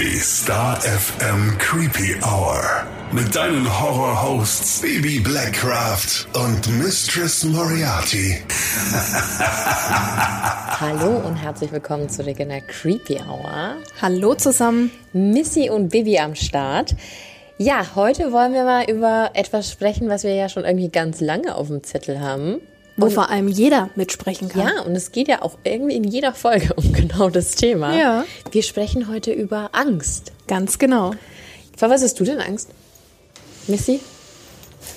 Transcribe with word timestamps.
Die 0.00 0.20
Star 0.20 0.80
FM 0.80 1.58
Creepy 1.58 2.14
Hour. 2.22 2.62
Mit 3.10 3.34
deinen 3.34 3.66
Horror-Hosts 3.80 4.80
Baby 4.80 5.18
Blackcraft 5.18 6.28
und 6.34 6.78
Mistress 6.78 7.42
Moriarty. 7.42 8.36
Hallo 10.80 11.16
und 11.26 11.34
herzlich 11.34 11.72
willkommen 11.72 12.08
zurück 12.08 12.38
in 12.38 12.50
der 12.50 12.60
Creepy 12.60 13.16
Hour. 13.28 13.74
Hallo 14.00 14.36
zusammen. 14.36 14.92
Missy 15.12 15.68
und 15.68 15.88
Bibi 15.88 16.20
am 16.20 16.36
Start. 16.36 16.94
Ja, 17.56 17.96
heute 17.96 18.30
wollen 18.30 18.52
wir 18.52 18.62
mal 18.62 18.88
über 18.88 19.30
etwas 19.34 19.68
sprechen, 19.68 20.08
was 20.08 20.22
wir 20.22 20.32
ja 20.32 20.48
schon 20.48 20.64
irgendwie 20.64 20.90
ganz 20.90 21.20
lange 21.20 21.56
auf 21.56 21.66
dem 21.66 21.82
Zettel 21.82 22.20
haben. 22.20 22.60
Wo 22.98 23.06
und, 23.06 23.12
vor 23.12 23.30
allem 23.30 23.48
jeder 23.48 23.90
mitsprechen 23.94 24.48
kann. 24.48 24.66
Ja, 24.66 24.82
und 24.82 24.94
es 24.94 25.12
geht 25.12 25.28
ja 25.28 25.42
auch 25.42 25.56
irgendwie 25.62 25.94
in 25.94 26.04
jeder 26.04 26.34
Folge 26.34 26.74
um 26.76 26.92
genau 26.92 27.30
das 27.30 27.54
Thema. 27.54 27.96
Ja. 27.96 28.24
Wir 28.50 28.62
sprechen 28.62 29.08
heute 29.08 29.32
über 29.32 29.70
Angst. 29.72 30.32
Ganz 30.48 30.78
genau. 30.78 31.12
Vor 31.76 31.90
was 31.90 32.02
hast 32.02 32.18
du 32.18 32.24
denn 32.24 32.40
Angst? 32.40 32.70
Missy? 33.68 34.00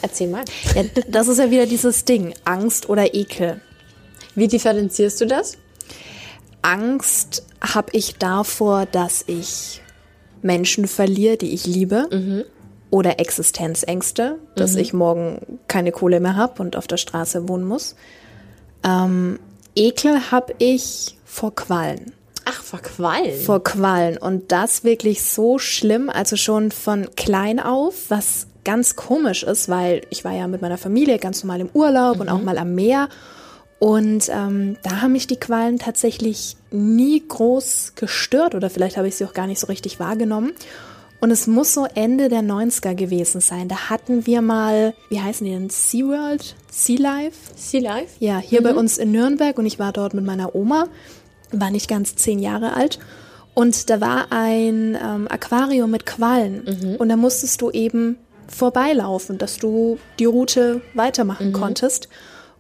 Erzähl 0.02 0.28
mal. 0.28 0.44
Ja, 0.76 0.84
das 1.08 1.28
ist 1.28 1.38
ja 1.38 1.52
wieder 1.52 1.68
dieses 1.68 2.04
Ding, 2.04 2.34
Angst 2.44 2.90
oder 2.90 3.14
Ekel. 3.14 3.62
Wie 4.34 4.48
differenzierst 4.48 5.22
du 5.22 5.28
das? 5.28 5.58
Angst 6.64 7.46
habe 7.62 7.90
ich 7.94 8.16
davor, 8.16 8.88
dass 8.88 9.24
ich 9.28 9.82
Menschen 10.42 10.88
verliere, 10.88 11.38
die 11.38 11.54
ich 11.54 11.68
liebe. 11.68 12.08
Mhm 12.12 12.46
oder 12.92 13.20
Existenzängste, 13.20 14.38
dass 14.56 14.74
mhm. 14.74 14.80
ich 14.80 14.94
morgen 14.94 15.60
keine 15.68 15.92
Kohle 15.92 16.20
mehr 16.20 16.36
habe 16.36 16.62
und 16.62 16.76
auf 16.76 16.86
der 16.86 16.98
Straße 16.98 17.48
wohnen 17.48 17.64
muss. 17.64 17.96
Ähm, 18.84 19.40
Ekel 19.76 20.30
habe 20.30 20.54
ich 20.60 21.18
vor 21.26 21.56
Quallen. 21.56 22.12
Ach, 22.46 22.62
vor 22.62 22.80
Quallen? 22.80 23.40
Vor 23.40 23.64
Quallen. 23.64 24.18
Und 24.18 24.52
das 24.52 24.84
wirklich 24.84 25.24
so 25.24 25.58
schlimm, 25.58 26.10
also 26.10 26.36
schon 26.36 26.72
von 26.72 27.08
klein 27.16 27.60
auf, 27.60 28.10
was 28.10 28.48
ganz 28.64 28.96
komisch 28.96 29.44
ist, 29.44 29.70
weil 29.70 30.02
ich 30.10 30.26
war 30.26 30.34
ja 30.34 30.48
mit 30.48 30.62
meiner 30.62 30.78
Familie 30.78 31.18
ganz 31.18 31.44
normal 31.44 31.62
im 31.62 31.70
Urlaub 31.74 32.16
mhm. 32.16 32.22
und 32.22 32.30
auch 32.30 32.40
mhm. 32.40 32.46
mal 32.46 32.58
am 32.58 32.76
Meer. 32.76 33.08
Und 33.80 34.30
ähm, 34.30 34.78
da 34.84 35.02
haben 35.02 35.14
mich 35.14 35.28
die 35.28 35.40
Qualen 35.40 35.80
tatsächlich 35.80 36.56
nie 36.70 37.24
groß 37.28 37.94
gestört 37.96 38.54
oder 38.54 38.70
vielleicht 38.70 38.98
habe 38.98 39.08
ich 39.08 39.16
sie 39.16 39.26
auch 39.26 39.34
gar 39.34 39.48
nicht 39.48 39.60
so 39.60 39.68
richtig 39.68 40.00
wahrgenommen. 40.00 40.52
Und 41.22 41.30
es 41.30 41.46
muss 41.46 41.76
so 41.76 41.86
Ende 41.94 42.30
der 42.30 42.42
90er 42.42 42.96
gewesen 42.96 43.42
sein. 43.42 43.68
Da 43.68 43.90
hatten 43.90 44.26
wir 44.26 44.42
mal, 44.42 44.96
wie 45.10 45.22
heißen 45.22 45.46
die 45.46 45.54
denn? 45.54 45.70
SeaWorld? 45.70 46.56
Sea 46.72 47.00
Life? 47.00 47.38
Sea 47.56 47.80
Life? 47.80 48.16
Ja, 48.20 48.40
hier 48.40 48.62
mhm. 48.62 48.64
bei 48.66 48.74
uns 48.74 48.98
in 48.98 49.12
Nürnberg 49.12 49.58
und 49.60 49.68
ich 49.68 49.78
war 49.78 49.94
dort 49.94 50.16
mit 50.16 50.26
meiner 50.26 50.56
Oma, 50.56 50.88
war 51.52 51.70
nicht 51.70 51.88
ganz 51.88 52.16
zehn 52.16 52.40
Jahre 52.40 52.74
alt. 52.74 52.98
Und 53.54 53.92
da 53.92 54.02
war 54.02 54.32
ein 54.32 54.98
ähm, 55.00 55.28
Aquarium 55.30 55.92
mit 55.92 56.08
Quallen. 56.08 56.64
Mhm. 56.66 56.96
Und 56.96 57.10
da 57.10 57.18
musstest 57.18 57.62
du 57.62 57.70
eben 57.70 58.18
vorbeilaufen, 58.48 59.38
dass 59.38 59.58
du 59.58 60.00
die 60.18 60.26
Route 60.26 60.82
weitermachen 60.96 61.50
mhm. 61.50 61.54
konntest. 61.54 62.10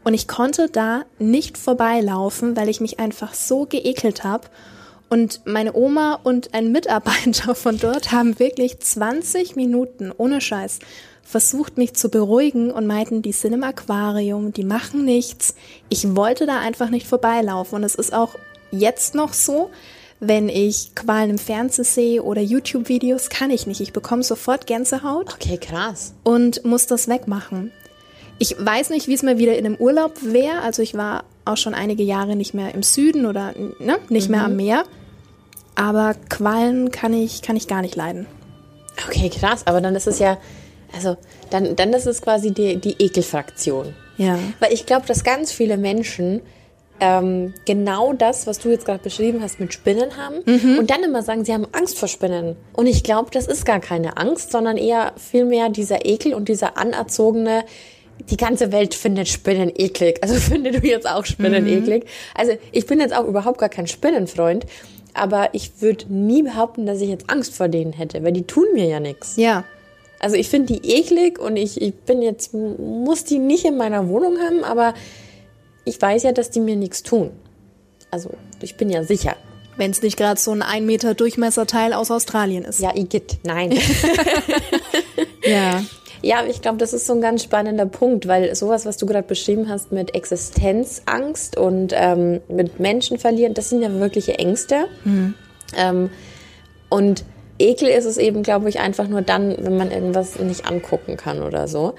Und 0.03 0.13
ich 0.13 0.27
konnte 0.27 0.69
da 0.69 1.03
nicht 1.17 1.57
vorbeilaufen, 1.57 2.55
weil 2.55 2.69
ich 2.69 2.79
mich 2.79 2.99
einfach 2.99 3.33
so 3.33 3.65
geekelt 3.65 4.23
habe. 4.23 4.47
Und 5.11 5.41
meine 5.43 5.75
Oma 5.75 6.21
und 6.23 6.53
ein 6.53 6.71
Mitarbeiter 6.71 7.53
von 7.53 7.77
dort 7.77 8.13
haben 8.13 8.39
wirklich 8.39 8.79
20 8.79 9.57
Minuten 9.57 10.09
ohne 10.15 10.39
Scheiß 10.39 10.79
versucht, 11.21 11.77
mich 11.77 11.95
zu 11.95 12.07
beruhigen 12.07 12.71
und 12.71 12.87
meinten, 12.87 13.21
die 13.21 13.33
sind 13.33 13.51
im 13.51 13.63
Aquarium, 13.63 14.53
die 14.53 14.63
machen 14.63 15.03
nichts. 15.03 15.53
Ich 15.89 16.15
wollte 16.15 16.45
da 16.45 16.59
einfach 16.59 16.89
nicht 16.89 17.07
vorbeilaufen. 17.07 17.75
Und 17.75 17.83
es 17.83 17.95
ist 17.95 18.13
auch 18.13 18.35
jetzt 18.71 19.13
noch 19.13 19.33
so, 19.33 19.69
wenn 20.21 20.47
ich 20.47 20.95
Qualen 20.95 21.31
im 21.31 21.37
Fernsehen 21.37 21.83
sehe 21.83 22.23
oder 22.23 22.41
YouTube-Videos, 22.41 23.29
kann 23.29 23.49
ich 23.51 23.67
nicht. 23.67 23.81
Ich 23.81 23.91
bekomme 23.91 24.23
sofort 24.23 24.65
Gänsehaut. 24.65 25.33
Okay, 25.33 25.57
krass. 25.57 26.13
Und 26.23 26.63
muss 26.63 26.87
das 26.87 27.09
wegmachen. 27.09 27.73
Ich 28.39 28.55
weiß 28.57 28.91
nicht, 28.91 29.09
wie 29.09 29.13
es 29.13 29.23
mir 29.23 29.37
wieder 29.37 29.57
in 29.57 29.65
einem 29.65 29.75
Urlaub 29.75 30.13
wäre. 30.21 30.61
Also 30.61 30.81
ich 30.81 30.93
war 30.93 31.25
auch 31.43 31.57
schon 31.57 31.73
einige 31.73 32.03
Jahre 32.03 32.37
nicht 32.37 32.53
mehr 32.53 32.73
im 32.73 32.81
Süden 32.81 33.25
oder 33.25 33.53
ne, 33.79 33.97
nicht 34.07 34.29
mhm. 34.29 34.31
mehr 34.31 34.45
am 34.45 34.55
Meer. 34.55 34.85
Aber 35.75 36.15
Quallen 36.29 36.91
kann 36.91 37.13
ich, 37.13 37.41
kann 37.41 37.55
ich 37.55 37.67
gar 37.67 37.81
nicht 37.81 37.95
leiden. 37.95 38.27
Okay, 39.07 39.29
krass. 39.29 39.65
Aber 39.65 39.81
dann 39.81 39.95
ist 39.95 40.07
es 40.07 40.19
ja, 40.19 40.37
also 40.93 41.17
dann, 41.49 41.75
dann 41.75 41.93
ist 41.93 42.05
es 42.05 42.21
quasi 42.21 42.51
die, 42.51 42.77
die 42.77 42.95
Ekelfraktion. 42.99 43.93
Ja. 44.17 44.37
Weil 44.59 44.73
ich 44.73 44.85
glaube, 44.85 45.05
dass 45.07 45.23
ganz 45.23 45.51
viele 45.51 45.77
Menschen 45.77 46.41
ähm, 46.99 47.53
genau 47.65 48.13
das, 48.13 48.45
was 48.45 48.59
du 48.59 48.69
jetzt 48.69 48.85
gerade 48.85 49.03
beschrieben 49.03 49.41
hast, 49.41 49.59
mit 49.59 49.73
Spinnen 49.73 50.17
haben 50.17 50.35
mhm. 50.45 50.77
und 50.77 50.91
dann 50.91 51.01
immer 51.03 51.23
sagen, 51.23 51.43
sie 51.43 51.51
haben 51.51 51.65
Angst 51.71 51.97
vor 51.97 52.07
Spinnen. 52.07 52.55
Und 52.73 52.85
ich 52.85 53.03
glaube, 53.03 53.31
das 53.31 53.47
ist 53.47 53.65
gar 53.65 53.79
keine 53.79 54.17
Angst, 54.17 54.51
sondern 54.51 54.77
eher 54.77 55.13
vielmehr 55.17 55.69
dieser 55.69 56.05
Ekel 56.05 56.35
und 56.35 56.47
dieser 56.47 56.77
anerzogene, 56.77 57.65
die 58.29 58.37
ganze 58.37 58.71
Welt 58.71 58.93
findet 58.93 59.29
Spinnen 59.29 59.71
eklig. 59.75 60.19
Also 60.21 60.35
findest 60.39 60.83
du 60.83 60.87
jetzt 60.87 61.09
auch 61.09 61.25
Spinnen 61.25 61.63
mhm. 61.63 61.83
eklig. 61.83 62.05
Also 62.35 62.53
ich 62.71 62.85
bin 62.85 62.99
jetzt 62.99 63.15
auch 63.15 63.25
überhaupt 63.25 63.57
gar 63.57 63.69
kein 63.69 63.87
Spinnenfreund 63.87 64.67
aber 65.13 65.49
ich 65.53 65.81
würde 65.81 66.05
nie 66.13 66.43
behaupten, 66.43 66.85
dass 66.85 67.01
ich 67.01 67.09
jetzt 67.09 67.29
Angst 67.29 67.53
vor 67.55 67.67
denen 67.67 67.93
hätte, 67.93 68.23
weil 68.23 68.31
die 68.31 68.43
tun 68.43 68.65
mir 68.73 68.85
ja 68.85 68.99
nichts. 68.99 69.35
Ja. 69.37 69.63
Also 70.19 70.35
ich 70.35 70.49
finde 70.49 70.73
die 70.73 70.97
eklig 70.97 71.39
und 71.39 71.55
ich, 71.55 71.81
ich 71.81 71.95
bin 71.95 72.21
jetzt, 72.21 72.53
muss 72.53 73.23
die 73.23 73.39
nicht 73.39 73.65
in 73.65 73.77
meiner 73.77 74.07
Wohnung 74.07 74.37
haben, 74.39 74.63
aber 74.63 74.93
ich 75.83 75.99
weiß 75.99 76.23
ja, 76.23 76.31
dass 76.31 76.51
die 76.51 76.59
mir 76.59 76.75
nichts 76.75 77.01
tun. 77.01 77.31
Also 78.11 78.29
ich 78.61 78.77
bin 78.77 78.89
ja 78.89 79.03
sicher. 79.03 79.35
Wenn 79.77 79.91
es 79.91 80.01
nicht 80.01 80.17
gerade 80.17 80.39
so 80.39 80.51
ein 80.51 80.61
1 80.61 80.85
Meter 80.85 81.15
Durchmesserteil 81.15 81.93
aus 81.93 82.11
Australien 82.11 82.65
ist. 82.65 82.79
Ja, 82.81 82.95
Igitt, 82.95 83.39
nein. 83.43 83.71
ja. 85.43 85.83
Ja, 86.21 86.45
ich 86.45 86.61
glaube, 86.61 86.77
das 86.77 86.93
ist 86.93 87.07
so 87.07 87.13
ein 87.13 87.21
ganz 87.21 87.43
spannender 87.43 87.85
Punkt, 87.85 88.27
weil 88.27 88.53
sowas, 88.55 88.85
was 88.85 88.97
du 88.97 89.05
gerade 89.05 89.27
beschrieben 89.27 89.69
hast 89.69 89.91
mit 89.91 90.13
Existenzangst 90.13 91.57
und 91.57 91.93
ähm, 91.95 92.41
mit 92.47 92.79
Menschen 92.79 93.17
verlieren, 93.17 93.53
das 93.53 93.69
sind 93.69 93.81
ja 93.81 93.91
wirkliche 93.93 94.37
Ängste. 94.37 94.85
Mhm. 95.03 95.33
Ähm, 95.75 96.09
und 96.89 97.23
Ekel 97.57 97.87
ist 97.89 98.05
es 98.05 98.17
eben, 98.17 98.43
glaube 98.43 98.69
ich, 98.69 98.79
einfach 98.79 99.07
nur 99.07 99.21
dann, 99.21 99.55
wenn 99.59 99.77
man 99.77 99.91
irgendwas 99.91 100.39
nicht 100.39 100.65
angucken 100.65 101.17
kann 101.17 101.41
oder 101.41 101.67
so. 101.67 101.93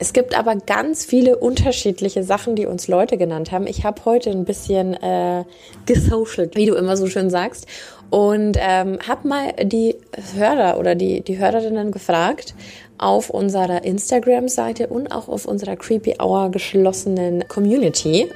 Es 0.00 0.12
gibt 0.12 0.38
aber 0.38 0.54
ganz 0.54 1.04
viele 1.04 1.36
unterschiedliche 1.36 2.22
Sachen, 2.22 2.54
die 2.54 2.66
uns 2.66 2.86
Leute 2.86 3.18
genannt 3.18 3.50
haben. 3.50 3.66
Ich 3.66 3.84
habe 3.84 4.04
heute 4.04 4.30
ein 4.30 4.44
bisschen 4.44 4.94
äh, 4.94 5.44
gesocialt, 5.86 6.54
wie 6.54 6.66
du 6.66 6.74
immer 6.74 6.96
so 6.96 7.08
schön 7.08 7.30
sagst, 7.30 7.66
und 8.10 8.56
ähm, 8.60 8.98
habe 9.06 9.28
mal 9.28 9.52
die 9.64 9.96
Hörer 10.34 10.78
oder 10.78 10.94
die, 10.94 11.20
die 11.20 11.38
Hörerinnen 11.38 11.90
gefragt, 11.90 12.54
auf 12.96 13.28
unserer 13.30 13.84
Instagram-Seite 13.84 14.86
und 14.86 15.12
auch 15.12 15.28
auf 15.28 15.46
unserer 15.46 15.76
Creepy 15.76 16.16
Hour 16.20 16.50
geschlossenen 16.50 17.46
Community, 17.48 18.28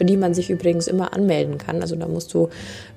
für 0.00 0.06
die 0.06 0.16
man 0.16 0.32
sich 0.32 0.48
übrigens 0.48 0.86
immer 0.86 1.12
anmelden 1.12 1.58
kann. 1.58 1.82
Also 1.82 1.94
da 1.94 2.08
musst 2.08 2.32
du 2.32 2.48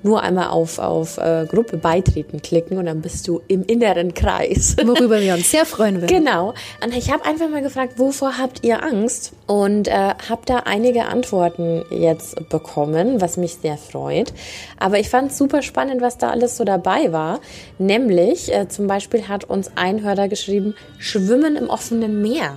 nur 0.04 0.24
einmal 0.24 0.48
auf, 0.48 0.80
auf 0.80 1.18
äh, 1.18 1.46
Gruppe 1.50 1.76
beitreten 1.76 2.42
klicken 2.42 2.78
und 2.78 2.86
dann 2.86 3.02
bist 3.02 3.28
du 3.28 3.42
im 3.50 3.66
inneren 3.66 4.14
Kreis. 4.14 4.78
Worüber 4.86 5.20
wir 5.20 5.34
uns 5.34 5.52
sehr 5.52 5.66
freuen 5.66 5.96
würden. 5.96 6.08
Genau. 6.08 6.54
Und 6.82 6.96
ich 6.96 7.12
habe 7.12 7.26
einfach 7.26 7.50
mal 7.50 7.62
gefragt, 7.62 8.00
wovor 8.00 8.38
habt 8.38 8.64
ihr 8.64 8.82
Angst? 8.82 9.34
Und 9.48 9.90
äh, 9.90 9.92
habe 10.30 10.44
da 10.46 10.60
einige 10.60 11.04
Antworten 11.08 11.84
jetzt 11.90 12.48
bekommen, 12.48 13.20
was 13.20 13.36
mich 13.36 13.56
sehr 13.56 13.76
freut. 13.76 14.32
Aber 14.80 14.98
ich 14.98 15.10
fand 15.10 15.32
es 15.32 15.38
super 15.38 15.62
spannend, 15.62 16.02
was 16.02 16.18
da 16.18 16.30
alles 16.30 16.56
so 16.56 16.64
dabei 16.64 17.12
war. 17.12 17.42
Nämlich, 17.80 18.50
äh, 18.54 18.70
zum 18.70 18.88
Beispiel 18.88 19.28
hat 19.28 19.44
uns 19.44 19.72
ein 19.76 20.04
Hörer 20.04 20.30
geschrieben, 20.30 20.74
Schwimmen 21.00 21.58
im 21.58 21.68
offenen 21.70 22.22
Meer. 22.22 22.56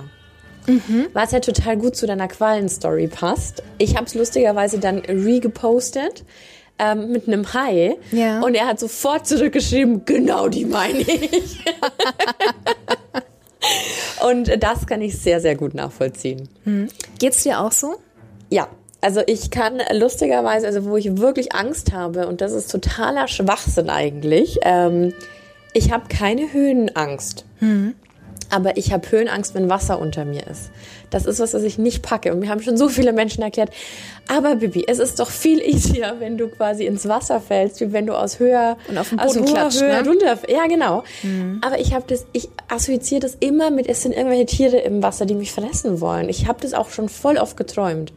Mhm. 0.67 1.07
Was 1.13 1.31
ja 1.31 1.39
total 1.39 1.77
gut 1.77 1.95
zu 1.95 2.05
deiner 2.05 2.27
Qualen-Story 2.27 3.07
passt. 3.07 3.63
Ich 3.77 3.95
habe 3.95 4.05
es 4.05 4.13
lustigerweise 4.13 4.79
dann 4.79 4.99
re-gepostet 4.99 6.23
ähm, 6.79 7.11
mit 7.11 7.27
einem 7.27 7.53
Hai. 7.53 7.95
Ja. 8.11 8.41
Und 8.41 8.55
er 8.55 8.67
hat 8.67 8.79
sofort 8.79 9.27
zurückgeschrieben, 9.27 10.05
genau 10.05 10.49
die 10.49 10.65
meine 10.65 10.99
ich. 10.99 11.63
und 14.29 14.61
das 14.61 14.85
kann 14.85 15.01
ich 15.01 15.17
sehr, 15.17 15.41
sehr 15.41 15.55
gut 15.55 15.73
nachvollziehen. 15.73 16.49
Mhm. 16.65 16.89
Geht's 17.19 17.43
dir 17.43 17.59
auch 17.61 17.71
so? 17.71 17.95
Ja, 18.49 18.67
also 19.01 19.21
ich 19.25 19.51
kann 19.51 19.81
lustigerweise, 19.93 20.67
also 20.67 20.85
wo 20.85 20.97
ich 20.97 21.17
wirklich 21.17 21.53
Angst 21.53 21.93
habe, 21.93 22.27
und 22.27 22.41
das 22.41 22.51
ist 22.51 22.71
totaler 22.71 23.27
Schwachsinn 23.27 23.89
eigentlich, 23.89 24.59
ähm, 24.63 25.13
ich 25.73 25.91
habe 25.91 26.07
keine 26.09 26.51
Höhenangst. 26.51 27.45
Mhm. 27.59 27.93
Aber 28.49 28.77
ich 28.77 28.93
habe 28.93 29.09
Höhenangst, 29.11 29.55
wenn 29.55 29.69
Wasser 29.69 29.99
unter 29.99 30.23
mir 30.25 30.47
ist. 30.47 30.71
Das 31.09 31.25
ist 31.25 31.39
was, 31.39 31.53
was 31.53 31.63
ich 31.63 31.77
nicht 31.77 32.01
packe. 32.01 32.33
Und 32.33 32.39
mir 32.39 32.49
haben 32.49 32.61
schon 32.61 32.77
so 32.77 32.89
viele 32.89 33.13
Menschen 33.13 33.41
erklärt, 33.43 33.69
aber 34.27 34.55
Bibi, 34.55 34.85
es 34.87 34.99
ist 34.99 35.19
doch 35.19 35.29
viel 35.29 35.61
easier, 35.61 36.15
wenn 36.19 36.37
du 36.37 36.47
quasi 36.47 36.85
ins 36.85 37.07
Wasser 37.07 37.39
fällst, 37.39 37.79
wie 37.79 37.93
wenn 37.93 38.05
du 38.05 38.13
aus 38.13 38.39
höher 38.39 38.77
und 38.89 38.97
auf 38.97 39.09
dem 39.09 39.17
Boden 39.17 39.45
klatscht, 39.45 39.81
Höhe 39.81 40.03
ne? 40.03 40.07
runter. 40.07 40.37
Ja, 40.49 40.67
genau. 40.67 41.03
Mhm. 41.23 41.61
Aber 41.63 41.79
ich 41.79 41.93
habe 41.93 42.05
das, 42.07 42.25
ich 42.33 42.49
assoziiere 42.67 43.21
das 43.21 43.35
immer 43.39 43.71
mit, 43.71 43.87
es 43.87 44.03
sind 44.03 44.13
irgendwelche 44.13 44.45
Tiere 44.45 44.77
im 44.77 45.01
Wasser, 45.01 45.25
die 45.25 45.35
mich 45.35 45.51
fressen 45.51 46.01
wollen. 46.01 46.29
Ich 46.29 46.47
habe 46.47 46.59
das 46.61 46.73
auch 46.73 46.89
schon 46.89 47.09
voll 47.09 47.37
oft 47.37 47.55
geträumt. 47.57 48.11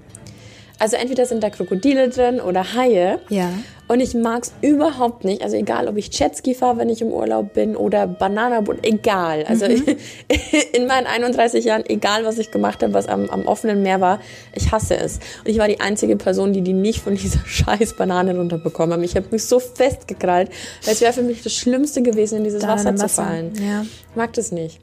Also 0.80 0.96
entweder 0.96 1.26
sind 1.26 1.42
da 1.42 1.50
Krokodile 1.50 2.08
drin 2.08 2.40
oder 2.40 2.74
Haie. 2.74 3.20
Ja. 3.28 3.50
Und 3.86 4.00
ich 4.00 4.14
mag 4.14 4.44
es 4.44 4.52
überhaupt 4.62 5.24
nicht. 5.24 5.42
Also 5.42 5.56
egal, 5.56 5.88
ob 5.88 5.96
ich 5.96 6.16
Jetski 6.16 6.54
fahre, 6.54 6.78
wenn 6.78 6.88
ich 6.88 7.02
im 7.02 7.08
Urlaub 7.08 7.52
bin 7.52 7.76
oder 7.76 8.06
Bananaboot, 8.06 8.78
egal. 8.86 9.44
Also 9.46 9.66
in 10.72 10.86
meinen 10.86 11.06
31 11.06 11.64
Jahren, 11.64 11.84
egal 11.86 12.24
was 12.24 12.38
ich 12.38 12.50
gemacht 12.50 12.82
habe, 12.82 12.94
was 12.94 13.08
am, 13.08 13.28
am 13.28 13.46
offenen 13.46 13.82
Meer 13.82 14.00
war, 14.00 14.20
ich 14.54 14.72
hasse 14.72 14.96
es. 14.96 15.16
Und 15.40 15.48
ich 15.50 15.58
war 15.58 15.68
die 15.68 15.80
einzige 15.80 16.16
Person, 16.16 16.52
die 16.52 16.62
die 16.62 16.72
nicht 16.72 17.00
von 17.00 17.14
dieser 17.16 17.44
scheiß 17.44 17.94
Banane 17.96 18.34
runterbekommen 18.36 18.94
haben. 18.94 19.02
Ich 19.04 19.16
habe 19.16 19.26
mich 19.32 19.44
so 19.44 19.58
festgekrallt, 19.58 20.48
weil 20.84 20.94
es 20.94 21.00
wäre 21.00 21.12
für 21.12 21.22
mich 21.22 21.42
das 21.42 21.52
Schlimmste 21.52 22.00
gewesen, 22.00 22.38
in 22.38 22.44
dieses 22.44 22.62
Da 22.62 22.68
in 22.68 22.74
Wasser 22.78 22.92
dem 22.92 22.96
zu 22.96 23.04
Wasser, 23.04 23.24
fallen. 23.24 23.52
ja. 23.56 23.82
Ich 23.82 24.16
mag 24.16 24.32
das 24.32 24.50
nicht. 24.50 24.80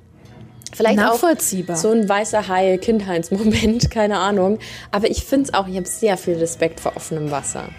Vielleicht 0.76 0.98
Nachvollziehbar. 0.98 1.76
auch 1.76 1.82
so 1.82 1.92
ein 1.92 2.08
weißer 2.08 2.48
Hai, 2.48 2.78
Kindheitsmoment, 2.78 3.90
keine 3.92 4.18
Ahnung. 4.18 4.60
Aber 4.92 5.10
ich 5.10 5.24
finde 5.24 5.46
es 5.48 5.54
auch, 5.54 5.68
ich 5.68 5.78
habe 5.78 5.88
sehr 5.88 6.18
viel 6.18 6.36
Respekt 6.36 6.80
vor 6.80 6.96
offenem 6.96 7.32
Wasser. 7.32 7.70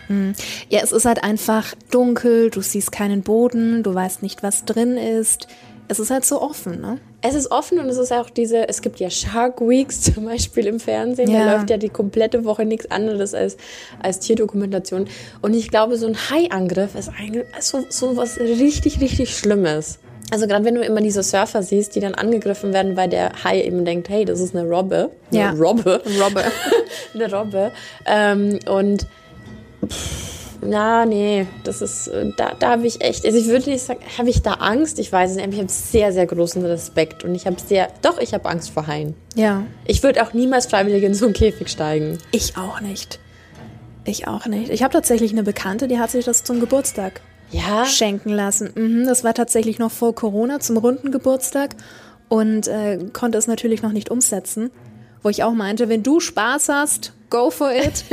Ja, 0.69 0.81
es 0.83 0.93
ist 0.93 1.05
halt 1.05 1.23
einfach 1.23 1.75
dunkel, 1.91 2.51
du 2.51 2.61
siehst 2.61 2.93
keinen 2.93 3.23
Boden, 3.23 3.83
du 3.83 3.95
weißt 3.95 4.23
nicht, 4.23 4.43
was 4.43 4.65
drin 4.65 4.97
ist. 4.97 5.49
Es 5.91 5.99
ist 5.99 6.11
halt 6.11 6.27
so 6.27 6.43
offen, 6.43 6.83
ne? 6.83 6.99
Es 7.23 7.35
ist 7.35 7.51
offen 7.51 7.79
und 7.79 7.87
es 7.87 7.97
ist 7.97 8.13
auch 8.13 8.29
diese, 8.31 8.69
es 8.69 8.83
gibt 8.83 9.01
ja 9.01 9.09
Shark 9.11 9.61
Weeks 9.61 10.03
zum 10.15 10.27
Beispiel 10.27 10.67
im 10.67 10.79
Fernsehen. 10.79 11.31
Ja. 11.31 11.45
Da 11.45 11.55
läuft 11.55 11.71
ja 11.71 11.79
die 11.79 11.89
komplette 11.89 12.45
Woche 12.45 12.65
nichts 12.65 12.91
anderes 12.91 13.35
als, 13.35 13.57
als 14.01 14.21
Tierdokumentation. 14.21 15.09
Und 15.41 15.55
ich 15.55 15.71
glaube, 15.71 15.97
so 15.97 16.07
ein 16.07 16.17
Haiangriff 16.17 16.95
ist 16.95 17.09
eigentlich 17.19 17.47
so, 17.61 17.85
so 17.89 18.17
was 18.17 18.39
richtig, 18.39 19.01
richtig 19.01 19.37
Schlimmes. 19.37 19.99
Also 20.31 20.47
gerade 20.47 20.65
wenn 20.65 20.75
du 20.75 20.83
immer 20.83 21.01
diese 21.01 21.23
Surfer 21.23 21.63
siehst, 21.63 21.95
die 21.95 22.01
dann 22.01 22.15
angegriffen 22.15 22.73
werden, 22.73 22.97
weil 22.97 23.09
der 23.09 23.33
Hai 23.45 23.63
eben 23.63 23.85
denkt, 23.85 24.09
hey, 24.09 24.25
das 24.25 24.41
ist 24.41 24.55
eine 24.55 24.69
Robbe. 24.69 25.11
Ja. 25.31 25.51
Eine 25.51 25.59
Robbe. 25.59 26.03
Robbe. 26.21 26.45
eine 27.15 27.33
Robbe. 27.33 27.73
Ähm, 28.07 28.59
und 28.69 29.07
na, 30.61 31.07
nee, 31.07 31.47
das 31.65 31.81
ist, 31.81 32.09
äh, 32.09 32.33
da, 32.37 32.53
da 32.59 32.71
habe 32.71 32.87
ich 32.87 33.01
echt, 33.01 33.25
also 33.25 33.39
ich 33.39 33.47
würde 33.47 33.71
nicht 33.71 33.83
sagen, 33.83 34.01
habe 34.19 34.29
ich 34.29 34.43
da 34.43 34.55
Angst? 34.55 34.99
Ich 34.99 35.13
weiß 35.13 35.31
es 35.31 35.37
nicht, 35.37 35.45
aber 35.45 35.55
ich 35.55 35.61
habe 35.61 35.71
sehr, 35.71 36.13
sehr 36.13 36.27
großen 36.27 36.65
Respekt 36.65 37.25
und 37.25 37.35
ich 37.35 37.47
habe 37.47 37.57
sehr, 37.65 37.89
doch, 38.03 38.19
ich 38.19 38.35
habe 38.35 38.49
Angst 38.49 38.71
vor 38.71 38.87
Haien. 38.87 39.15
Ja. 39.35 39.63
Ich 39.87 40.03
würde 40.03 40.23
auch 40.23 40.33
niemals 40.33 40.67
freiwillig 40.67 41.05
in 41.05 41.15
so 41.15 41.27
einen 41.27 41.35
Käfig 41.35 41.69
steigen. 41.69 42.19
Ich 42.33 42.57
auch 42.57 42.81
nicht. 42.81 43.21
Ich 44.05 44.27
auch 44.27 44.47
nicht. 44.47 44.71
Ich 44.71 44.83
habe 44.83 44.93
tatsächlich 44.93 45.33
eine 45.33 45.43
Bekannte, 45.43 45.87
die 45.87 45.99
hat 45.99 46.11
sich 46.11 46.25
das 46.25 46.43
zum 46.43 46.61
Geburtstag 46.61 47.21
Ja? 47.51 47.85
schenken 47.87 48.31
lassen. 48.31 48.71
Mhm, 48.75 49.07
das 49.07 49.25
war 49.25 49.35
tatsächlich 49.35 49.79
noch 49.79 49.91
vor 49.91 50.15
Corona 50.15 50.61
zum 50.61 50.77
runden 50.77 51.11
Geburtstag 51.11 51.77
und 52.29 52.69
äh, 52.69 52.99
konnte 53.13 53.39
es 53.39 53.47
natürlich 53.47 53.83
noch 53.83 53.93
nicht 53.93 54.11
umsetzen. 54.11 54.71
Wo 55.23 55.31
ich 55.31 55.43
auch 55.43 55.53
meinte, 55.53 55.89
wenn 55.89 56.05
du 56.05 56.21
Spaß 56.21 56.69
hast, 56.69 57.13
go 57.29 57.51
for 57.51 57.73
it. 57.73 58.05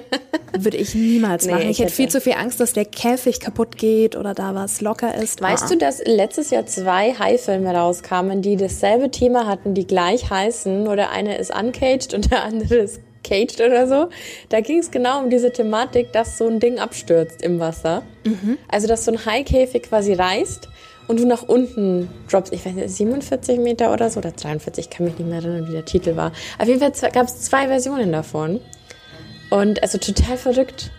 Würde 0.58 0.78
ich 0.78 0.94
niemals 0.94 1.44
Nee, 1.44 1.52
machen. 1.52 1.62
ich, 1.64 1.70
ich 1.72 1.78
hätte 1.80 1.92
viel 1.92 2.08
zu 2.08 2.22
viel 2.22 2.32
Angst, 2.34 2.58
dass 2.58 2.72
der 2.72 2.86
Käfig 2.86 3.38
kaputt 3.38 3.76
geht 3.76 4.16
oder 4.16 4.32
da 4.32 4.54
was 4.54 4.80
locker 4.80 5.14
ist. 5.14 5.42
Weißt 5.42 5.64
Ah. 5.64 5.68
du, 5.68 5.76
dass 5.76 6.00
letztes 6.06 6.48
Jahr 6.50 6.64
zwei 6.64 7.12
Hai-Filme 7.18 7.70
rauskamen, 7.74 8.40
die 8.40 8.56
dasselbe 8.56 9.10
Thema 9.10 9.46
hatten, 9.46 9.74
die 9.74 9.86
gleich 9.86 10.30
heißen? 10.30 10.88
Oder 10.88 11.10
eine 11.10 11.36
ist 11.36 11.54
uncaged 11.54 12.14
und 12.14 12.30
der 12.30 12.44
andere 12.44 12.76
ist 12.76 13.00
caged 13.24 13.60
oder 13.60 13.86
so. 13.88 14.08
Da 14.50 14.60
ging 14.60 14.78
es 14.78 14.90
genau 14.90 15.22
um 15.22 15.30
diese 15.30 15.50
Thematik, 15.52 16.12
dass 16.12 16.38
so 16.38 16.46
ein 16.46 16.60
Ding 16.60 16.78
abstürzt 16.78 17.42
im 17.42 17.58
Wasser. 17.58 18.02
Also, 18.68 18.86
dass 18.86 19.04
so 19.04 19.12
ein 19.12 19.26
Haikäfig 19.26 19.82
quasi 19.84 20.12
reißt 20.12 20.68
und 21.08 21.20
du 21.20 21.26
nach 21.26 21.42
unten 21.42 22.08
droppst. 22.30 22.52
Ich 22.52 22.64
weiß 22.64 22.74
nicht, 22.74 22.88
47 22.90 23.58
Meter 23.58 23.92
oder 23.92 24.10
so 24.10 24.20
oder 24.20 24.30
43, 24.30 24.86
ich 24.86 24.90
kann 24.90 25.06
mich 25.06 25.18
nicht 25.18 25.28
mehr 25.28 25.38
erinnern, 25.38 25.68
wie 25.68 25.72
der 25.72 25.84
Titel 25.84 26.16
war. 26.16 26.32
Auf 26.58 26.68
jeden 26.68 26.80
Fall 26.80 27.10
gab 27.10 27.26
es 27.26 27.42
zwei 27.42 27.66
Versionen 27.66 28.12
davon. 28.12 28.60
Und 29.50 29.82
also 29.82 29.98
total 29.98 30.36
verrückt. 30.36 30.90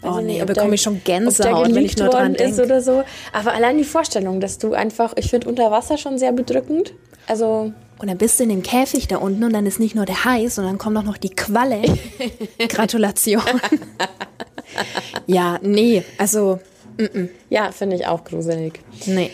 Weiß 0.00 0.12
Oh 0.16 0.20
nee, 0.20 0.38
da 0.38 0.44
bekomme 0.44 0.74
ich 0.74 0.82
schon 0.82 1.02
Gänsehaut, 1.02 1.74
wenn 1.74 1.84
ich 1.84 1.96
nur 1.96 2.08
dran 2.08 2.34
denke. 2.34 2.62
oder 2.62 2.80
so. 2.80 3.02
Aber 3.32 3.52
allein 3.52 3.78
die 3.78 3.84
Vorstellung, 3.84 4.40
dass 4.40 4.58
du 4.58 4.74
einfach, 4.74 5.12
ich 5.16 5.30
finde 5.30 5.48
unter 5.48 5.70
Wasser 5.70 5.98
schon 5.98 6.18
sehr 6.18 6.32
bedrückend. 6.32 6.92
Also 7.28 7.72
Und 7.98 8.08
dann 8.08 8.18
bist 8.18 8.38
du 8.38 8.44
in 8.44 8.48
dem 8.48 8.62
Käfig 8.62 9.06
da 9.06 9.18
unten 9.18 9.44
und 9.44 9.52
dann 9.52 9.66
ist 9.66 9.78
nicht 9.78 9.94
nur 9.94 10.06
der 10.06 10.24
Hai, 10.24 10.48
sondern 10.48 10.78
kommt 10.78 10.96
auch 10.96 11.02
noch 11.02 11.18
die 11.18 11.30
Qualle. 11.30 11.82
Gratulation. 12.68 13.42
ja, 15.26 15.58
nee, 15.62 16.02
also, 16.16 16.58
ja, 17.50 17.70
finde 17.70 17.96
ich 17.96 18.06
auch 18.06 18.24
gruselig. 18.24 18.80
nee. 19.06 19.30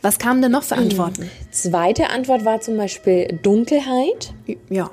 Was 0.00 0.20
kamen 0.20 0.40
denn 0.40 0.52
noch 0.52 0.62
für 0.62 0.76
Antworten? 0.76 1.28
Zweite 1.50 2.10
Antwort 2.10 2.44
war 2.44 2.60
zum 2.60 2.76
Beispiel 2.76 3.40
Dunkelheit. 3.42 4.32
Ja. 4.70 4.92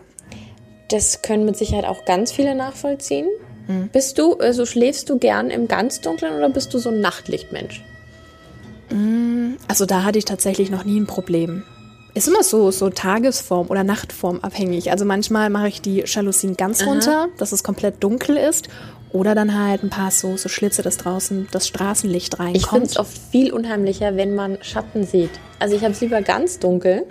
Das 0.90 1.22
können 1.22 1.46
mit 1.46 1.58
Sicherheit 1.58 1.86
auch 1.86 2.06
ganz 2.06 2.32
viele 2.32 2.56
nachvollziehen. 2.56 3.28
Bist 3.92 4.18
du, 4.18 4.36
also 4.38 4.66
schläfst 4.66 5.10
du 5.10 5.20
gern 5.20 5.52
im 5.52 5.68
ganz 5.68 6.02
Dunklen 6.02 6.36
oder 6.36 6.50
bist 6.50 6.74
du 6.74 6.80
so 6.80 6.90
ein 6.90 7.02
Nachtlichtmensch? 7.02 7.84
Also 9.68 9.86
da 9.86 10.04
hatte 10.04 10.18
ich 10.18 10.26
tatsächlich 10.26 10.72
noch 10.72 10.86
nie 10.86 11.00
ein 11.00 11.08
Problem. 11.08 11.64
Ist 12.16 12.30
immer 12.30 12.44
so, 12.44 12.72
so 12.72 12.90
Tagesform 12.90 13.68
oder 13.68 13.84
Nachtform 13.84 14.40
abhängig. 14.40 14.90
Also 14.90 15.04
manchmal 15.04 15.50
mache 15.50 15.68
ich 15.68 15.82
die 15.82 16.04
Jalousien 16.06 16.56
ganz 16.56 16.86
runter, 16.86 17.28
dass 17.38 17.52
es 17.52 17.62
komplett 17.62 18.02
dunkel 18.02 18.38
ist. 18.38 18.70
Oder 19.12 19.36
dann 19.36 19.58
halt 19.58 19.84
ein 19.84 19.90
paar 19.90 20.12
so, 20.12 20.36
so 20.36 20.50
Schlitze, 20.50 20.82
dass 20.82 20.98
draußen 20.98 21.48
das 21.52 21.68
Straßenlicht 21.68 22.34
Ich 22.34 22.40
finde 22.40 22.60
reinkommt. 22.60 22.88
es 22.88 22.98
oft 22.98 23.18
viel 23.32 23.54
unheimlicher, 23.54 24.16
wenn 24.16 24.34
man 24.34 24.58
Schatten 24.62 25.06
sieht. 25.06 25.30
Also 25.60 25.76
ich 25.76 25.84
habe 25.84 25.92
es 25.92 26.02
lieber 26.02 26.22
ganz 26.22 26.60
dunkel, 26.60 27.06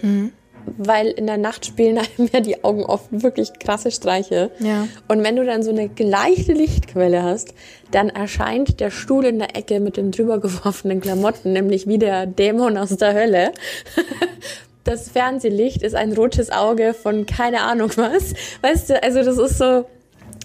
weil 0.79 1.09
in 1.09 1.27
der 1.27 1.39
Nacht 1.39 1.67
spielen 1.67 1.99
einem 2.19 2.29
ja 2.33 2.41
die 2.41 2.65
Augen 2.65 2.85
oft 2.85 3.07
wirklich 3.11 3.59
krasse 3.59 3.91
Streiche. 3.91 4.51
Ja. 4.59 4.89
Und 5.09 5.23
wenn 5.23 5.37
du 5.37 5.45
dann 5.45 5.63
so 5.63 5.71
eine 5.71 5.91
leichte 5.99 6.53
Lichtquelle 6.53 7.23
hast, 7.23 7.55
dann 7.91 8.09
erscheint 8.09 8.81
der 8.81 8.91
Stuhl 8.91 9.27
in 9.27 9.39
der 9.39 9.57
Ecke 9.57 9.81
mit 9.81 9.97
den 9.97 10.13
drüber 10.13 10.41
geworfenen 10.41 11.01
Klamotten, 11.01 11.53
nämlich 11.53 11.87
wie 11.87 11.99
der 11.99 12.27
Dämon 12.27 12.77
aus 12.79 12.97
der 12.97 13.15
Hölle. 13.15 13.53
Das 14.85 15.09
Fernsehlicht 15.09 15.83
ist 15.83 15.95
ein 15.95 16.13
rotes 16.13 16.51
Auge 16.51 16.95
von 16.95 17.25
keine 17.27 17.63
Ahnung 17.63 17.91
was. 17.97 18.35
Weißt 18.63 18.91
du, 18.91 19.03
also 19.03 19.23
das 19.23 19.39
ist 19.39 19.59
so, 19.59 19.87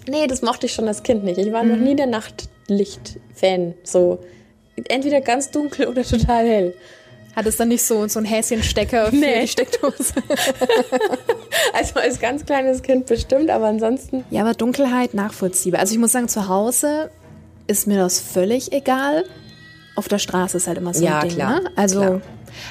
nee, 0.08 0.26
das 0.26 0.40
mochte 0.42 0.66
ich 0.66 0.72
schon 0.72 0.88
als 0.88 1.02
Kind 1.02 1.24
nicht. 1.24 1.38
Ich 1.38 1.52
war 1.52 1.62
noch 1.62 1.76
nie 1.76 1.94
der 1.94 2.06
Nachtlicht-Fan. 2.06 3.74
So, 3.84 4.18
entweder 4.88 5.20
ganz 5.20 5.50
dunkel 5.50 5.86
oder 5.88 6.02
total 6.02 6.46
hell. 6.46 6.74
Hat 7.36 7.46
es 7.46 7.56
dann 7.58 7.68
nicht 7.68 7.84
so, 7.84 8.08
so 8.08 8.18
ein 8.18 8.24
Häschenstecker 8.24 9.06
für 9.10 9.16
Nee. 9.16 9.42
die 9.42 9.48
Steckdose? 9.48 10.14
Also 11.72 12.00
als 12.00 12.18
ganz 12.18 12.44
kleines 12.44 12.82
Kind 12.82 13.06
bestimmt, 13.06 13.50
aber 13.50 13.66
ansonsten 13.66 14.24
Ja, 14.30 14.40
aber 14.42 14.54
Dunkelheit 14.54 15.14
nachvollziehbar. 15.14 15.80
Also 15.80 15.92
ich 15.94 15.98
muss 16.00 16.12
sagen, 16.12 16.28
zu 16.28 16.48
Hause 16.48 17.10
ist 17.66 17.86
mir 17.86 17.98
das 17.98 18.18
völlig 18.20 18.72
egal. 18.72 19.24
Auf 19.96 20.08
der 20.08 20.18
Straße 20.18 20.56
ist 20.56 20.66
halt 20.66 20.78
immer 20.78 20.92
so 20.94 21.04
Ja, 21.04 21.20
ein 21.20 21.28
Ding, 21.28 21.36
klar, 21.36 21.60
ne? 21.60 21.70
Also, 21.76 22.00
klar. 22.00 22.20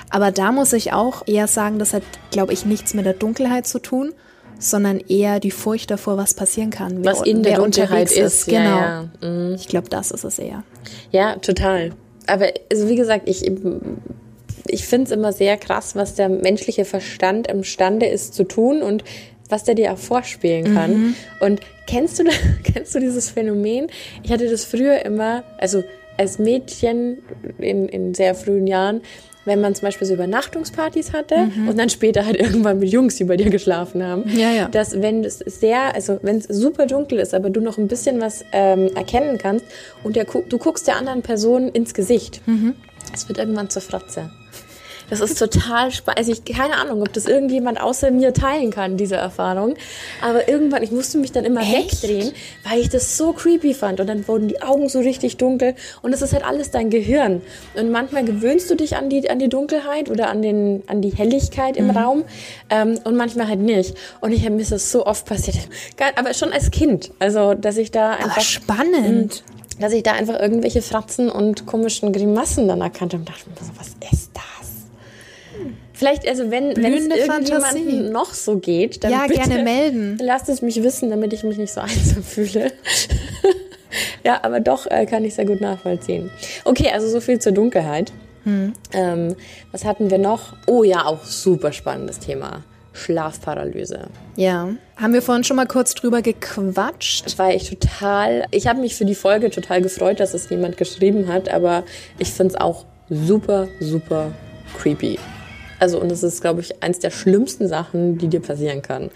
Aber 0.09 0.31
da 0.31 0.51
muss 0.51 0.74
ich 0.74 0.93
auch 0.93 1.27
eher 1.27 1.48
sagen, 1.48 1.79
das 1.79 1.93
hat, 1.93 2.03
glaube 2.31 2.53
ich, 2.53 2.65
nichts 2.65 2.93
mit 2.93 3.05
der 3.05 3.13
Dunkelheit 3.13 3.67
zu 3.67 3.79
tun, 3.79 4.13
sondern 4.59 5.00
eher 5.00 5.39
die 5.39 5.51
Furcht 5.51 5.89
davor, 5.89 6.17
was 6.17 6.33
passieren 6.33 6.69
kann. 6.69 7.03
was 7.05 7.21
in 7.21 7.43
der 7.43 7.55
Dunkelheit 7.55 8.09
unterwegs 8.09 8.17
ist. 8.17 8.45
Genau. 8.45 8.59
Ja, 8.59 9.09
ja. 9.21 9.29
Mhm. 9.29 9.55
Ich 9.55 9.67
glaube, 9.67 9.89
das 9.89 10.12
ist 10.12 10.24
es 10.24 10.38
eher. 10.39 10.63
ja, 11.12 11.36
total. 11.38 11.91
Aber 12.27 12.48
also 12.71 12.88
wie 12.88 12.95
gesagt, 12.95 13.27
ich, 13.27 13.50
ich 14.67 14.86
finde 14.86 15.05
es 15.05 15.12
immer 15.12 15.33
sehr 15.33 15.57
krass, 15.57 15.95
was 15.95 16.15
der 16.15 16.29
menschliche 16.29 16.86
Verstand 16.86 17.48
imstande 17.48 18.05
ist 18.05 18.36
zu 18.36 18.43
tun 18.43 18.83
und 18.83 19.03
was 19.50 19.63
der 19.63 19.74
dir 19.74 19.93
auch 19.93 19.98
vorspielen 19.98 20.75
kann. 20.75 21.15
Und 21.39 21.62
kennst 21.88 22.19
du, 22.19 22.24
kennst 22.63 22.93
du 22.93 23.00
dieses 23.00 23.31
Phänomen? 23.31 23.88
Ich 24.21 24.31
hatte 24.31 24.48
das 24.48 24.63
früher 24.63 25.03
immer, 25.03 25.43
also 25.57 25.83
als 26.17 26.38
Mädchen 26.38 27.19
in, 27.57 27.89
in 27.89 28.13
sehr 28.13 28.36
frühen 28.36 28.67
Jahren, 28.67 29.01
wenn 29.49 29.59
man 29.59 29.75
zum 29.75 29.87
Beispiel 29.87 30.07
so 30.07 30.13
Übernachtungspartys 30.13 31.11
hatte 31.11 31.49
und 31.67 31.77
dann 31.77 31.89
später 31.89 32.25
halt 32.25 32.37
irgendwann 32.39 32.79
mit 32.79 32.89
Jungs, 32.89 33.15
die 33.15 33.25
bei 33.25 33.35
dir 33.35 33.49
geschlafen 33.49 34.01
haben, 34.03 34.23
Ja, 34.29 34.51
ja. 34.51 34.67
dass 34.69 35.01
wenn 35.01 35.25
es 35.25 35.39
sehr, 35.39 35.93
also 35.93 36.19
wenn 36.21 36.37
es 36.37 36.45
super 36.45 36.85
dunkel 36.85 37.19
ist, 37.19 37.33
aber 37.33 37.49
du 37.49 37.59
noch 37.59 37.77
ein 37.77 37.87
bisschen 37.87 38.21
was 38.21 38.45
ähm, 38.53 38.89
erkennen 38.95 39.37
kannst 39.37 39.65
und 40.03 40.15
der, 40.15 40.25
du 40.25 40.57
guckst 40.57 40.87
der 40.87 40.95
anderen 40.95 41.21
Person 41.21 41.67
ins 41.69 41.93
Gesicht, 41.93 42.41
es 43.13 43.27
wird 43.27 43.39
irgendwann 43.39 43.69
zur 43.69 43.81
Fratze. 43.81 44.29
Das 45.09 45.19
ist 45.21 45.39
total 45.39 45.91
spannend. 45.91 46.19
Also 46.19 46.31
ich 46.31 46.45
keine 46.45 46.75
Ahnung, 46.75 47.01
ob 47.01 47.13
das 47.13 47.25
irgendjemand 47.25 47.81
außer 47.81 48.11
mir 48.11 48.33
teilen 48.33 48.71
kann, 48.71 48.97
diese 48.97 49.15
Erfahrung. 49.15 49.75
Aber 50.21 50.47
irgendwann, 50.47 50.83
ich 50.83 50.91
musste 50.91 51.17
mich 51.17 51.31
dann 51.31 51.45
immer 51.45 51.61
Echt? 51.61 52.03
wegdrehen, 52.03 52.31
weil 52.69 52.79
ich 52.79 52.89
das 52.89 53.17
so 53.17 53.33
creepy 53.33 53.73
fand. 53.73 53.99
Und 53.99 54.07
dann 54.07 54.27
wurden 54.27 54.47
die 54.47 54.61
Augen 54.61 54.89
so 54.89 54.99
richtig 54.99 55.37
dunkel. 55.37 55.75
Und 56.01 56.11
das 56.11 56.21
ist 56.21 56.33
halt 56.33 56.45
alles 56.45 56.71
dein 56.71 56.89
Gehirn. 56.89 57.41
Und 57.75 57.91
manchmal 57.91 58.23
gewöhnst 58.25 58.69
du 58.69 58.75
dich 58.75 58.95
an 58.95 59.09
die, 59.09 59.29
an 59.29 59.39
die 59.39 59.49
Dunkelheit 59.49 60.09
oder 60.09 60.29
an, 60.29 60.41
den, 60.41 60.83
an 60.87 61.01
die 61.01 61.09
Helligkeit 61.11 61.77
im 61.77 61.89
Raum. 61.89 62.23
Ähm, 62.69 62.99
und 63.03 63.15
manchmal 63.15 63.47
halt 63.47 63.59
nicht. 63.59 63.95
Und 64.21 64.31
ich 64.31 64.41
habe 64.45 64.55
mir 64.55 64.63
das 64.65 64.91
so 64.91 65.05
oft 65.05 65.25
passiert. 65.25 65.57
Aber 66.15 66.33
schon 66.33 66.53
als 66.53 66.71
Kind. 66.71 67.11
Also, 67.19 67.53
dass 67.53 67.77
ich 67.77 67.91
da 67.91 68.13
Aber 68.13 68.25
einfach 68.25 68.41
spannend. 68.41 69.43
dass 69.79 69.93
ich 69.93 70.03
da 70.03 70.11
einfach 70.13 70.39
irgendwelche 70.39 70.81
Fratzen 70.81 71.29
und 71.29 71.65
komischen 71.65 72.11
Grimassen 72.13 72.67
dann 72.67 72.81
erkannt 72.81 73.13
habe 73.13 73.21
und 73.21 73.29
dachte 73.29 73.49
mir 73.49 73.55
so, 73.65 73.71
was 73.77 73.87
ist 74.11 74.31
das? 74.33 74.58
Vielleicht, 75.99 76.25
also 76.25 76.49
wenn, 76.49 76.77
wenn 76.77 76.93
es 76.93 77.07
irgendjemandem 77.07 78.09
noch 78.09 78.33
so 78.33 78.57
geht, 78.57 79.03
dann 79.03 79.11
Ja, 79.11 79.27
bitte 79.27 79.41
gerne 79.49 79.63
melden. 79.63 80.17
lasst 80.21 80.47
es 80.47 80.61
mich 80.61 80.81
wissen, 80.81 81.09
damit 81.09 81.33
ich 81.33 81.43
mich 81.43 81.57
nicht 81.57 81.73
so 81.73 81.81
einsam 81.81 82.23
fühle. 82.23 82.71
ja, 84.23 84.39
aber 84.43 84.61
doch 84.61 84.89
äh, 84.89 85.05
kann 85.05 85.25
ich 85.25 85.35
sehr 85.35 85.43
gut 85.43 85.59
nachvollziehen. 85.59 86.31
Okay, 86.63 86.89
also 86.93 87.09
so 87.09 87.19
viel 87.19 87.39
zur 87.39 87.51
Dunkelheit. 87.51 88.13
Hm. 88.45 88.71
Ähm, 88.93 89.35
was 89.73 89.83
hatten 89.83 90.09
wir 90.09 90.19
noch? 90.19 90.53
Oh 90.67 90.83
ja, 90.83 91.03
auch 91.03 91.25
super 91.25 91.73
spannendes 91.73 92.19
Thema. 92.19 92.63
Schlafparalyse. 92.93 94.07
Ja. 94.37 94.69
Haben 94.95 95.13
wir 95.13 95.21
vorhin 95.21 95.43
schon 95.43 95.57
mal 95.57 95.67
kurz 95.67 95.95
drüber 95.95 96.21
gequatscht? 96.21 97.25
Das 97.25 97.37
war 97.37 97.53
ich 97.53 97.69
total. 97.69 98.45
Ich 98.51 98.67
habe 98.67 98.79
mich 98.79 98.95
für 98.95 99.03
die 99.05 99.15
Folge 99.15 99.49
total 99.49 99.81
gefreut, 99.81 100.21
dass 100.21 100.33
es 100.33 100.49
jemand 100.49 100.77
geschrieben 100.77 101.27
hat, 101.27 101.49
aber 101.49 101.83
ich 102.19 102.31
finde 102.31 102.53
es 102.55 102.61
auch 102.61 102.85
super, 103.09 103.67
super 103.81 104.31
creepy. 104.77 105.19
Also, 105.79 106.00
und 106.00 106.12
es 106.12 106.24
ist, 106.24 106.41
glaube 106.41 106.62
ich, 106.62 106.83
eins 106.83 107.00
der 107.00 107.09
schlimmsten 107.09 107.67
Sachen, 107.67 108.17
die 108.17 108.27
dir 108.27 108.41
passieren 108.41 108.81
kann. 108.81 109.09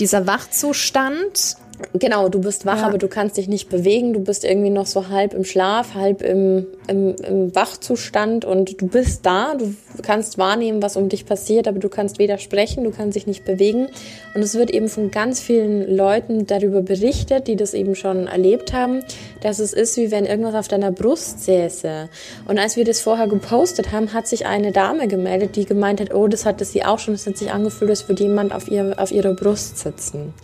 Dieser 0.00 0.26
Wachzustand, 0.26 1.56
Genau, 1.94 2.28
du 2.28 2.40
bist 2.40 2.66
wach, 2.66 2.78
Ja. 2.78 2.86
aber 2.86 2.98
du 2.98 3.08
kannst 3.08 3.36
dich 3.36 3.48
nicht 3.48 3.68
bewegen. 3.68 4.12
Du 4.12 4.20
bist 4.20 4.44
irgendwie 4.44 4.70
noch 4.70 4.86
so 4.86 5.08
halb 5.08 5.32
im 5.32 5.44
Schlaf, 5.44 5.94
halb 5.94 6.22
im, 6.22 6.66
im, 6.88 7.14
im 7.16 7.54
Wachzustand 7.54 8.44
und 8.44 8.80
du 8.80 8.86
bist 8.88 9.24
da. 9.24 9.54
Du 9.54 9.74
kannst 10.02 10.38
wahrnehmen, 10.38 10.82
was 10.82 10.96
um 10.96 11.08
dich 11.08 11.24
passiert, 11.24 11.68
aber 11.68 11.78
du 11.78 11.88
kannst 11.88 12.18
weder 12.18 12.38
sprechen, 12.38 12.84
du 12.84 12.90
kannst 12.90 13.16
dich 13.16 13.26
nicht 13.26 13.44
bewegen. 13.44 13.88
Und 14.34 14.42
es 14.42 14.54
wird 14.54 14.70
eben 14.70 14.88
von 14.88 15.10
ganz 15.10 15.40
vielen 15.40 15.94
Leuten 15.94 16.46
darüber 16.46 16.82
berichtet, 16.82 17.46
die 17.46 17.56
das 17.56 17.74
eben 17.74 17.94
schon 17.94 18.26
erlebt 18.26 18.72
haben, 18.72 19.02
dass 19.40 19.58
es 19.58 19.72
ist, 19.72 19.96
wie 19.96 20.10
wenn 20.10 20.26
irgendwas 20.26 20.54
auf 20.54 20.68
deiner 20.68 20.90
Brust 20.90 21.44
säße. 21.44 22.08
Und 22.48 22.58
als 22.58 22.76
wir 22.76 22.84
das 22.84 23.00
vorher 23.00 23.28
gepostet 23.28 23.92
haben, 23.92 24.12
hat 24.12 24.26
sich 24.26 24.46
eine 24.46 24.72
Dame 24.72 25.06
gemeldet, 25.08 25.56
die 25.56 25.64
gemeint 25.64 26.00
hat, 26.00 26.12
oh, 26.12 26.26
das 26.28 26.44
hatte 26.44 26.64
sie 26.64 26.84
auch 26.84 26.98
schon. 26.98 27.14
Es 27.14 27.26
hat 27.26 27.36
sich 27.36 27.50
angefühlt, 27.52 27.90
als 27.90 28.08
würde 28.08 28.24
jemand 28.24 28.52
auf, 28.52 28.68
ihr, 28.68 28.94
auf 28.96 29.12
ihrer 29.12 29.34
Brust 29.34 29.78
sitzen. 29.78 30.34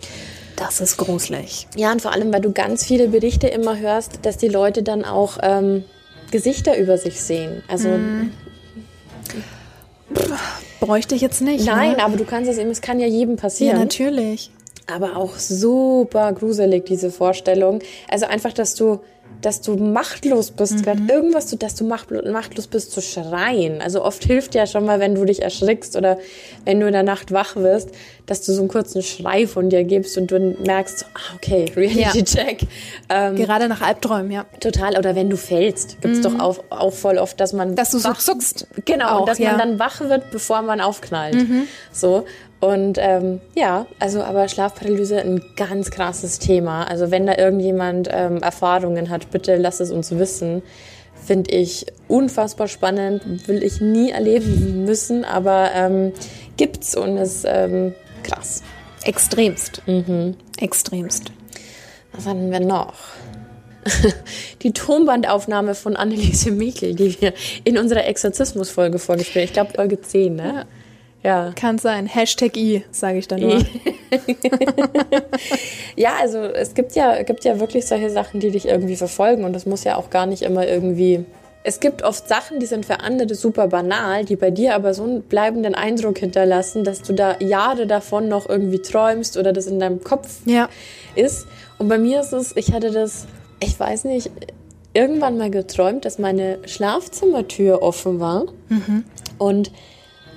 Das 0.55 0.81
ist 0.81 0.97
gruselig. 0.97 1.67
Ja, 1.75 1.91
und 1.91 2.01
vor 2.01 2.11
allem, 2.13 2.31
weil 2.33 2.41
du 2.41 2.51
ganz 2.51 2.85
viele 2.85 3.07
Berichte 3.09 3.47
immer 3.47 3.77
hörst, 3.77 4.19
dass 4.23 4.37
die 4.37 4.47
Leute 4.47 4.83
dann 4.83 5.03
auch 5.05 5.37
ähm, 5.41 5.83
Gesichter 6.31 6.77
über 6.77 6.97
sich 6.97 7.21
sehen. 7.21 7.63
Also 7.67 7.89
Bräuchte 10.79 11.15
ich 11.15 11.21
jetzt 11.21 11.41
nicht. 11.41 11.65
nein, 11.65 11.93
Ne? 11.93 12.03
aber 12.03 12.15
du 12.17 12.25
kannst 12.25 12.49
es 12.49 12.57
eben, 12.57 12.69
es 12.69 12.81
kann 12.81 12.99
ja 12.99 13.07
jedem 13.07 13.35
Ja, 13.35 13.41
passieren. 13.41 13.79
natürlich. 13.79 14.51
aber 14.87 15.17
auch 15.17 15.35
super 15.37 16.31
gruselig, 16.33 16.85
diese 16.85 17.09
Vorstellung. 17.09 17.79
Also 18.07 18.25
einfach, 18.27 18.53
dass 18.53 18.75
du, 18.75 18.99
dass 19.41 19.61
du 19.61 19.75
machtlos 19.75 20.49
bist, 20.49 20.83
gerade 20.83 21.01
irgendwas, 21.07 21.45
zu- 21.47 21.57
dass 21.57 21.75
du 21.75 21.85
machtlo- 21.85 22.27
machtlos 22.31 22.65
bist 22.65 22.91
zu 22.91 23.01
schreien. 23.01 23.79
Also 23.79 24.03
oft 24.03 24.23
hilft 24.23 24.55
ja 24.55 24.65
schon 24.65 24.85
mal, 24.85 24.99
wenn 24.99 25.13
du 25.13 25.23
dich 25.23 25.43
erschrickst 25.43 25.95
oder 25.95 26.17
wenn 26.63 26.79
du 26.79 26.87
in 26.87 26.93
der 26.93 27.03
Nacht 27.03 27.31
wach 27.31 27.55
wirst, 27.55 27.89
dass 28.25 28.41
du 28.43 28.53
so 28.53 28.61
einen 28.61 28.69
kurzen 28.69 29.03
Schrei 29.03 29.45
von 29.45 29.69
dir 29.69 29.83
gibst 29.83 30.17
und 30.17 30.31
du 30.31 30.39
merkst, 30.65 31.05
ah, 31.13 31.35
okay, 31.35 31.65
Reality 31.75 32.23
Check. 32.23 32.61
Ähm, 33.09 33.35
Gerade 33.35 33.67
nach 33.67 33.81
Albträumen, 33.81 34.31
ja. 34.31 34.45
Total, 34.61 34.97
oder 34.97 35.15
wenn 35.15 35.29
du 35.29 35.37
fällst, 35.37 36.01
gibt's 36.01 36.21
doch 36.21 36.39
auch, 36.39 36.63
auch 36.71 36.93
voll 36.93 37.19
oft, 37.19 37.39
dass 37.39 37.53
man. 37.53 37.75
Dass 37.75 37.91
du 37.91 37.99
so 37.99 38.13
zuckst. 38.13 38.65
Genau, 38.85 39.19
Auch, 39.19 39.25
dass 39.25 39.37
ja. 39.37 39.51
man 39.51 39.59
dann 39.59 39.79
wach 39.79 39.99
wird, 40.01 40.31
bevor 40.31 40.63
man 40.63 40.81
aufknallt. 40.81 41.37
So. 41.91 42.25
Und 42.59 42.97
ähm, 42.99 43.41
ja, 43.55 43.85
also 43.99 44.23
aber 44.23 44.47
Schlafparalyse 44.47 45.19
ein 45.19 45.41
ganz 45.55 45.91
krasses 45.91 46.39
Thema. 46.39 46.85
Also 46.85 47.11
wenn 47.11 47.27
da 47.27 47.37
irgendjemand 47.37 48.09
ähm, 48.11 48.41
Erfahrungen 48.41 49.09
hat, 49.09 49.29
bitte 49.31 49.57
lass 49.57 49.79
es 49.79 49.91
uns 49.91 50.11
wissen. 50.11 50.63
Finde 51.25 51.51
ich 51.51 51.85
unfassbar 52.07 52.67
spannend, 52.67 53.47
will 53.47 53.63
ich 53.63 53.81
nie 53.81 54.11
erleben 54.11 54.85
müssen, 54.85 55.25
aber 55.25 55.71
ähm, 55.73 56.13
gibt's 56.57 56.95
und 56.95 57.17
ist 57.17 57.45
ähm, 57.47 57.93
krass. 58.23 58.63
Extremst. 59.03 59.81
Extremst. 60.59 61.31
Was 62.13 62.25
hatten 62.25 62.51
wir 62.51 62.59
noch? 62.59 62.93
Die 64.63 64.71
Tonbandaufnahme 64.71 65.75
von 65.75 65.95
Anneliese 65.95 66.51
Michel, 66.51 66.95
die 66.95 67.19
wir 67.21 67.33
in 67.63 67.77
unserer 67.77 68.05
Exorzismus-Folge 68.05 68.99
vorgespielt 68.99 69.35
haben. 69.35 69.45
Ich 69.45 69.53
glaube, 69.53 69.73
Folge 69.73 70.01
10, 70.01 70.35
ne? 70.35 70.43
Ja. 70.43 70.65
Kann 71.55 71.77
sein. 71.79 72.05
Hashtag 72.05 72.55
I, 72.55 72.83
sage 72.91 73.17
ich 73.17 73.27
dann 73.27 73.41
nur. 73.41 73.59
Ja, 75.95 76.13
also 76.21 76.39
es 76.39 76.73
gibt 76.73 76.95
ja, 76.95 77.21
gibt 77.23 77.43
ja 77.45 77.59
wirklich 77.59 77.85
solche 77.85 78.09
Sachen, 78.09 78.39
die 78.39 78.51
dich 78.51 78.67
irgendwie 78.67 78.95
verfolgen 78.95 79.43
und 79.43 79.53
das 79.53 79.65
muss 79.65 79.83
ja 79.83 79.95
auch 79.97 80.09
gar 80.09 80.25
nicht 80.25 80.41
immer 80.43 80.67
irgendwie. 80.67 81.25
Es 81.63 81.79
gibt 81.79 82.03
oft 82.03 82.27
Sachen, 82.27 82.59
die 82.59 82.67
sind 82.67 82.85
für 82.85 82.99
andere 82.99 83.33
super 83.33 83.67
banal, 83.67 84.23
die 84.23 84.35
bei 84.35 84.51
dir 84.51 84.75
aber 84.75 84.93
so 84.93 85.03
einen 85.03 85.23
bleibenden 85.23 85.73
Eindruck 85.73 86.19
hinterlassen, 86.19 86.83
dass 86.83 87.01
du 87.01 87.13
da 87.13 87.37
Jahre 87.39 87.87
davon 87.87 88.27
noch 88.27 88.47
irgendwie 88.47 88.79
träumst 88.79 89.35
oder 89.37 89.51
das 89.51 89.65
in 89.65 89.79
deinem 89.79 90.03
Kopf 90.03 90.41
Ja. 90.45 90.69
ist. 91.15 91.47
Und 91.79 91.87
bei 91.87 91.97
mir 91.97 92.19
ist 92.21 92.33
es, 92.33 92.55
ich 92.55 92.71
hatte 92.71 92.91
das, 92.91 93.25
ich 93.59 93.79
weiß 93.79 94.03
nicht, 94.03 94.29
irgendwann 94.93 95.37
mal 95.39 95.49
geträumt, 95.49 96.05
dass 96.05 96.19
meine 96.19 96.59
Schlafzimmertür 96.67 97.81
offen 97.81 98.19
war 98.19 98.45
und 99.39 99.71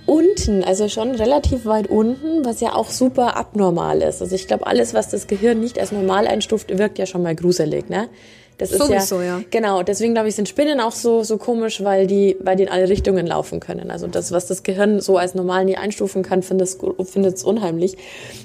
unten, 0.08 0.64
also 0.64 0.88
schon 0.88 1.10
relativ 1.14 1.66
weit 1.66 1.88
unten, 1.88 2.44
was 2.44 2.60
ja 2.60 2.74
auch 2.74 2.88
super 2.88 3.36
abnormal 3.36 4.00
ist. 4.00 4.22
Also 4.22 4.34
ich 4.34 4.48
glaube, 4.48 4.66
alles, 4.66 4.94
was 4.94 5.10
das 5.10 5.26
Gehirn 5.26 5.60
nicht 5.60 5.78
als 5.78 5.92
normal 5.92 6.26
einstuft, 6.26 6.76
wirkt 6.78 6.98
ja 6.98 7.04
schon 7.04 7.22
mal 7.22 7.36
gruselig, 7.36 7.90
ne? 7.90 8.08
Das 8.56 8.72
ist 8.72 8.78
Sowieso, 8.78 9.20
ja, 9.20 9.38
ja. 9.38 9.40
Genau, 9.50 9.84
deswegen 9.84 10.14
glaube 10.14 10.28
ich, 10.28 10.34
sind 10.34 10.48
Spinnen 10.48 10.80
auch 10.80 10.92
so, 10.92 11.22
so 11.22 11.36
komisch, 11.36 11.84
weil 11.84 12.08
die, 12.08 12.36
weil 12.40 12.56
die 12.56 12.64
in 12.64 12.68
alle 12.70 12.88
Richtungen 12.88 13.24
laufen 13.24 13.60
können. 13.60 13.90
Also 13.92 14.08
das, 14.08 14.32
was 14.32 14.46
das 14.46 14.64
Gehirn 14.64 15.00
so 15.00 15.16
als 15.16 15.34
normal 15.34 15.64
nie 15.66 15.76
einstufen 15.76 16.24
kann, 16.24 16.42
findet 16.42 16.74
es 16.74 17.44
unheimlich. 17.44 17.96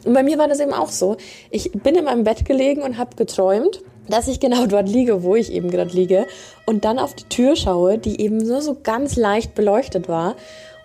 Und 0.05 0.13
bei 0.13 0.21
mir 0.21 0.37
war 0.37 0.47
das 0.47 0.59
eben 0.59 0.73
auch 0.73 0.89
so. 0.89 1.17
Ich 1.49 1.71
bin 1.71 1.95
in 1.95 2.03
meinem 2.03 2.25
Bett 2.25 2.45
gelegen 2.45 2.83
und 2.83 2.99
habe 2.99 3.15
geträumt, 3.15 3.81
dass 4.07 4.27
ich 4.27 4.39
genau 4.39 4.65
dort 4.67 4.87
liege, 4.87 5.23
wo 5.23 5.35
ich 5.35 5.51
eben 5.51 5.71
gerade 5.71 5.95
liege, 5.95 6.27
und 6.67 6.85
dann 6.85 6.99
auf 6.99 7.15
die 7.15 7.27
Tür 7.29 7.55
schaue, 7.55 7.97
die 7.97 8.21
eben 8.21 8.37
nur 8.37 8.61
so 8.61 8.77
ganz 8.83 9.15
leicht 9.15 9.55
beleuchtet 9.55 10.07
war. 10.09 10.35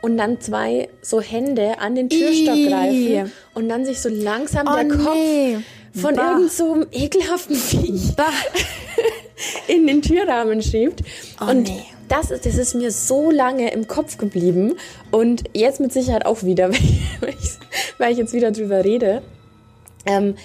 Und 0.01 0.17
dann 0.17 0.41
zwei 0.41 0.89
so 1.03 1.21
Hände 1.21 1.81
an 1.81 1.95
den 1.95 2.09
Türstock 2.09 2.57
Ih. 2.57 2.69
greifen 2.69 3.33
und 3.55 3.69
dann 3.69 3.85
sich 3.85 4.01
so 4.01 4.09
langsam 4.09 4.69
Oh, 4.69 4.77
der 4.77 4.89
Kopf 4.89 5.15
nee. 5.15 5.59
von 5.93 6.15
Bah. 6.15 6.33
irgend 6.33 6.53
so 6.53 6.73
einem 6.73 6.87
ekelhaften 6.93 7.57
Viech 7.57 8.13
in 9.67 9.87
den 9.87 10.01
Türrahmen 10.03 10.63
schiebt. 10.63 11.03
Oh, 11.41 11.51
und 11.51 11.65
nee. 11.65 11.83
das, 12.09 12.31
ist, 12.31 12.47
das 12.47 12.57
ist 12.57 12.75
mir 12.75 12.93
so 12.93 13.31
lange 13.33 13.73
im 13.73 13.89
Kopf 13.89 14.19
geblieben 14.19 14.75
und 15.11 15.45
jetzt 15.53 15.81
mit 15.81 15.93
Sicherheit 15.93 16.27
auch 16.27 16.45
wieder, 16.45 16.71
weil 16.71 16.79
ich, 16.81 17.21
weil 17.21 17.31
ich, 17.31 17.51
weil 17.99 18.13
ich 18.13 18.19
jetzt 18.19 18.33
wieder 18.33 18.53
drüber 18.53 18.85
rede. 18.85 19.23
Ähm, 20.07 20.37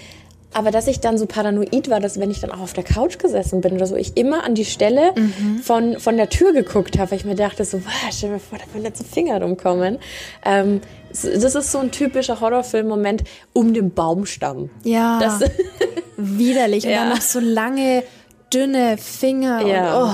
aber 0.53 0.71
dass 0.71 0.87
ich 0.87 0.99
dann 0.99 1.17
so 1.17 1.25
paranoid 1.25 1.89
war, 1.89 1.99
dass 1.99 2.19
wenn 2.19 2.31
ich 2.31 2.39
dann 2.39 2.51
auch 2.51 2.59
auf 2.59 2.73
der 2.73 2.83
Couch 2.83 3.17
gesessen 3.19 3.61
bin 3.61 3.73
oder 3.73 3.85
so, 3.87 3.95
ich 3.95 4.17
immer 4.17 4.43
an 4.43 4.55
die 4.55 4.65
Stelle 4.65 5.13
Mhm. 5.15 5.59
von, 5.59 5.99
von 5.99 6.17
der 6.17 6.29
Tür 6.29 6.53
geguckt 6.53 6.97
habe, 6.99 7.11
weil 7.11 7.17
ich 7.19 7.25
mir 7.25 7.35
dachte 7.35 7.65
so, 7.65 7.79
wow, 7.83 7.91
stell 8.11 8.29
mir 8.31 8.39
vor, 8.39 8.57
da 8.57 8.65
können 8.71 8.85
jetzt 8.85 8.99
so 8.99 9.03
Finger 9.03 9.41
rumkommen. 9.41 9.99
Ähm, 10.45 10.81
das 11.09 11.23
ist 11.25 11.71
so 11.71 11.77
ein 11.79 11.91
typischer 11.91 12.39
Horrorfilm-Moment 12.41 13.23
um 13.53 13.73
den 13.73 13.91
Baumstamm. 13.91 14.69
Ja. 14.83 15.19
Das, 15.19 15.41
Widerlich. 16.17 16.85
Und 16.85 16.91
Ja. 16.91 16.99
dann 17.01 17.09
noch 17.09 17.21
so 17.21 17.39
lange, 17.39 18.03
dünne 18.53 18.97
Finger. 18.97 19.65
Ja. 19.65 20.01
Und, 20.03 20.09
oh. 20.09 20.13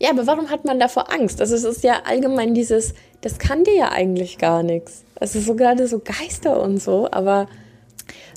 Ja, 0.00 0.10
aber 0.10 0.26
warum 0.26 0.48
hat 0.50 0.64
man 0.64 0.78
davor 0.78 1.12
Angst? 1.12 1.40
Also 1.40 1.54
es 1.56 1.64
ist 1.64 1.82
ja 1.82 2.02
allgemein 2.08 2.54
dieses, 2.54 2.94
das 3.20 3.38
kann 3.38 3.64
dir 3.64 3.74
ja 3.74 3.88
eigentlich 3.92 4.38
gar 4.38 4.62
nichts. 4.62 5.02
Es 5.16 5.34
ist 5.34 5.46
so 5.46 5.54
gerade 5.56 5.88
so 5.88 5.98
Geister 6.00 6.60
und 6.60 6.80
so, 6.80 7.08
aber 7.10 7.48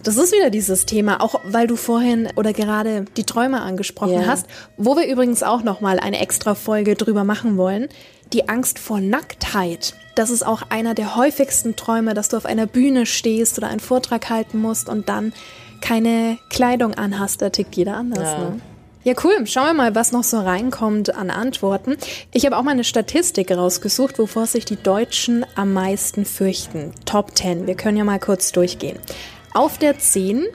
Das 0.03 0.17
ist 0.17 0.33
wieder 0.33 0.49
dieses 0.49 0.85
Thema, 0.85 1.21
auch 1.21 1.35
weil 1.43 1.67
du 1.67 1.75
vorhin 1.75 2.29
oder 2.35 2.53
gerade 2.53 3.05
die 3.17 3.23
Träume 3.23 3.61
angesprochen 3.61 4.13
Ja. 4.21 4.25
hast, 4.27 4.47
wo 4.77 4.95
wir 4.95 5.05
übrigens 5.07 5.43
auch 5.43 5.63
noch 5.63 5.81
mal 5.81 5.99
eine 5.99 6.19
extra 6.19 6.55
Folge 6.55 6.95
drüber 6.95 7.23
machen 7.23 7.57
wollen. 7.57 7.87
Die 8.33 8.49
Angst 8.49 8.79
vor 8.79 8.99
Nacktheit. 8.99 9.93
Das 10.15 10.29
ist 10.29 10.45
auch 10.45 10.63
einer 10.69 10.93
der 10.93 11.15
häufigsten 11.15 11.75
Träume, 11.75 12.13
dass 12.13 12.29
du 12.29 12.37
auf 12.37 12.45
einer 12.45 12.65
Bühne 12.65 13.05
stehst 13.05 13.57
oder 13.57 13.67
einen 13.67 13.79
Vortrag 13.79 14.29
halten 14.29 14.59
musst 14.59 14.89
und 14.89 15.07
dann 15.09 15.33
keine 15.81 16.37
Kleidung 16.49 16.93
anhast. 16.95 17.41
Da 17.41 17.49
tickt 17.49 17.75
jeder 17.75 17.95
anders. 17.97 18.29
Ja. 18.31 18.37
Ne? 18.39 18.61
Ja, 19.03 19.13
cool. 19.23 19.45
Schauen 19.47 19.65
wir 19.65 19.73
mal, 19.73 19.95
was 19.95 20.11
noch 20.11 20.23
so 20.23 20.39
reinkommt 20.39 21.15
an 21.15 21.31
Antworten. 21.31 21.97
Ich 22.31 22.45
habe 22.45 22.55
auch 22.57 22.61
mal 22.61 22.71
eine 22.71 22.83
Statistik 22.83 23.49
rausgesucht, 23.51 24.19
wovor 24.19 24.45
sich 24.45 24.63
die 24.65 24.75
Deutschen 24.75 25.43
am 25.55 25.73
meisten 25.73 26.23
fürchten. 26.23 26.93
Top 27.05 27.35
10. 27.35 27.65
Wir 27.65 27.75
können 27.75 27.97
ja 27.97 28.03
mal 28.03 28.19
kurz 28.19 28.51
durchgehen. 28.51 28.99
Auf 29.53 29.77
der 29.77 29.99
10 29.99 30.45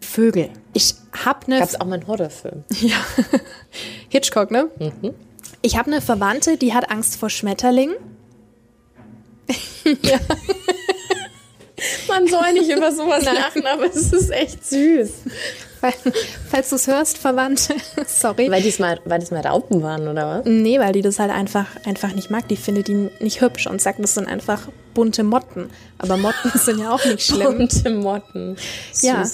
Vögel. 0.00 0.50
Ich 0.72 0.94
habe 1.24 1.46
eine 1.46 1.58
gab 1.60 1.68
es 1.68 1.80
auch 1.80 1.86
mal 1.86 1.94
einen 1.94 2.06
Horrorfilm. 2.06 2.64
ja. 2.80 2.96
Hitchcock, 4.08 4.50
ne? 4.50 4.68
Ich 5.62 5.76
habe 5.76 5.90
eine 5.90 6.00
Verwandte, 6.00 6.56
die 6.56 6.74
hat 6.74 6.90
Angst 6.90 7.16
vor 7.16 7.30
Schmetterlingen. 7.30 7.96
Man 12.08 12.26
soll 12.28 12.52
nicht 12.52 12.70
über 12.70 12.92
sowas 12.92 13.24
lachen, 13.24 13.66
aber 13.66 13.86
es 13.86 14.12
ist 14.12 14.30
echt 14.30 14.64
süß. 14.64 15.10
Weil, 15.80 15.94
falls 16.50 16.70
du 16.70 16.76
es 16.76 16.86
hörst, 16.86 17.18
Verwandte, 17.18 17.74
sorry. 18.06 18.50
Weil, 18.50 18.62
diesmal, 18.62 19.00
weil 19.04 19.20
das 19.20 19.30
mal 19.30 19.46
Raupen 19.46 19.82
waren, 19.82 20.08
oder 20.08 20.38
was? 20.38 20.46
Nee, 20.46 20.78
weil 20.78 20.92
die 20.92 21.02
das 21.02 21.18
halt 21.18 21.30
einfach, 21.30 21.66
einfach 21.86 22.12
nicht 22.12 22.30
mag. 22.30 22.48
Die 22.48 22.56
findet 22.56 22.88
die 22.88 23.10
nicht 23.20 23.40
hübsch 23.40 23.66
und 23.66 23.80
sagt, 23.80 24.02
das 24.02 24.14
sind 24.14 24.28
einfach 24.28 24.68
bunte 24.94 25.22
Motten. 25.22 25.70
Aber 25.98 26.16
Motten 26.16 26.50
sind 26.54 26.80
ja 26.80 26.90
auch 26.90 27.04
nicht 27.04 27.22
schlimm. 27.26 27.58
Bunte 27.58 27.90
Motten. 27.90 28.56
Süß. 28.92 29.02
Ja, 29.02 29.24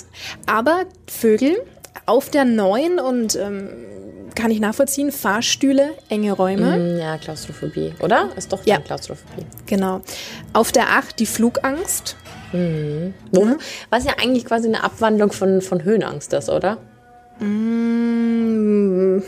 aber 0.46 0.84
Vögel 1.08 1.56
auf 2.04 2.30
der 2.30 2.44
neuen 2.44 2.98
und 3.00 3.36
ähm, 3.36 3.68
kann 4.36 4.50
ich 4.52 4.60
nachvollziehen, 4.60 5.10
Fahrstühle, 5.10 5.90
enge 6.08 6.32
Räume. 6.32 6.76
Mm, 6.78 6.98
Ja, 7.00 7.16
Klaustrophobie, 7.18 7.92
oder? 8.00 8.28
Ist 8.36 8.52
doch 8.52 8.64
Ja. 8.64 8.74
ja. 8.76 8.80
Klaustrophobie. 8.80 9.44
Genau. 9.66 10.00
Auf 10.52 10.70
der 10.70 10.90
8 10.90 11.18
die 11.18 11.26
Flugangst. 11.26 12.14
Wo? 12.52 13.46
Was 13.90 14.04
ja 14.04 14.12
eigentlich 14.22 14.44
quasi 14.44 14.68
eine 14.68 14.84
Abwandlung 14.84 15.32
von, 15.32 15.60
von 15.60 15.82
Höhenangst 15.82 16.32
ist, 16.32 16.48
oder? 16.48 16.78
Mm, 17.40 19.22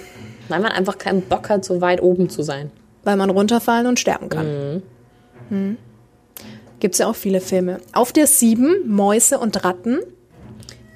Weil 0.49 0.61
man 0.61 0.73
einfach 0.73 0.97
keinen 0.99 1.23
Bock 1.23 1.49
hat, 1.51 1.65
so 1.65 1.81
weit 1.81 2.01
oben 2.03 2.29
zu 2.31 2.43
sein. 2.43 2.71
weil 3.05 3.17
man 3.17 3.31
runterfallen 3.31 3.87
und 3.87 3.99
sterben 3.99 4.29
kann. 4.29 4.83
Mhm. 5.51 5.77
Gibt 6.81 6.95
es 6.95 6.99
ja 6.99 7.07
auch 7.09 7.17
viele 7.17 7.41
Filme. 7.41 7.81
Auf 7.93 8.13
der 8.13 8.27
7 8.27 8.87
Mäuse 8.87 9.39
und 9.39 9.65
Ratten. 9.65 9.99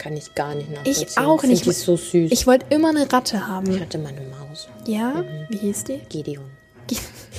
Kann 0.02 0.16
ich 0.16 0.35
gar 0.35 0.54
nicht 0.56 0.68
nachvollziehen. 0.71 1.06
Ich 1.09 1.18
auch 1.18 1.42
nicht. 1.44 1.62
Find 1.62 1.76
die 1.76 1.80
so 1.80 1.97
süß. 1.97 2.32
Ich 2.32 2.47
wollte 2.47 2.66
immer 2.71 2.88
eine 2.88 3.12
Ratte 3.12 3.37
Ich 3.37 3.42
haben. 3.42 3.80
hatte 3.80 3.99
mal 3.99 4.09
eine 4.09 4.23
Maus. 4.23 4.66
Ja? 4.87 5.25
Wie 5.49 5.59
hieß 5.59 5.85
die? 5.85 5.99
Gideon. 6.09 6.44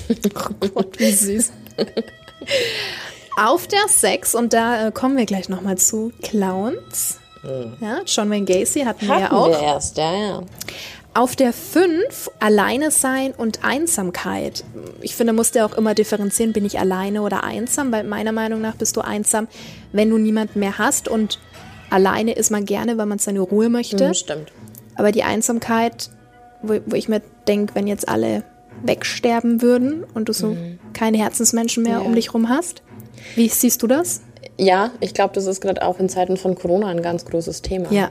Oh 0.09 0.67
Gott, 0.73 0.99
wie 0.99 1.11
süß. 1.11 1.51
Auf 3.37 3.67
der 3.67 3.87
6, 3.87 4.35
und 4.35 4.51
da 4.53 4.87
äh, 4.87 4.91
kommen 4.91 5.15
wir 5.17 5.25
gleich 5.25 5.47
nochmal 5.49 5.77
zu, 5.77 6.11
Clowns. 6.21 7.19
Ja, 7.81 8.01
John 8.05 8.29
Wayne 8.29 8.45
Gacy 8.45 8.81
hatten, 8.81 9.07
wir 9.07 9.15
ja 9.15 9.21
Hatten 9.23 9.35
auch. 9.35 9.47
wir 9.49 9.59
erst, 9.59 9.97
ja, 9.97 10.13
ja. 10.13 10.41
Auf 11.13 11.35
der 11.35 11.51
5 11.53 12.31
Alleine 12.39 12.89
sein 12.89 13.33
und 13.37 13.63
Einsamkeit. 13.63 14.63
Ich 15.01 15.15
finde, 15.15 15.33
musst 15.33 15.55
du 15.55 15.63
auch 15.65 15.73
immer 15.73 15.93
differenzieren, 15.93 16.53
bin 16.53 16.65
ich 16.65 16.79
alleine 16.79 17.21
oder 17.21 17.43
einsam, 17.43 17.91
weil 17.91 18.03
meiner 18.05 18.31
Meinung 18.31 18.61
nach 18.61 18.75
bist 18.75 18.95
du 18.97 19.01
einsam, 19.01 19.47
wenn 19.91 20.09
du 20.09 20.17
niemanden 20.17 20.59
mehr 20.59 20.77
hast 20.77 21.07
und 21.07 21.37
alleine 21.93 22.33
ist 22.33 22.51
man 22.51 22.65
gerne, 22.65 22.97
weil 22.97 23.05
man 23.05 23.19
seine 23.19 23.39
Ruhe 23.39 23.69
möchte. 23.69 24.07
Mhm, 24.09 24.13
stimmt. 24.13 24.51
Aber 24.95 25.11
die 25.11 25.23
Einsamkeit, 25.23 26.09
wo, 26.61 26.75
wo 26.85 26.95
ich 26.95 27.07
mir 27.09 27.21
denke, 27.47 27.75
wenn 27.75 27.87
jetzt 27.87 28.07
alle 28.09 28.43
wegsterben 28.83 29.61
würden 29.61 30.03
und 30.13 30.29
du 30.29 30.33
so 30.33 30.57
keine 30.93 31.17
Herzensmenschen 31.17 31.83
mehr 31.83 31.93
Ja. 31.93 31.99
um 31.99 32.15
dich 32.15 32.33
rum 32.33 32.49
hast. 32.49 32.81
Wie 33.35 33.47
siehst 33.47 33.81
du 33.81 33.87
das? 33.87 34.21
Ja, 34.57 34.91
ich 34.99 35.13
glaube, 35.13 35.33
das 35.33 35.45
ist 35.45 35.61
gerade 35.61 35.81
auch 35.85 35.99
in 35.99 36.09
Zeiten 36.09 36.37
von 36.37 36.55
Corona 36.55 36.87
ein 36.87 37.01
ganz 37.01 37.25
großes 37.25 37.61
Thema. 37.61 37.91
Ja, 37.91 38.09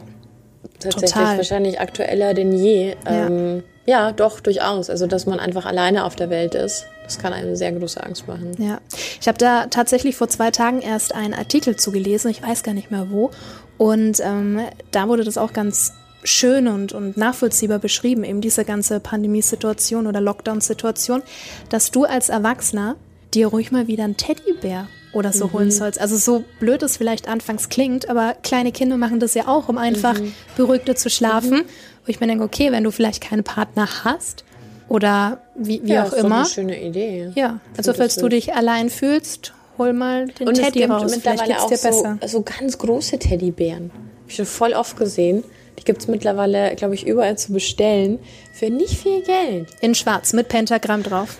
Tatsächlich 0.80 1.10
total. 1.12 1.36
wahrscheinlich 1.36 1.80
aktueller 1.80 2.34
denn 2.34 2.52
je. 2.52 2.94
Ja. 3.04 3.26
Ähm, 3.26 3.62
ja, 3.86 4.12
doch, 4.12 4.40
durchaus. 4.40 4.90
Also, 4.90 5.06
dass 5.06 5.26
man 5.26 5.38
einfach 5.40 5.66
alleine 5.66 6.04
auf 6.04 6.16
der 6.16 6.30
Welt 6.30 6.54
ist, 6.54 6.86
das 7.12 7.22
kann 7.22 7.32
einem 7.32 7.56
sehr 7.56 7.72
große 7.72 8.02
Angst 8.02 8.26
machen. 8.26 8.52
Ja, 8.58 8.80
ich 9.20 9.28
habe 9.28 9.38
da 9.38 9.66
tatsächlich 9.66 10.16
vor 10.16 10.28
zwei 10.28 10.50
Tagen 10.50 10.80
erst 10.80 11.14
einen 11.14 11.34
Artikel 11.34 11.76
zugelesen, 11.76 12.30
ich 12.30 12.42
weiß 12.42 12.62
gar 12.62 12.72
nicht 12.72 12.90
mehr 12.90 13.10
wo. 13.10 13.30
Und 13.76 14.20
ähm, 14.20 14.60
da 14.90 15.08
wurde 15.08 15.24
das 15.24 15.36
auch 15.36 15.52
ganz 15.52 15.92
schön 16.24 16.68
und, 16.68 16.92
und 16.92 17.16
nachvollziehbar 17.16 17.80
beschrieben, 17.80 18.24
eben 18.24 18.40
diese 18.40 18.64
ganze 18.64 19.00
Pandemiesituation 19.00 20.06
oder 20.06 20.20
Lockdown-Situation, 20.20 21.22
dass 21.68 21.90
du 21.90 22.04
als 22.04 22.28
Erwachsener 22.28 22.96
dir 23.34 23.48
ruhig 23.48 23.72
mal 23.72 23.88
wieder 23.88 24.04
einen 24.04 24.16
Teddybär 24.16 24.88
oder 25.12 25.32
so 25.32 25.52
holen 25.52 25.70
sollst. 25.70 26.00
Also 26.00 26.16
so 26.16 26.44
blöd 26.60 26.82
es 26.82 26.96
vielleicht 26.96 27.28
anfangs 27.28 27.68
klingt, 27.68 28.08
aber 28.08 28.34
kleine 28.42 28.72
Kinder 28.72 28.96
machen 28.96 29.20
das 29.20 29.34
ja 29.34 29.48
auch, 29.48 29.68
um 29.68 29.76
einfach 29.76 30.18
beruhigter 30.56 30.96
zu 30.96 31.10
schlafen. 31.10 31.64
Wo 32.06 32.10
ich 32.10 32.20
mir 32.20 32.26
denke, 32.26 32.44
okay, 32.44 32.72
wenn 32.72 32.84
du 32.84 32.90
vielleicht 32.90 33.20
keinen 33.22 33.44
Partner 33.44 33.86
hast 34.04 34.44
oder 34.92 35.38
wie, 35.54 35.80
wie 35.82 35.94
ja, 35.94 36.02
auch 36.02 36.08
ist 36.08 36.18
doch 36.18 36.24
immer. 36.24 36.36
eine 36.40 36.46
schöne 36.46 36.82
Idee. 36.82 37.30
Ja, 37.34 37.60
also 37.78 37.94
falls 37.94 38.16
du 38.16 38.28
dich 38.28 38.52
allein 38.52 38.90
fühlst, 38.90 39.54
hol 39.78 39.94
mal 39.94 40.26
den 40.26 40.48
Und 40.48 40.58
es 40.58 40.64
Teddy 40.66 40.80
gibt 40.80 40.92
raus. 40.92 41.10
Mittlerweile 41.10 41.62
auch 41.62 41.72
so, 41.72 41.88
besser. 41.88 42.18
so 42.26 42.42
ganz 42.42 42.76
große 42.76 43.18
Teddybären. 43.18 43.90
Habe 43.90 44.28
ich 44.28 44.36
schon 44.36 44.44
voll 44.44 44.74
oft 44.74 44.98
gesehen. 44.98 45.44
Die 45.78 45.84
gibt 45.84 46.02
es 46.02 46.08
mittlerweile, 46.08 46.76
glaube 46.76 46.94
ich, 46.94 47.06
überall 47.06 47.38
zu 47.38 47.54
bestellen. 47.54 48.18
Für 48.52 48.68
nicht 48.68 49.00
viel 49.00 49.22
Geld. 49.22 49.68
In 49.80 49.94
schwarz 49.94 50.34
mit 50.34 50.48
Pentagramm 50.48 51.02
drauf. 51.02 51.38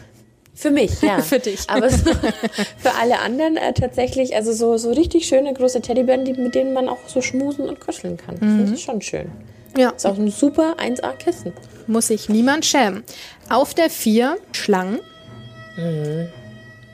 Für 0.55 0.71
mich, 0.71 1.03
ja. 1.03 1.19
Für 1.23 1.39
dich. 1.39 1.69
Aber 1.69 1.91
so, 1.91 2.11
für 2.79 2.95
alle 2.99 3.19
anderen 3.19 3.59
äh, 3.59 3.75
tatsächlich, 3.75 4.35
also 4.35 4.55
so, 4.55 4.79
so 4.79 4.93
richtig 4.93 5.27
schöne 5.27 5.53
große 5.53 5.83
Teddybären, 5.83 6.25
die, 6.25 6.33
mit 6.33 6.55
denen 6.55 6.73
man 6.73 6.89
auch 6.89 7.07
so 7.07 7.21
schmusen 7.21 7.69
und 7.69 7.81
kuscheln 7.81 8.17
kann. 8.17 8.37
Mhm. 8.37 8.57
Finde 8.57 8.75
ich 8.77 8.83
schon 8.83 9.03
schön. 9.03 9.31
Ja, 9.77 9.91
Ist 9.91 10.07
auch 10.07 10.19
ein 10.19 10.31
super 10.31 10.77
1A-Kissen. 10.79 11.53
Muss 11.89 12.09
sich 12.09 12.29
niemand 12.29 12.65
schämen. 12.65 13.05
Auf 13.49 13.75
der 13.75 13.91
4 13.91 14.37
Schlangen. 14.53 14.99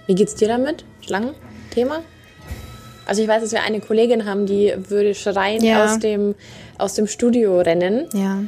Wie 0.07 0.15
geht's 0.15 0.35
dir 0.35 0.49
damit? 0.49 0.85
Schlangenthema? 1.05 2.03
Also 3.07 3.23
ich 3.23 3.29
weiß, 3.29 3.43
dass 3.43 3.53
wir 3.53 3.63
eine 3.63 3.81
Kollegin 3.81 4.27
haben, 4.27 4.45
die 4.47 4.75
würde 4.77 5.15
schreien 5.15 5.65
Ja. 5.65 5.85
aus, 5.87 5.99
dem, 5.99 6.35
aus 6.77 6.95
dem 6.95 7.07
Studio 7.07 7.59
rennen. 7.61 8.07
Ja. 8.13 8.43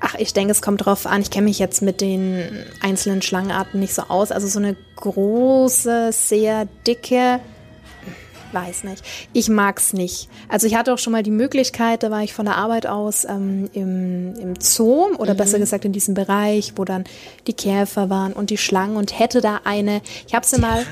Ach, 0.00 0.14
ich 0.16 0.32
denke, 0.32 0.52
es 0.52 0.62
kommt 0.62 0.86
drauf 0.86 1.06
an. 1.06 1.20
Ich 1.20 1.30
kenne 1.30 1.46
mich 1.46 1.58
jetzt 1.58 1.82
mit 1.82 2.00
den 2.00 2.64
einzelnen 2.80 3.20
Schlangenarten 3.20 3.80
nicht 3.80 3.92
so 3.94 4.02
aus. 4.02 4.30
Also 4.32 4.46
so 4.46 4.58
eine 4.60 4.76
große, 4.96 6.10
sehr 6.12 6.66
dicke, 6.86 7.40
weiß 8.52 8.84
nicht. 8.84 9.04
Ich 9.32 9.48
mag's 9.48 9.92
nicht. 9.92 10.28
Also 10.48 10.66
ich 10.66 10.74
hatte 10.74 10.92
auch 10.92 10.98
schon 10.98 11.12
mal 11.12 11.22
die 11.22 11.30
Möglichkeit, 11.30 12.02
da 12.02 12.10
war 12.10 12.22
ich 12.22 12.34
von 12.34 12.46
der 12.46 12.56
Arbeit 12.56 12.86
aus 12.86 13.24
ähm, 13.24 13.68
im, 13.72 14.34
im 14.38 14.54
Zoo 14.60 15.14
oder 15.18 15.34
besser 15.34 15.58
gesagt 15.58 15.84
in 15.84 15.92
diesem 15.92 16.14
Bereich, 16.14 16.74
wo 16.76 16.84
dann 16.84 17.04
die 17.46 17.52
Käfer 17.52 18.10
waren 18.10 18.32
und 18.32 18.50
die 18.50 18.58
Schlangen 18.58 18.96
und 18.96 19.18
hätte 19.18 19.40
da 19.40 19.60
eine, 19.64 20.02
ich 20.26 20.34
habe 20.34 20.46
sie 20.46 20.60
mal, 20.60 20.84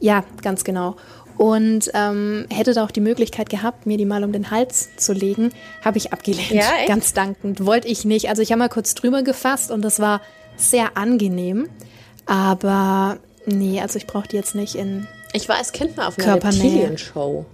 ja, 0.00 0.24
ganz 0.42 0.64
genau. 0.64 0.96
Und 1.36 1.90
ähm, 1.94 2.46
hätte 2.50 2.74
da 2.74 2.84
auch 2.84 2.90
die 2.90 3.00
Möglichkeit 3.00 3.48
gehabt, 3.48 3.86
mir 3.86 3.96
die 3.96 4.04
mal 4.04 4.24
um 4.24 4.32
den 4.32 4.50
Hals 4.50 4.94
zu 4.96 5.14
legen, 5.14 5.50
habe 5.82 5.96
ich 5.96 6.12
abgelehnt. 6.12 6.50
Ja, 6.50 6.70
echt? 6.78 6.88
Ganz 6.88 7.14
dankend. 7.14 7.64
Wollte 7.64 7.88
ich 7.88 8.04
nicht. 8.04 8.28
Also 8.28 8.42
ich 8.42 8.52
habe 8.52 8.58
mal 8.58 8.68
kurz 8.68 8.94
drüber 8.94 9.22
gefasst 9.22 9.70
und 9.70 9.80
das 9.80 10.00
war 10.00 10.20
sehr 10.56 10.98
angenehm. 10.98 11.68
Aber 12.26 13.18
nee, 13.46 13.80
also 13.80 13.96
ich 13.96 14.06
brauche 14.06 14.28
die 14.28 14.36
jetzt 14.36 14.54
nicht 14.54 14.74
in. 14.74 15.06
Ich 15.32 15.48
war 15.48 15.56
als 15.56 15.72
Kind 15.72 15.96
mal 15.96 16.08
auf 16.08 16.18
einer. 16.18 16.34
Reptilien-Show. 16.34 17.44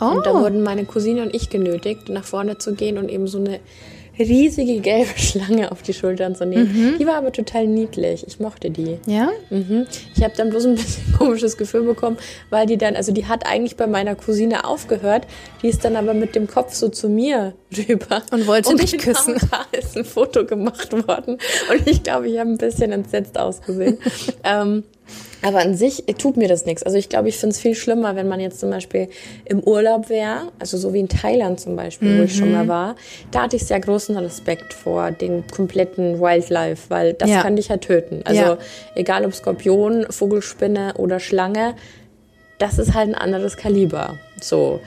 Oh, 0.00 0.04
Und 0.04 0.24
da 0.24 0.32
wurden 0.32 0.62
meine 0.62 0.84
Cousine 0.84 1.22
und 1.22 1.34
ich 1.34 1.50
genötigt, 1.50 2.08
nach 2.08 2.24
vorne 2.24 2.56
zu 2.56 2.74
gehen 2.74 2.96
und 2.96 3.10
eben 3.10 3.26
so 3.26 3.38
eine 3.38 3.60
riesige 4.18 4.80
gelbe 4.80 5.10
Schlange 5.18 5.70
auf 5.72 5.82
die 5.82 5.92
Schultern 5.92 6.34
zu 6.34 6.46
nehmen. 6.46 6.96
Die 6.98 7.06
war 7.06 7.16
aber 7.16 7.32
total 7.32 7.66
niedlich. 7.66 8.26
Ich 8.26 8.40
mochte 8.40 8.70
die. 8.70 8.98
ja? 9.06 9.28
Mhm. 9.50 9.86
Ich 10.16 10.22
habe 10.22 10.32
dann 10.36 10.48
bloß 10.50 10.66
ein 10.66 10.74
bisschen 10.76 11.12
komisches 11.18 11.58
Gefühl 11.58 11.82
bekommen, 11.82 12.16
weil 12.48 12.64
die 12.66 12.78
dann, 12.78 12.96
also 12.96 13.12
die 13.12 13.26
hat 13.26 13.46
eigentlich 13.46 13.76
bei 13.76 13.86
meiner 13.86 14.14
Cousine 14.14 14.64
aufgehört, 14.64 15.26
die 15.62 15.68
ist 15.68 15.84
dann 15.84 15.96
aber 15.96 16.14
mit 16.14 16.34
dem 16.34 16.46
Kopf 16.46 16.72
so 16.74 16.88
zu 16.88 17.10
mir 17.10 17.52
rüber. 17.88 18.22
Und 18.32 18.46
wollte 18.46 18.74
dich 18.76 18.92
genau 18.92 19.02
küssen. 19.04 19.36
Da 19.50 19.66
ist 19.78 19.96
ein 19.98 20.04
Foto 20.06 20.46
gemacht 20.46 20.92
worden 21.06 21.36
und 21.70 21.86
ich 21.86 22.02
glaube, 22.02 22.28
ich 22.28 22.38
habe 22.38 22.50
ein 22.50 22.58
bisschen 22.58 22.92
entsetzt 22.92 23.38
ausgesehen. 23.38 23.98
ähm, 24.44 24.84
aber 25.42 25.58
an 25.60 25.74
sich 25.74 26.04
tut 26.18 26.36
mir 26.36 26.48
das 26.48 26.66
nichts. 26.66 26.82
Also 26.82 26.96
ich 26.98 27.08
glaube, 27.08 27.28
ich 27.28 27.36
finde 27.38 27.54
es 27.54 27.60
viel 27.60 27.74
schlimmer, 27.74 28.16
wenn 28.16 28.28
man 28.28 28.40
jetzt 28.40 28.60
zum 28.60 28.70
Beispiel 28.70 29.08
im 29.44 29.60
Urlaub 29.60 30.08
wäre, 30.08 30.52
also 30.58 30.76
so 30.76 30.92
wie 30.92 31.00
in 31.00 31.08
Thailand 31.08 31.60
zum 31.60 31.76
Beispiel, 31.76 32.16
wo 32.18 32.22
ich 32.22 32.36
schon 32.36 32.48
Mhm. 32.48 32.54
mal 32.54 32.68
war. 32.68 32.96
Da 33.30 33.42
hatte 33.42 33.56
ich 33.56 33.64
sehr 33.66 33.80
großen 33.80 34.16
Respekt 34.16 34.72
vor 34.74 35.10
den 35.10 35.46
kompletten 35.46 36.20
Wildlife, 36.20 36.84
weil 36.90 37.14
das 37.14 37.30
Ja. 37.30 37.42
kann 37.42 37.56
dich 37.56 37.68
ja 37.68 37.78
töten. 37.78 38.20
Also 38.24 38.42
Ja. 38.42 38.58
egal 38.94 39.24
ob 39.24 39.34
Skorpion, 39.34 40.06
Vogelspinne 40.10 40.94
oder 40.98 41.20
Schlange, 41.20 41.74
das 42.58 42.78
ist 42.78 42.94
halt 42.94 43.08
ein 43.08 43.14
anderes 43.14 43.56
Kaliber. 43.56 44.18
So. 44.40 44.80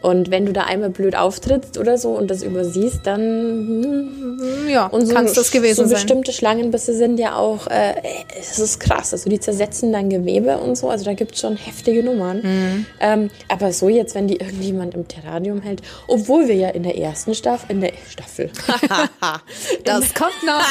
Und 0.00 0.30
wenn 0.30 0.46
du 0.46 0.52
da 0.52 0.62
einmal 0.62 0.90
blöd 0.90 1.16
auftrittst 1.16 1.76
oder 1.76 1.98
so 1.98 2.10
und 2.10 2.30
das 2.30 2.42
übersiehst, 2.42 3.00
dann 3.04 4.38
Ja, 4.68 4.86
und 4.86 5.06
so, 5.06 5.14
kann 5.14 5.24
es 5.24 5.32
das 5.32 5.50
gewesen 5.50 5.76
so 5.76 5.82
sein. 5.84 5.94
bestimmte 5.94 6.32
Schlangenbisse 6.32 6.94
sind 6.94 7.18
ja 7.18 7.36
auch, 7.36 7.66
äh, 7.66 7.94
es 8.38 8.58
ist 8.60 8.78
krass. 8.78 9.12
Also 9.12 9.28
die 9.28 9.40
zersetzen 9.40 9.92
dein 9.92 10.08
Gewebe 10.08 10.58
und 10.58 10.76
so. 10.76 10.88
Also 10.88 11.04
da 11.04 11.14
gibt 11.14 11.34
es 11.34 11.40
schon 11.40 11.56
heftige 11.56 12.04
Nummern. 12.04 12.42
Mhm. 12.42 12.86
Ähm, 13.00 13.30
aber 13.48 13.72
so 13.72 13.88
jetzt, 13.88 14.14
wenn 14.14 14.28
die 14.28 14.36
irgendjemand 14.36 14.94
im 14.94 15.08
Terrarium 15.08 15.62
hält, 15.62 15.82
obwohl 16.06 16.46
wir 16.46 16.54
ja 16.54 16.68
in 16.68 16.84
der 16.84 16.96
ersten 16.96 17.34
Staffel, 17.34 17.72
in 17.72 17.80
der 17.80 17.92
Staffel, 18.08 18.50
Das 19.84 20.14
kommt 20.14 20.44
noch. 20.46 20.66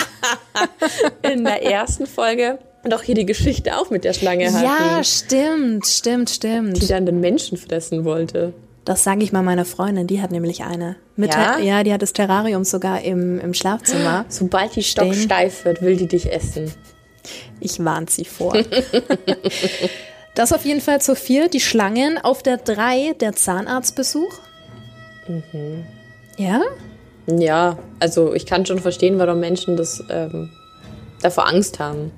in 1.30 1.44
der 1.44 1.64
ersten 1.64 2.06
Folge 2.06 2.60
doch 2.90 3.04
hier 3.04 3.16
die 3.16 3.26
Geschichte 3.26 3.78
auch 3.78 3.90
mit 3.90 4.04
der 4.06 4.14
Schlange 4.14 4.52
hatten, 4.54 4.64
ja, 4.64 5.04
stimmt, 5.04 5.86
stimmt, 5.86 6.30
die 6.30 6.34
stimmt. 6.36 6.90
dann 6.90 7.06
den 7.06 7.20
Menschen 7.20 7.58
fressen 7.58 8.06
wollte. 8.06 8.54
Das 8.88 9.04
sage 9.04 9.22
ich 9.22 9.34
mal 9.34 9.44
meiner 9.44 9.66
Freundin, 9.66 10.08
die 10.08 10.22
hat 10.22 10.32
nämlich 10.32 10.64
eine. 10.64 10.96
Mit 11.18 11.34
Ja? 11.34 11.58
Ja, 11.58 11.84
die 11.84 11.92
hat 11.92 12.02
das 12.02 12.14
Terrarium 12.14 12.64
sogar 12.64 13.02
im, 13.02 13.38
im 13.38 13.54
Schlafzimmer. 13.54 14.24
Sobald 14.30 14.78
die 14.78 14.84
Stehen. 14.84 15.14
stocksteif 15.14 15.66
wird, 15.66 15.82
will 15.82 15.98
die 15.98 16.08
dich 16.08 16.32
essen. 16.32 16.74
Ich 17.60 17.84
warne 17.84 18.06
sie 18.10 18.24
vor. 18.24 18.54
Das 20.36 20.54
auf 20.54 20.66
jeden 20.66 20.82
Fall 20.82 21.02
zu 21.02 21.16
viel. 21.16 21.50
Die 21.50 21.60
Schlangen. 21.60 22.20
Auf 22.20 22.44
der 22.44 22.58
3 22.58 23.16
der 23.20 23.34
Zahnarztbesuch. 23.34 24.32
Mhm. 25.28 25.84
Ja? 26.38 26.62
Ja, 27.26 27.80
also 28.00 28.36
ich 28.36 28.46
kann 28.46 28.64
schon 28.68 28.78
verstehen, 28.78 29.18
warum 29.18 29.40
Menschen 29.40 29.78
das 29.78 30.04
ähm, 30.12 30.52
davor 31.24 31.48
Angst 31.48 31.80
haben. 31.80 32.12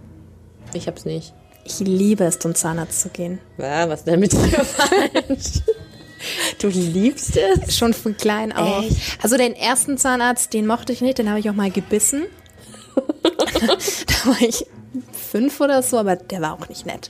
Ich 0.73 0.87
hab's 0.87 1.05
nicht. 1.05 1.33
Ich 1.63 1.79
liebe 1.79 2.25
es, 2.25 2.39
zum 2.39 2.55
Zahnarzt 2.55 2.99
zu 2.99 3.07
gehen. 3.07 3.39
Ja, 3.57 3.87
was 3.87 4.03
denn 4.03 4.19
mit 4.19 4.33
dir 4.33 4.37
falsch? 4.65 5.61
Du 6.59 6.67
liebst 6.67 7.37
es? 7.37 7.77
Schon 7.77 7.93
von 7.93 8.17
klein 8.17 8.51
auf. 8.51 8.85
Echt? 8.85 9.23
Also 9.23 9.37
den 9.37 9.53
ersten 9.53 9.97
Zahnarzt, 9.97 10.53
den 10.53 10.67
mochte 10.67 10.93
ich 10.93 11.01
nicht, 11.01 11.17
den 11.17 11.29
habe 11.29 11.39
ich 11.39 11.49
auch 11.49 11.55
mal 11.55 11.71
gebissen. 11.71 12.23
da 12.95 14.29
war 14.29 14.41
ich 14.41 14.65
fünf 15.31 15.59
oder 15.61 15.81
so, 15.81 15.97
aber 15.97 16.15
der 16.15 16.41
war 16.41 16.53
auch 16.53 16.67
nicht 16.69 16.85
nett. 16.85 17.09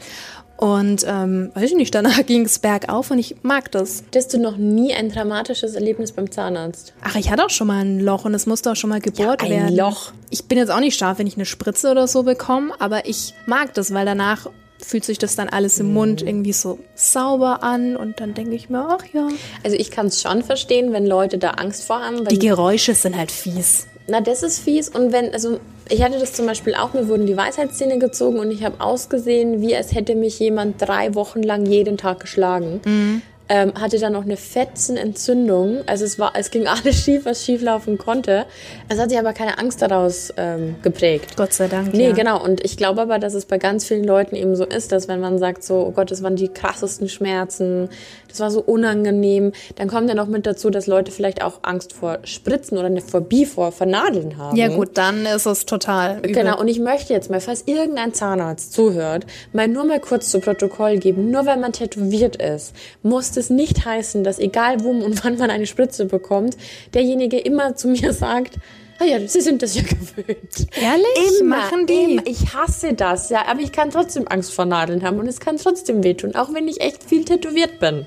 Und 0.59 1.05
ähm, 1.07 1.51
weiß 1.53 1.71
ich 1.71 1.77
nicht, 1.77 1.95
danach 1.95 2.25
ging 2.25 2.43
es 2.43 2.59
bergauf 2.59 3.11
und 3.11 3.19
ich 3.19 3.37
mag 3.43 3.71
das. 3.71 4.03
Hattest 4.07 4.33
du 4.33 4.39
noch 4.39 4.57
nie 4.57 4.93
ein 4.93 5.09
dramatisches 5.09 5.73
Erlebnis 5.73 6.11
beim 6.11 6.29
Zahnarzt? 6.29 6.93
Ach, 7.01 7.15
ich 7.15 7.31
hatte 7.31 7.45
auch 7.45 7.49
schon 7.49 7.67
mal 7.67 7.79
ein 7.79 8.01
Loch 8.01 8.25
und 8.25 8.33
es 8.33 8.45
musste 8.45 8.69
auch 8.69 8.75
schon 8.75 8.89
mal 8.89 8.99
gebohrt 8.99 9.41
Ja, 9.41 9.47
ein 9.47 9.51
werden. 9.51 9.75
Loch. 9.77 10.11
Ich 10.29 10.49
bin 10.49 10.57
jetzt 10.57 10.69
auch 10.69 10.81
nicht 10.81 10.99
scharf, 10.99 11.17
wenn 11.17 11.27
ich 11.27 11.37
eine 11.37 11.45
Spritze 11.45 11.89
oder 11.89 12.09
so 12.09 12.23
bekomme, 12.23 12.73
aber 12.79 13.07
ich 13.07 13.33
mag 13.45 13.73
das, 13.73 13.93
weil 13.93 14.05
danach 14.05 14.49
fühlt 14.81 15.05
sich 15.05 15.17
das 15.17 15.35
dann 15.35 15.49
alles 15.49 15.79
im 15.79 15.93
Mund 15.93 16.21
irgendwie 16.21 16.53
so 16.53 16.79
sauber 16.95 17.63
an 17.63 17.95
und 17.95 18.19
dann 18.19 18.33
denke 18.33 18.55
ich 18.55 18.69
mir, 18.69 18.87
ach 18.89 19.05
ja. 19.13 19.27
Also 19.63 19.75
ich 19.77 19.91
kann 19.91 20.07
es 20.07 20.21
schon 20.21 20.43
verstehen, 20.43 20.93
wenn 20.93 21.05
Leute 21.05 21.37
da 21.37 21.51
Angst 21.51 21.85
vor 21.85 22.01
haben. 22.01 22.25
Die 22.25 22.39
Geräusche 22.39 22.95
sind 22.95 23.17
halt 23.17 23.31
fies. 23.31 23.87
na, 24.07 24.21
das 24.21 24.43
ist 24.43 24.59
fies. 24.59 24.89
Und 24.89 25.11
wenn, 25.11 25.33
also 25.33 25.59
ich 25.89 26.03
hatte 26.03 26.19
das 26.19 26.33
zum 26.33 26.45
Beispiel 26.45 26.75
auch, 26.75 26.93
mir 26.93 27.07
wurden 27.07 27.25
die 27.25 27.37
Weisheitszähne 27.37 27.99
gezogen 27.99 28.39
und 28.39 28.51
ich 28.51 28.63
habe 28.63 28.79
ausgesehen, 28.81 29.61
wie 29.61 29.75
als 29.75 29.93
hätte 29.93 30.15
mich 30.15 30.39
jemand 30.39 30.81
drei 30.81 31.15
Wochen 31.15 31.43
lang 31.43 31.65
jeden 31.65 31.97
Tag 31.97 32.19
geschlagen. 32.19 33.21
Ähm, 33.49 33.73
hatte 33.79 33.97
dann 33.99 34.13
noch 34.13 34.25
eine 34.25 34.37
Fetzenentzündung. 34.37 35.79
Also 35.87 36.05
es 36.05 36.19
war, 36.19 36.33
es 36.35 36.51
ging 36.51 36.67
alles 36.67 37.03
schief, 37.03 37.25
was 37.25 37.43
schief 37.43 37.61
laufen 37.61 37.97
konnte. 37.97 38.45
Es 38.89 38.99
hat 38.99 39.09
sich 39.09 39.19
aber 39.19 39.33
keine 39.33 39.57
Angst 39.57 39.81
daraus 39.81 40.31
ähm, 40.37 40.75
geprägt. 40.81 41.35
Gott 41.35 41.53
sei 41.53 41.67
Dank. 41.67 41.93
Nee, 41.93 42.09
ja. 42.09 42.13
genau. 42.13 42.43
Und 42.43 42.63
ich 42.63 42.77
glaube 42.77 43.01
aber, 43.01 43.19
dass 43.19 43.33
es 43.33 43.45
bei 43.45 43.57
ganz 43.57 43.85
vielen 43.85 44.03
Leuten 44.03 44.35
eben 44.35 44.55
so 44.55 44.65
ist, 44.65 44.91
dass 44.91 45.07
wenn 45.07 45.19
man 45.19 45.39
sagt 45.39 45.63
so, 45.63 45.85
oh 45.87 45.91
Gott, 45.91 46.11
das 46.11 46.23
waren 46.23 46.35
die 46.35 46.47
krassesten 46.47 47.09
Schmerzen, 47.09 47.89
das 48.27 48.39
war 48.39 48.51
so 48.51 48.61
unangenehm, 48.61 49.51
dann 49.75 49.87
kommt 49.87 50.07
ja 50.09 50.15
noch 50.15 50.27
mit 50.27 50.45
dazu, 50.45 50.69
dass 50.69 50.87
Leute 50.87 51.11
vielleicht 51.11 51.41
auch 51.43 51.59
Angst 51.63 51.93
vor 51.93 52.19
Spritzen 52.23 52.77
oder 52.77 52.87
eine 52.87 53.01
Phobie 53.01 53.45
vor 53.45 53.71
Vernadeln 53.71 54.37
haben. 54.37 54.55
Ja 54.55 54.67
gut, 54.67 54.97
dann 54.97 55.25
ist 55.25 55.45
es 55.45 55.65
total 55.65 56.19
übel. 56.19 56.33
Genau, 56.33 56.59
und 56.59 56.67
ich 56.67 56.79
möchte 56.79 57.13
jetzt 57.13 57.29
mal, 57.29 57.41
falls 57.41 57.63
irgendein 57.65 58.13
Zahnarzt 58.13 58.73
zuhört, 58.73 59.25
mal 59.53 59.67
nur 59.67 59.85
mal 59.85 59.99
kurz 59.99 60.29
zu 60.29 60.39
Protokoll 60.39 60.97
geben, 60.97 61.31
nur 61.31 61.45
weil 61.45 61.57
man 61.57 61.73
tätowiert 61.73 62.35
ist, 62.35 62.75
muss 63.01 63.31
das 63.39 63.49
nicht 63.49 63.85
heißen, 63.85 64.23
dass 64.23 64.37
egal 64.37 64.83
wo 64.83 64.91
und 64.91 65.23
wann 65.23 65.37
man 65.37 65.49
eine 65.49 65.65
Spritze 65.65 66.05
bekommt, 66.05 66.57
derjenige 66.93 67.39
immer 67.39 67.75
zu 67.75 67.87
mir 67.87 68.13
sagt, 68.13 68.55
ah 68.99 69.05
ja, 69.05 69.19
Sie 69.27 69.41
sind 69.41 69.61
das 69.61 69.75
ja 69.75 69.81
gewöhnt. 69.81 70.67
Ehrlich? 70.75 71.43
Machen 71.43 71.87
die? 71.87 72.13
Immer. 72.13 72.27
Ich 72.27 72.53
hasse 72.53 72.93
das, 72.93 73.29
ja, 73.29 73.45
aber 73.47 73.61
ich 73.61 73.71
kann 73.71 73.89
trotzdem 73.89 74.27
Angst 74.27 74.53
vor 74.53 74.65
Nadeln 74.65 75.03
haben 75.03 75.19
und 75.19 75.27
es 75.27 75.39
kann 75.39 75.57
trotzdem 75.57 76.03
wehtun, 76.03 76.35
auch 76.35 76.53
wenn 76.53 76.67
ich 76.67 76.81
echt 76.81 77.03
viel 77.03 77.25
tätowiert 77.25 77.79
bin. 77.79 78.05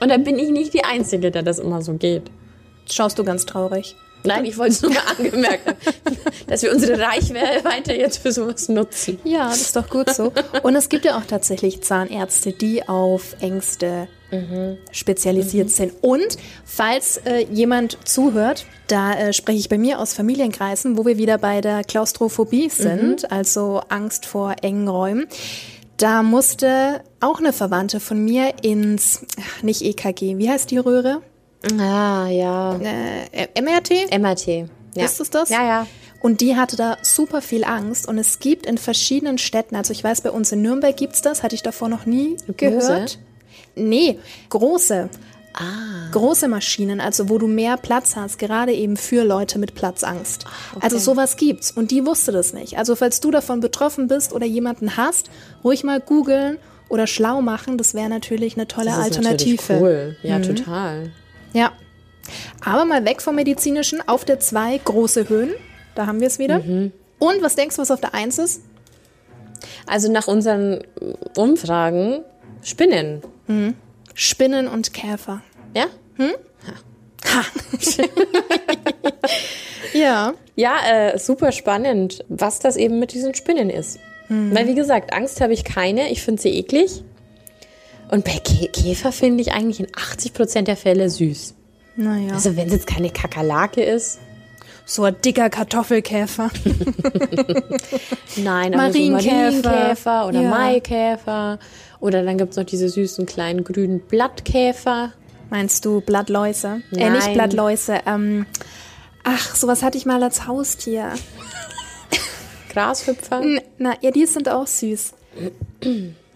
Und 0.00 0.08
dann 0.10 0.24
bin 0.24 0.38
ich 0.38 0.50
nicht 0.50 0.74
die 0.74 0.84
Einzige, 0.84 1.30
der 1.30 1.42
das 1.42 1.58
immer 1.58 1.80
so 1.80 1.94
geht. 1.94 2.24
Schaust 2.90 3.18
du 3.18 3.24
ganz 3.24 3.46
traurig. 3.46 3.94
Nein, 4.24 4.44
ich 4.44 4.56
wollte 4.56 4.72
es 4.72 4.82
nur 4.82 4.92
mal 4.92 5.02
angemerkt 5.18 5.66
haben, 5.66 5.78
dass 6.46 6.62
wir 6.62 6.72
unsere 6.72 6.98
Reichweite 6.98 7.94
jetzt 7.94 8.18
für 8.18 8.32
sowas 8.32 8.68
nutzen. 8.68 9.18
Ja, 9.24 9.48
das 9.48 9.60
ist 9.60 9.76
doch 9.76 9.88
gut 9.88 10.10
so. 10.10 10.32
Und 10.62 10.76
es 10.76 10.88
gibt 10.88 11.04
ja 11.04 11.18
auch 11.18 11.24
tatsächlich 11.24 11.82
Zahnärzte, 11.82 12.52
die 12.52 12.88
auf 12.88 13.36
Ängste 13.40 14.08
spezialisiert 14.90 15.70
sind. 15.70 15.92
Und 16.00 16.36
falls 16.64 17.18
äh, 17.18 17.46
jemand 17.50 17.98
zuhört, 18.04 18.66
da 18.88 19.14
äh, 19.14 19.32
spreche 19.32 19.58
ich 19.58 19.68
bei 19.68 19.78
mir 19.78 20.00
aus 20.00 20.14
Familienkreisen, 20.14 20.98
wo 20.98 21.06
wir 21.06 21.18
wieder 21.18 21.38
bei 21.38 21.60
der 21.60 21.84
Klaustrophobie 21.84 22.68
sind, 22.68 23.30
also 23.30 23.82
Angst 23.88 24.26
vor 24.26 24.56
engen 24.62 24.88
Räumen. 24.88 25.26
Da 25.96 26.22
musste 26.22 27.02
auch 27.20 27.38
eine 27.38 27.52
Verwandte 27.52 28.00
von 28.00 28.24
mir 28.24 28.52
ins, 28.62 29.24
nicht 29.62 29.82
EKG, 29.82 30.38
wie 30.38 30.50
heißt 30.50 30.70
die 30.70 30.78
Röhre? 30.78 31.22
Ah, 31.80 32.28
ja. 32.28 32.76
Äh, 32.76 33.60
MRT? 33.60 34.10
MRT. 34.18 34.46
Ja. 34.94 35.04
Ist 35.04 35.20
es 35.20 35.30
das? 35.30 35.48
Ja, 35.48 35.64
ja. 35.66 35.86
Und 36.20 36.40
die 36.40 36.56
hatte 36.56 36.76
da 36.76 36.96
super 37.02 37.42
viel 37.42 37.64
Angst. 37.64 38.08
Und 38.08 38.16
es 38.18 38.38
gibt 38.38 38.64
in 38.66 38.78
verschiedenen 38.78 39.36
Städten, 39.38 39.76
also 39.76 39.92
ich 39.92 40.02
weiß, 40.02 40.22
bei 40.22 40.30
uns 40.30 40.52
in 40.52 40.62
Nürnberg 40.62 40.96
gibt's 40.96 41.20
das, 41.20 41.42
hatte 41.42 41.54
ich 41.54 41.62
davor 41.62 41.88
noch 41.88 42.06
nie 42.06 42.36
gehört. 42.56 43.18
Nee, 43.74 44.18
große. 44.48 45.10
Ah. 45.52 46.10
Große 46.10 46.48
Maschinen, 46.48 47.00
also 47.00 47.28
wo 47.28 47.38
du 47.38 47.46
mehr 47.46 47.76
Platz 47.76 48.16
hast, 48.16 48.38
gerade 48.38 48.72
eben 48.72 48.96
für 48.96 49.22
Leute 49.22 49.58
mit 49.58 49.74
Platzangst. 49.74 50.46
Ah, 50.46 50.78
Also 50.80 50.98
sowas 50.98 51.36
gibt's. 51.36 51.70
Und 51.70 51.90
die 51.90 52.04
wusste 52.06 52.32
das 52.32 52.52
nicht. 52.54 52.76
Also 52.78 52.96
falls 52.96 53.20
du 53.20 53.30
davon 53.30 53.60
betroffen 53.60 54.08
bist 54.08 54.32
oder 54.32 54.46
jemanden 54.46 54.96
hast, 54.96 55.28
ruhig 55.62 55.84
mal 55.84 56.00
googeln 56.00 56.58
oder 56.88 57.06
schlau 57.06 57.40
machen. 57.40 57.78
Das 57.78 57.94
wäre 57.94 58.08
natürlich 58.08 58.56
eine 58.56 58.66
tolle 58.66 58.86
Das 58.86 58.98
ist 58.98 59.04
Alternative. 59.18 59.78
cool. 59.80 60.16
Ja, 60.22 60.38
total. 60.40 61.12
Ja. 61.54 61.72
Aber 62.64 62.84
mal 62.84 63.04
weg 63.06 63.22
vom 63.22 63.36
Medizinischen. 63.36 64.06
Auf 64.06 64.24
der 64.26 64.40
2 64.40 64.78
große 64.84 65.28
Höhen. 65.28 65.50
Da 65.94 66.06
haben 66.06 66.20
wir 66.20 66.26
es 66.26 66.38
wieder. 66.38 66.58
Mhm. 66.58 66.92
Und 67.18 67.42
was 67.42 67.56
denkst 67.56 67.76
du, 67.76 67.82
was 67.82 67.90
auf 67.90 68.00
der 68.00 68.14
1 68.14 68.38
ist? 68.38 68.62
Also 69.86 70.12
nach 70.12 70.28
unseren 70.28 70.82
Umfragen 71.36 72.20
Spinnen. 72.62 73.22
Spinnen 74.14 74.68
und 74.68 74.92
Käfer. 74.92 75.40
Ja? 75.74 75.86
Ja. 79.92 80.34
Ja, 80.56 80.74
äh, 80.88 81.18
super 81.18 81.52
spannend, 81.52 82.24
was 82.28 82.58
das 82.58 82.76
eben 82.76 82.98
mit 82.98 83.12
diesen 83.12 83.34
Spinnen 83.34 83.70
ist. 83.70 83.98
Weil, 84.54 84.66
wie 84.68 84.74
gesagt, 84.74 85.12
Angst 85.12 85.40
habe 85.40 85.52
ich 85.52 85.64
keine. 85.64 86.10
Ich 86.10 86.22
finde 86.22 86.42
sie 86.42 86.50
eklig. 86.50 87.02
Und 88.14 88.24
bei 88.24 88.38
Kä 88.38 88.68
Käfer 88.68 89.10
finde 89.10 89.42
ich 89.42 89.52
eigentlich 89.52 89.80
in 89.80 89.86
80% 89.86 90.62
der 90.62 90.76
Fälle 90.76 91.10
süß. 91.10 91.54
Naja. 91.96 92.32
Also 92.32 92.56
wenn 92.56 92.68
es 92.68 92.72
jetzt 92.74 92.86
keine 92.86 93.10
Kakerlake 93.10 93.82
ist. 93.82 94.20
so 94.86 95.02
ein 95.02 95.16
dicker 95.24 95.50
Kartoffelkäfer. 95.50 96.48
Nein, 98.36 98.72
aber 98.72 98.92
so 98.92 98.98
Marienkäfer. 99.00 99.68
Marienkäfer 99.68 100.28
oder 100.28 100.40
Ja. 100.42 100.48
Maikäfer. 100.48 101.58
Oder 101.98 102.22
dann 102.22 102.38
gibt 102.38 102.52
es 102.52 102.56
noch 102.56 102.64
diese 102.64 102.88
süßen 102.88 103.26
kleinen 103.26 103.64
grünen 103.64 103.98
Blattkäfer. 103.98 105.12
Meinst 105.50 105.84
du 105.84 106.00
Blattläuse? 106.00 106.82
Äh, 106.92 107.10
nicht 107.10 107.24
Nein. 107.26 107.34
Blattläuse. 107.34 107.98
Ähm, 108.06 108.46
ach, 109.24 109.56
sowas 109.56 109.82
hatte 109.82 109.98
ich 109.98 110.06
mal 110.06 110.22
als 110.22 110.46
Haustier. 110.46 111.14
Grashüpfer. 112.72 113.42
Na, 113.78 113.94
ja, 114.02 114.12
die 114.12 114.26
sind 114.26 114.48
auch 114.48 114.68
süß. 114.68 115.14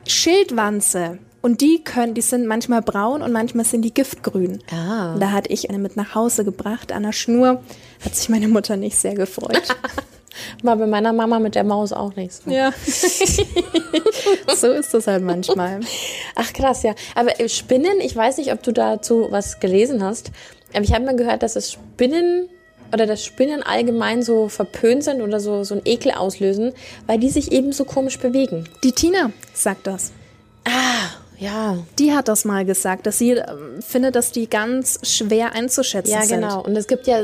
Schildwanze. 0.08 1.18
Und 1.40 1.60
die 1.60 1.82
können, 1.84 2.14
die 2.14 2.20
sind 2.20 2.46
manchmal 2.46 2.82
braun 2.82 3.22
und 3.22 3.32
manchmal 3.32 3.64
sind 3.64 3.82
die 3.82 3.94
giftgrün. 3.94 4.58
Ah. 4.72 5.14
Und 5.14 5.20
Da 5.20 5.30
hatte 5.30 5.52
ich 5.52 5.68
eine 5.68 5.78
mit 5.78 5.96
nach 5.96 6.14
Hause 6.14 6.44
gebracht 6.44 6.90
an 6.92 7.04
der 7.04 7.12
Schnur. 7.12 7.62
Hat 8.04 8.14
sich 8.16 8.28
meine 8.28 8.48
Mutter 8.48 8.76
nicht 8.76 8.96
sehr 8.96 9.14
gefreut. 9.14 9.62
War 10.62 10.76
bei 10.76 10.86
meiner 10.86 11.12
Mama 11.12 11.38
mit 11.38 11.54
der 11.54 11.64
Maus 11.64 11.92
auch 11.92 12.14
nicht 12.16 12.32
so. 12.32 12.50
ja. 12.50 12.72
so 14.56 14.68
ist 14.68 14.94
das 14.94 15.06
halt 15.06 15.22
manchmal. 15.22 15.80
Ach 16.34 16.52
krass, 16.52 16.82
ja. 16.82 16.94
Aber 17.14 17.40
äh, 17.40 17.48
Spinnen, 17.48 18.00
ich 18.00 18.14
weiß 18.14 18.38
nicht, 18.38 18.52
ob 18.52 18.62
du 18.62 18.72
dazu 18.72 19.28
was 19.30 19.60
gelesen 19.60 20.02
hast, 20.02 20.30
aber 20.72 20.82
ich 20.84 20.92
habe 20.92 21.04
mal 21.04 21.16
gehört, 21.16 21.42
dass 21.42 21.56
es 21.56 21.72
Spinnen 21.72 22.48
oder 22.92 23.06
dass 23.06 23.24
Spinnen 23.24 23.62
allgemein 23.62 24.22
so 24.22 24.48
verpönt 24.48 25.04
sind 25.04 25.22
oder 25.22 25.40
so, 25.40 25.64
so 25.64 25.74
einen 25.74 25.82
Ekel 25.84 26.12
auslösen, 26.12 26.72
weil 27.06 27.18
die 27.18 27.30
sich 27.30 27.52
eben 27.52 27.72
so 27.72 27.84
komisch 27.84 28.18
bewegen. 28.18 28.68
Die 28.84 28.92
Tina 28.92 29.30
sagt 29.54 29.86
das. 29.86 30.12
Ja, 31.38 31.78
Die 31.98 32.12
hat 32.12 32.28
das 32.28 32.44
mal 32.44 32.64
gesagt, 32.64 33.06
dass 33.06 33.18
sie 33.18 33.32
ähm, 33.32 33.80
findet, 33.80 34.16
dass 34.16 34.32
die 34.32 34.50
ganz 34.50 34.98
schwer 35.02 35.52
einzuschätzen 35.52 36.12
ja 36.12 36.22
sind. 36.22 36.40
genau. 36.40 36.62
Und 36.62 36.76
es 36.76 36.86
gibt 36.86 37.06
ja 37.06 37.20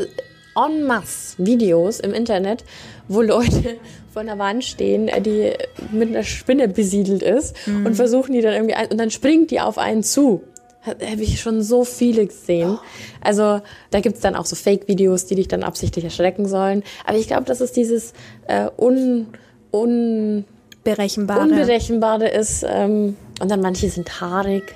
en 0.56 0.84
masse 0.86 1.34
Videos 1.38 1.98
im 2.00 2.14
Internet, 2.14 2.64
wo 3.08 3.22
Leute 3.22 3.76
vor 4.12 4.22
einer 4.22 4.38
Wand 4.38 4.64
stehen, 4.64 5.08
äh, 5.08 5.20
die 5.20 5.52
mit 5.90 6.10
einer 6.10 6.22
Spinne 6.22 6.68
besiedelt 6.68 7.22
ist 7.22 7.56
und 7.66 7.96
versuchen 7.96 8.32
die 8.32 8.40
dann 8.40 8.52
irgendwie 8.52 8.74
ein, 8.74 8.86
und 8.88 8.98
dann 8.98 9.10
springt 9.10 9.50
die 9.50 9.60
auf 9.60 9.78
einen 9.78 10.04
zu. 10.04 10.42
Habe 10.82 11.22
ich 11.22 11.40
schon 11.40 11.62
so 11.62 11.84
viele 11.84 12.26
gesehen. 12.26 12.78
Also 13.22 13.62
da 13.90 14.00
gibt's 14.00 14.20
dann 14.20 14.36
auch 14.36 14.44
so 14.44 14.54
Fake-Videos, 14.54 15.24
die 15.24 15.34
dich 15.34 15.48
dann 15.48 15.62
absichtlich 15.62 16.04
erschrecken 16.04 16.46
sollen. 16.46 16.82
Aber 17.06 17.16
ich 17.16 17.26
glaube, 17.26 17.44
dass 17.44 17.62
es 17.62 17.72
dieses 17.72 18.12
äh, 18.48 18.68
un, 18.76 19.28
un, 19.72 20.44
Berechenbare. 20.84 21.40
Unberechenbare 21.40 22.28
ist. 22.28 22.66
Ähm, 22.68 23.16
und 23.40 23.50
dann 23.50 23.60
manche 23.60 23.88
sind 23.90 24.20
haarig. 24.20 24.74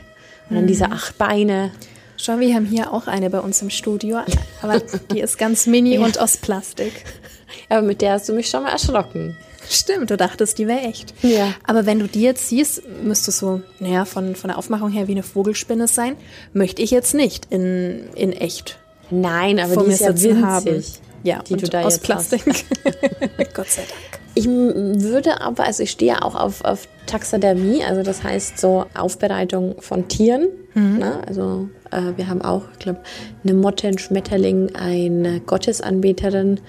Und 0.49 0.57
dann 0.57 0.67
diese 0.67 0.87
acht 0.91 1.19
Beine. 1.19 1.71
Schau, 2.17 2.39
wir 2.39 2.55
haben 2.55 2.65
hier 2.65 2.93
auch 2.93 3.07
eine 3.07 3.31
bei 3.31 3.41
uns 3.41 3.61
im 3.63 3.71
Studio, 3.71 4.19
aber 4.63 4.81
die 5.13 5.21
ist 5.21 5.39
ganz 5.39 5.67
mini 5.67 5.99
und 5.99 6.19
aus 6.19 6.37
Plastik. 6.37 6.93
Aber 7.71 7.81
mit 7.81 8.03
der 8.03 8.13
hast 8.13 8.29
du 8.29 8.35
mich 8.35 8.51
schon 8.51 8.63
mal 8.63 8.71
erschrocken. 8.71 9.37
Stimmt, 9.71 10.11
du 10.11 10.17
dachtest, 10.17 10.59
die 10.59 10.67
wäre 10.67 10.81
echt. 10.81 11.15
Ja. 11.23 11.55
Aber 11.65 11.87
wenn 11.87 11.99
du 11.99 12.07
die 12.07 12.21
jetzt 12.23 12.49
siehst, 12.49 12.83
müsste 13.03 13.31
so, 13.31 13.63
naja, 13.79 14.05
von, 14.05 14.35
von 14.35 14.49
der 14.49 14.59
Aufmachung 14.59 14.91
her 14.91 15.09
wie 15.09 15.13
eine 15.13 15.23
Vogelspinne 15.23 15.89
sein. 15.89 16.17
Möchte 16.53 16.83
ich 16.83 16.91
jetzt 16.91 17.15
nicht 17.15 17.47
in, 17.51 18.09
in 18.15 18.33
echt 18.33 18.79
Nein, 19.11 19.59
aber 19.59 19.85
die 19.85 19.93
ist 19.93 20.01
ja 20.01 20.09
winzig. 20.09 20.43
haben. 20.43 20.85
Ja, 21.23 21.43
die 21.43 21.55
und 21.55 21.63
du 21.63 21.69
da 21.69 21.83
aus 21.83 21.99
Plastik. 21.99 22.45
Gott 23.55 23.71
sei 23.71 23.83
Dank. 23.83 24.08
Ich 24.39 24.47
würde 24.47 25.41
aber, 25.41 25.65
also 25.65 25.83
ich 25.83 25.91
stehe 25.91 26.13
ja 26.13 26.23
auch 26.23 26.37
auf, 26.37 26.65
auf 26.65 26.87
Taxidermie, 27.07 27.83
also 27.83 28.05
das 28.05 28.23
heißt 28.23 28.57
so 28.57 28.87
Aufbereitung 28.95 29.75
von 29.81 30.07
Tieren. 30.07 30.47
Ne? 30.75 31.21
Also 31.27 31.69
äh, 31.91 32.17
wir 32.17 32.29
haben 32.29 32.41
auch, 32.43 32.63
ich 32.73 32.79
glaube, 32.79 33.01
eine 33.43 33.55
Motte, 33.55 33.89
ein 33.89 33.99
Schmetterling, 33.99 34.77
eine 34.77 35.41
Gottesanbeterin, 35.41 36.61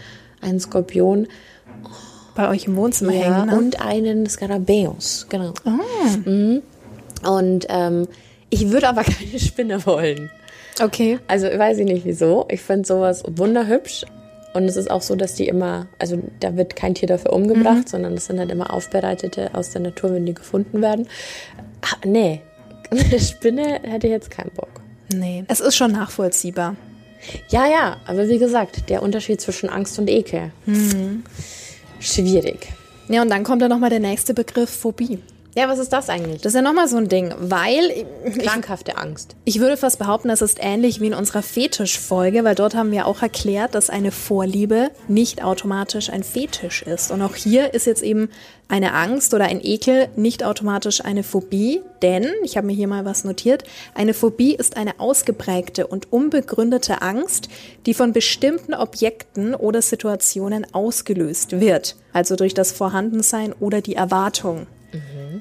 einen 0.41 0.59
Skorpion 0.59 1.27
Bei 2.33 2.49
euch 2.49 2.65
im 2.65 2.75
Wohnzimmer 2.75 3.13
ja, 3.13 3.35
hängen, 3.35 3.49
ne? 3.51 3.57
und 3.59 3.79
einen 3.85 4.25
Skarabäus. 4.25 5.27
Genau. 5.29 5.53
Mhm. 6.25 6.63
Und 7.23 7.67
ähm, 7.69 8.07
ich 8.49 8.71
würde 8.71 8.89
aber 8.89 9.03
keine 9.03 9.39
Spinne 9.39 9.85
wollen. 9.85 10.31
Okay. 10.81 11.19
Also 11.27 11.45
weiß 11.45 11.77
ich 11.77 11.85
nicht 11.85 12.03
wieso. 12.03 12.47
Ich 12.49 12.61
finde 12.61 12.87
sowas 12.87 13.21
wunderhübsch. 13.27 14.05
Und 14.53 14.63
es 14.63 14.75
ist 14.75 14.89
auch 14.89 15.01
so, 15.01 15.15
dass 15.15 15.35
die 15.35 15.47
immer, 15.47 15.87
also 15.99 16.21
da 16.39 16.55
wird 16.57 16.75
kein 16.75 16.95
Tier 16.95 17.07
dafür 17.07 17.33
umgebracht, 17.33 17.87
sondern 17.89 18.15
das 18.15 18.25
sind 18.25 18.39
halt 18.39 18.51
immer 18.51 18.73
aufbereitete 18.73 19.51
aus 19.53 19.71
der 19.71 19.81
Natur, 19.81 20.13
wenn 20.13 20.25
die 20.25 20.33
gefunden 20.33 20.81
werden. 20.81 21.07
Ah, 21.81 21.97
nee, 22.03 22.41
eine 22.89 23.19
Spinne 23.19 23.81
hätte 23.83 24.07
ich 24.07 24.11
jetzt 24.11 24.31
keinen 24.31 24.51
Bock. 24.51 24.81
Nee. 25.13 25.43
Es 25.47 25.59
ist 25.59 25.75
schon 25.75 25.91
nachvollziehbar. 25.91 26.75
Ja, 27.49 27.67
ja, 27.67 27.97
aber 28.05 28.27
wie 28.27 28.37
gesagt, 28.37 28.89
der 28.89 29.03
Unterschied 29.03 29.41
zwischen 29.41 29.69
Angst 29.69 29.99
und 29.99 30.09
Ekel. 30.09 30.51
Schwierig. 31.99 32.69
Ja, 33.07 33.21
und 33.21 33.29
dann 33.29 33.43
kommt 33.43 33.61
dann 33.61 33.69
nochmal 33.69 33.89
der 33.89 33.99
nächste 33.99 34.33
Begriff, 34.33 34.69
Phobie. 34.69 35.19
Ja, 35.59 35.67
was 35.67 35.79
ist 35.79 35.91
das 35.91 36.07
eigentlich? 36.07 36.41
Das 36.41 36.53
ist 36.53 36.55
ja 36.55 36.61
nochmal 36.61 36.87
so 36.87 36.95
ein 36.95 37.09
Ding, 37.09 37.33
weil 37.37 38.05
Krankhafte 38.41 38.95
Angst. 38.95 39.35
ich 39.43 39.59
würde 39.59 39.75
fast 39.75 39.99
behaupten, 39.99 40.29
das 40.29 40.41
ist 40.41 40.57
ähnlich 40.61 41.01
wie 41.01 41.07
in 41.07 41.13
unserer 41.13 41.41
Fetischfolge, 41.41 42.45
weil 42.45 42.55
dort 42.55 42.75
haben 42.75 42.93
wir 42.93 43.05
auch 43.05 43.21
erklärt, 43.21 43.75
dass 43.75 43.89
eine 43.89 44.11
Vorliebe 44.11 44.89
nicht 45.09 45.43
automatisch 45.43 46.11
ein 46.11 46.23
Fetisch 46.23 46.83
ist. 46.83 47.11
Und 47.11 47.21
auch 47.21 47.35
hier 47.35 47.73
ist 47.73 47.87
jetzt 47.87 48.03
eben 48.03 48.29
eine 48.69 48.93
Angst 48.93 49.33
oder 49.33 49.47
ein 49.47 49.59
Ekel 49.61 50.07
nicht 50.15 50.45
automatisch 50.45 51.03
eine 51.03 51.23
Phobie, 51.23 51.81
denn, 52.01 52.27
ich 52.41 52.55
habe 52.55 52.67
mir 52.67 52.73
hier 52.73 52.87
mal 52.87 53.03
was 53.03 53.25
notiert, 53.25 53.65
eine 53.95 54.13
Phobie 54.13 54.55
ist 54.55 54.77
eine 54.77 55.01
ausgeprägte 55.01 55.87
und 55.87 56.13
unbegründete 56.13 57.01
Angst, 57.01 57.49
die 57.85 57.93
von 57.93 58.13
bestimmten 58.13 58.73
Objekten 58.73 59.55
oder 59.55 59.81
Situationen 59.81 60.73
ausgelöst 60.73 61.59
wird, 61.59 61.97
also 62.13 62.37
durch 62.37 62.53
das 62.53 62.71
Vorhandensein 62.71 63.51
oder 63.59 63.81
die 63.81 63.95
Erwartung 63.95 64.65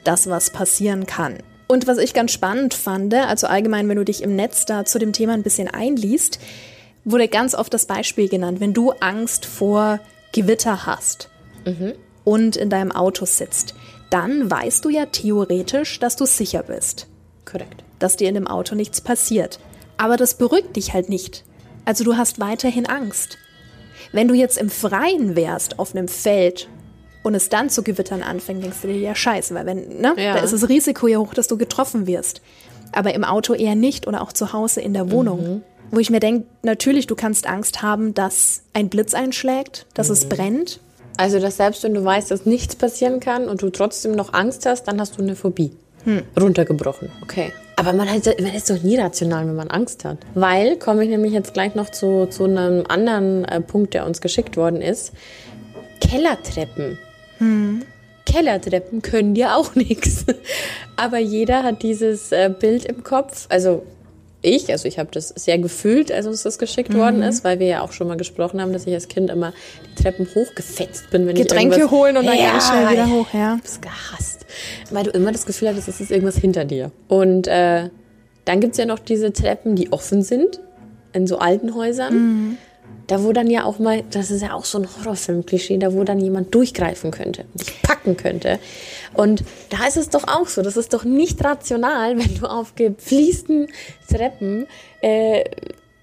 das, 0.04 0.28
was 0.28 0.50
passieren 0.50 1.06
kann. 1.06 1.38
Und 1.66 1.86
was 1.86 1.98
ich 1.98 2.14
ganz 2.14 2.32
spannend 2.32 2.74
fand, 2.74 3.12
also 3.14 3.46
allgemein, 3.46 3.88
wenn 3.88 3.96
du 3.96 4.04
dich 4.04 4.22
im 4.22 4.34
Netz 4.36 4.64
da 4.64 4.84
zu 4.84 4.98
dem 4.98 5.12
Thema 5.12 5.34
ein 5.34 5.42
bisschen 5.42 5.68
einliest, 5.68 6.38
wurde 7.04 7.28
ganz 7.28 7.54
oft 7.54 7.72
das 7.72 7.86
Beispiel 7.86 8.28
genannt, 8.28 8.60
wenn 8.60 8.72
du 8.72 8.90
Angst 9.00 9.46
vor 9.46 10.00
Gewitter 10.32 10.86
hast 10.86 11.28
und 12.24 12.56
in 12.56 12.70
deinem 12.70 12.92
Auto 12.92 13.24
sitzt, 13.26 13.74
dann 14.10 14.50
weißt 14.50 14.84
du 14.84 14.88
ja 14.88 15.06
theoretisch, 15.06 15.98
dass 16.00 16.16
du 16.16 16.24
sicher 16.26 16.62
bist, 16.62 17.06
Korrekt. 17.44 17.84
dass 17.98 18.16
dir 18.16 18.28
in 18.28 18.34
dem 18.34 18.46
Auto 18.46 18.74
nichts 18.74 19.00
passiert. 19.00 19.58
Aber 19.96 20.16
das 20.16 20.34
beruhigt 20.34 20.76
dich 20.76 20.94
halt 20.94 21.08
nicht. 21.08 21.44
Also 21.84 22.04
du 22.04 22.16
hast 22.16 22.40
weiterhin 22.40 22.86
Angst. 22.86 23.38
Wenn 24.12 24.28
du 24.28 24.34
jetzt 24.34 24.56
im 24.56 24.70
Freien 24.70 25.36
wärst, 25.36 25.78
auf 25.78 25.94
einem 25.94 26.08
Feld 26.08 26.68
und 27.22 27.34
es 27.34 27.48
dann 27.48 27.70
zu 27.70 27.82
gewittern 27.82 28.22
anfängt, 28.22 28.62
denkst 28.62 28.78
du 28.82 28.88
dir, 28.88 28.98
ja 28.98 29.14
scheiße, 29.14 29.54
weil 29.54 29.66
wenn, 29.66 30.00
ne, 30.00 30.14
Ja. 30.16 30.34
da 30.34 30.40
ist 30.40 30.52
das 30.52 30.68
Risiko 30.68 31.06
ja 31.06 31.18
hoch, 31.18 31.34
dass 31.34 31.48
du 31.48 31.56
getroffen 31.56 32.06
wirst. 32.06 32.40
Aber 32.92 33.14
im 33.14 33.24
Auto 33.24 33.52
eher 33.54 33.74
nicht 33.74 34.06
oder 34.06 34.22
auch 34.22 34.32
zu 34.32 34.52
Hause 34.52 34.80
in 34.80 34.94
der 34.94 35.10
Wohnung. 35.10 35.62
Wo 35.90 35.98
ich 35.98 36.10
mir 36.10 36.20
denke, 36.20 36.46
natürlich, 36.62 37.06
du 37.06 37.16
kannst 37.16 37.46
Angst 37.46 37.82
haben, 37.82 38.12
dass 38.14 38.62
ein 38.74 38.88
Blitz 38.88 39.14
einschlägt, 39.14 39.86
dass 39.94 40.10
es 40.10 40.28
brennt. 40.28 40.80
Also, 41.16 41.38
dass 41.40 41.56
selbst 41.56 41.82
wenn 41.82 41.94
du 41.94 42.04
weißt, 42.04 42.30
dass 42.30 42.46
nichts 42.46 42.76
passieren 42.76 43.20
kann 43.20 43.48
und 43.48 43.60
du 43.62 43.70
trotzdem 43.70 44.12
noch 44.12 44.32
Angst 44.34 44.66
hast, 44.66 44.84
dann 44.84 45.00
hast 45.00 45.18
du 45.18 45.22
eine 45.22 45.34
Phobie. 45.34 45.72
Runtergebrochen. 46.40 47.10
Okay. 47.22 47.52
Aber 47.76 47.92
man, 47.92 48.08
hat, 48.10 48.24
man 48.40 48.54
ist 48.54 48.70
doch 48.70 48.82
nie 48.82 48.96
rational, 48.98 49.46
wenn 49.46 49.56
man 49.56 49.68
Angst 49.70 50.04
hat. 50.04 50.18
Weil, 50.34 50.76
komme 50.76 51.04
ich 51.04 51.10
nämlich 51.10 51.32
jetzt 51.32 51.54
gleich 51.54 51.74
noch 51.74 51.90
zu, 51.90 52.26
zu 52.26 52.44
einem 52.44 52.84
anderen 52.88 53.44
äh, 53.44 53.60
Punkt, 53.60 53.94
der 53.94 54.06
uns 54.06 54.20
geschickt 54.20 54.56
worden 54.56 54.80
ist. 54.80 55.12
Kellertreppen. 56.00 56.98
Kellertreppen 58.26 59.02
können 59.02 59.34
dir 59.34 59.56
auch 59.56 59.74
nichts. 59.74 60.24
Aber 60.96 61.18
jeder 61.18 61.62
hat 61.62 61.82
dieses 61.82 62.32
äh, 62.32 62.50
Bild 62.56 62.84
im 62.84 63.02
Kopf. 63.02 63.46
Also 63.48 63.84
ich, 64.40 64.70
also 64.70 64.86
ich 64.86 64.98
habe 65.00 65.08
das 65.10 65.30
sehr 65.30 65.58
gefühlt, 65.58 66.12
als 66.12 66.26
uns 66.26 66.44
das 66.44 66.58
geschickt 66.58 66.94
worden 66.94 67.22
ist, 67.22 67.42
weil 67.42 67.58
wir 67.58 67.66
ja 67.66 67.80
auch 67.80 67.90
schon 67.90 68.06
mal 68.06 68.16
gesprochen 68.16 68.60
haben, 68.60 68.72
dass 68.72 68.86
ich 68.86 68.94
als 68.94 69.08
Kind 69.08 69.30
immer 69.30 69.52
die 69.90 70.02
Treppen 70.02 70.28
hochgefetzt 70.32 71.10
bin, 71.10 71.26
wenn 71.26 71.34
Getränke 71.34 71.74
ich 71.74 71.80
irgendwas 71.80 71.90
holen 71.90 72.16
und 72.16 72.24
dann 72.24 72.38
ganz 72.38 72.68
schnell 72.68 72.90
wieder 72.90 73.10
hoch, 73.10 73.26
ja. 73.32 73.54
Ich 73.54 73.60
hab's 73.60 73.80
gehasst. 73.80 74.46
Weil 74.90 75.04
du 75.04 75.10
immer 75.10 75.32
das 75.32 75.44
Gefühl 75.44 75.68
hattest, 75.68 75.88
es 75.88 76.00
ist 76.00 76.12
irgendwas 76.12 76.36
hinter 76.36 76.64
dir. 76.64 76.92
Und 77.08 77.48
äh, 77.48 77.90
dann 78.44 78.60
gibt's 78.60 78.78
ja 78.78 78.86
noch 78.86 79.00
diese 79.00 79.32
Treppen, 79.32 79.74
die 79.74 79.92
offen 79.92 80.22
sind, 80.22 80.60
in 81.12 81.26
so 81.26 81.38
alten 81.38 81.74
Häusern. 81.74 82.14
Mhm. 82.14 82.58
Da 83.08 83.24
wo 83.24 83.32
dann 83.32 83.48
ja 83.48 83.64
auch 83.64 83.78
mal, 83.78 84.04
das 84.10 84.30
ist 84.30 84.42
ja 84.42 84.52
auch 84.52 84.64
so 84.64 84.78
ein 84.78 84.86
Horrorfilm-Klischee, 84.86 85.78
da 85.78 85.92
wo 85.92 86.04
dann 86.04 86.20
jemand 86.20 86.54
durchgreifen 86.54 87.10
könnte, 87.10 87.46
dich 87.54 87.82
packen 87.82 88.16
könnte. 88.16 88.60
Und 89.14 89.42
da 89.70 89.86
ist 89.86 89.96
es 89.96 90.10
doch 90.10 90.28
auch 90.28 90.46
so, 90.46 90.62
das 90.62 90.76
ist 90.76 90.92
doch 90.92 91.04
nicht 91.04 91.42
rational, 91.42 92.18
wenn 92.18 92.34
du 92.36 92.46
auf 92.46 92.74
gefliesten 92.76 93.68
Treppen 94.08 94.66
äh, 95.00 95.42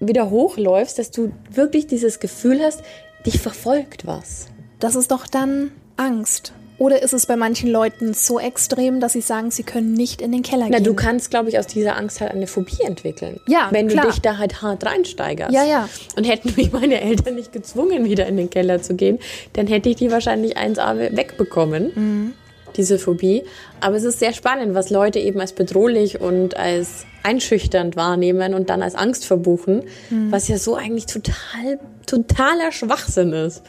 wieder 0.00 0.30
hochläufst, 0.30 0.98
dass 0.98 1.10
du 1.10 1.32
wirklich 1.50 1.86
dieses 1.86 2.20
Gefühl 2.20 2.60
hast, 2.62 2.82
dich 3.24 3.40
verfolgt 3.40 4.06
was. 4.06 4.48
Das 4.80 4.94
ist 4.94 5.10
doch 5.10 5.26
dann 5.26 5.70
Angst. 5.96 6.52
Oder 6.78 7.02
ist 7.02 7.14
es 7.14 7.24
bei 7.24 7.36
manchen 7.36 7.70
Leuten 7.70 8.12
so 8.12 8.38
extrem, 8.38 9.00
dass 9.00 9.14
sie 9.14 9.22
sagen, 9.22 9.50
sie 9.50 9.62
können 9.62 9.94
nicht 9.94 10.20
in 10.20 10.30
den 10.32 10.42
Keller 10.42 10.66
Na, 10.68 10.76
gehen? 10.76 10.84
du 10.84 10.94
kannst, 10.94 11.30
glaube 11.30 11.48
ich, 11.48 11.58
aus 11.58 11.66
dieser 11.66 11.96
Angst 11.96 12.20
halt 12.20 12.32
eine 12.32 12.46
Phobie 12.46 12.82
entwickeln. 12.84 13.40
Ja, 13.48 13.68
Wenn 13.70 13.88
klar. 13.88 14.04
du 14.04 14.10
dich 14.10 14.20
da 14.20 14.36
halt 14.36 14.60
hart 14.60 14.84
reinsteigerst. 14.84 15.52
Ja, 15.54 15.64
ja. 15.64 15.88
Und 16.16 16.24
hätten 16.24 16.52
mich 16.56 16.72
meine 16.72 17.00
Eltern 17.00 17.34
nicht 17.36 17.52
gezwungen, 17.52 18.04
wieder 18.04 18.26
in 18.26 18.36
den 18.36 18.50
Keller 18.50 18.82
zu 18.82 18.94
gehen, 18.94 19.18
dann 19.54 19.66
hätte 19.66 19.88
ich 19.88 19.96
die 19.96 20.10
wahrscheinlich 20.10 20.58
1A 20.58 21.16
wegbekommen, 21.16 21.92
Mhm. 21.94 22.32
diese 22.76 22.98
Phobie. 22.98 23.44
Aber 23.80 23.96
es 23.96 24.04
ist 24.04 24.18
sehr 24.18 24.34
spannend, 24.34 24.74
was 24.74 24.90
Leute 24.90 25.18
eben 25.18 25.40
als 25.40 25.52
bedrohlich 25.54 26.20
und 26.20 26.58
als 26.58 27.06
einschüchternd 27.22 27.96
wahrnehmen 27.96 28.52
und 28.54 28.68
dann 28.68 28.82
als 28.82 28.94
Angst 28.94 29.24
verbuchen, 29.24 29.84
Mhm. 30.10 30.30
was 30.30 30.46
ja 30.48 30.58
so 30.58 30.74
eigentlich 30.76 31.06
total, 31.06 31.78
totaler 32.06 32.70
Schwachsinn 32.70 33.32
ist. 33.32 33.62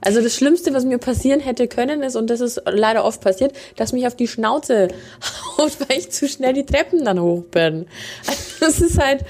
Also 0.00 0.22
das 0.22 0.34
Schlimmste, 0.34 0.72
was 0.72 0.84
mir 0.84 0.98
passieren 0.98 1.40
hätte 1.40 1.68
können, 1.68 2.02
ist, 2.02 2.16
und 2.16 2.30
das 2.30 2.40
ist 2.40 2.62
leider 2.66 3.04
oft 3.04 3.20
passiert, 3.20 3.52
dass 3.76 3.92
mich 3.92 4.06
auf 4.06 4.16
die 4.16 4.28
Schnauze 4.28 4.88
haut, 5.58 5.78
weil 5.80 5.98
ich 5.98 6.10
zu 6.10 6.28
schnell 6.28 6.54
die 6.54 6.66
Treppen 6.66 7.04
dann 7.04 7.20
hoch 7.20 7.44
bin. 7.44 7.86
Also 8.26 8.42
das 8.60 8.80
ist 8.80 8.98
halt, 8.98 9.24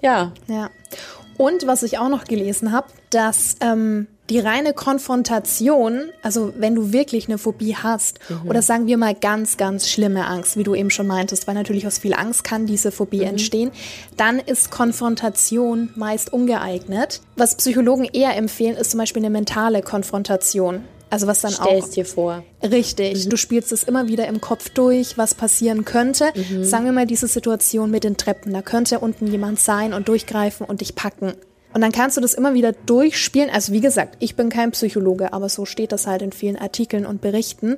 ja, 0.00 0.32
Ja. 0.48 0.70
Und 1.38 1.66
was 1.66 1.82
ich 1.82 1.98
auch 1.98 2.08
noch 2.08 2.24
gelesen 2.24 2.72
habe, 2.72 2.88
dass 3.10 3.56
ähm, 3.60 4.06
die 4.30 4.38
reine 4.38 4.72
Konfrontation, 4.72 6.10
also 6.22 6.52
wenn 6.56 6.74
du 6.74 6.92
wirklich 6.92 7.28
eine 7.28 7.38
Phobie 7.38 7.76
hast, 7.76 8.18
oder 8.48 8.62
sagen 8.62 8.86
wir 8.86 8.96
mal 8.96 9.14
ganz, 9.14 9.56
ganz 9.56 9.88
schlimme 9.88 10.26
Angst, 10.26 10.56
wie 10.56 10.64
du 10.64 10.74
eben 10.74 10.90
schon 10.90 11.06
meintest, 11.06 11.46
weil 11.46 11.54
natürlich 11.54 11.86
aus 11.86 11.98
viel 11.98 12.14
Angst 12.14 12.44
kann 12.44 12.66
diese 12.66 12.90
Phobie 12.90 13.22
entstehen, 13.22 13.70
dann 14.16 14.38
ist 14.38 14.70
Konfrontation 14.70 15.90
meist 15.94 16.32
ungeeignet. 16.32 17.20
Was 17.36 17.56
Psychologen 17.56 18.04
eher 18.12 18.36
empfehlen, 18.36 18.76
ist 18.76 18.90
zum 18.90 18.98
Beispiel 18.98 19.22
eine 19.22 19.30
mentale 19.30 19.82
Konfrontation. 19.82 20.82
Also 21.08 21.28
was 21.28 21.40
dann 21.40 21.54
auch 21.54 21.66
stell's 21.66 21.90
dir 21.90 22.04
vor. 22.04 22.42
Richtig, 22.62 23.28
du 23.28 23.36
spielst 23.36 23.70
es 23.70 23.84
immer 23.84 24.08
wieder 24.08 24.26
im 24.26 24.40
Kopf 24.40 24.70
durch, 24.70 25.16
was 25.16 25.36
passieren 25.36 25.84
könnte. 25.84 26.32
Sagen 26.62 26.84
wir 26.84 26.92
mal 26.92 27.06
diese 27.06 27.28
Situation 27.28 27.92
mit 27.92 28.02
den 28.02 28.16
Treppen. 28.16 28.52
Da 28.52 28.60
könnte 28.60 28.98
unten 28.98 29.28
jemand 29.28 29.60
sein 29.60 29.94
und 29.94 30.08
durchgreifen 30.08 30.66
und 30.66 30.80
dich 30.80 30.96
packen. 30.96 31.34
Und 31.76 31.82
dann 31.82 31.92
kannst 31.92 32.16
du 32.16 32.22
das 32.22 32.32
immer 32.32 32.54
wieder 32.54 32.72
durchspielen. 32.72 33.50
Also 33.50 33.70
wie 33.74 33.82
gesagt, 33.82 34.16
ich 34.20 34.34
bin 34.34 34.48
kein 34.48 34.70
Psychologe, 34.70 35.34
aber 35.34 35.50
so 35.50 35.66
steht 35.66 35.92
das 35.92 36.06
halt 36.06 36.22
in 36.22 36.32
vielen 36.32 36.56
Artikeln 36.56 37.04
und 37.04 37.20
Berichten. 37.20 37.76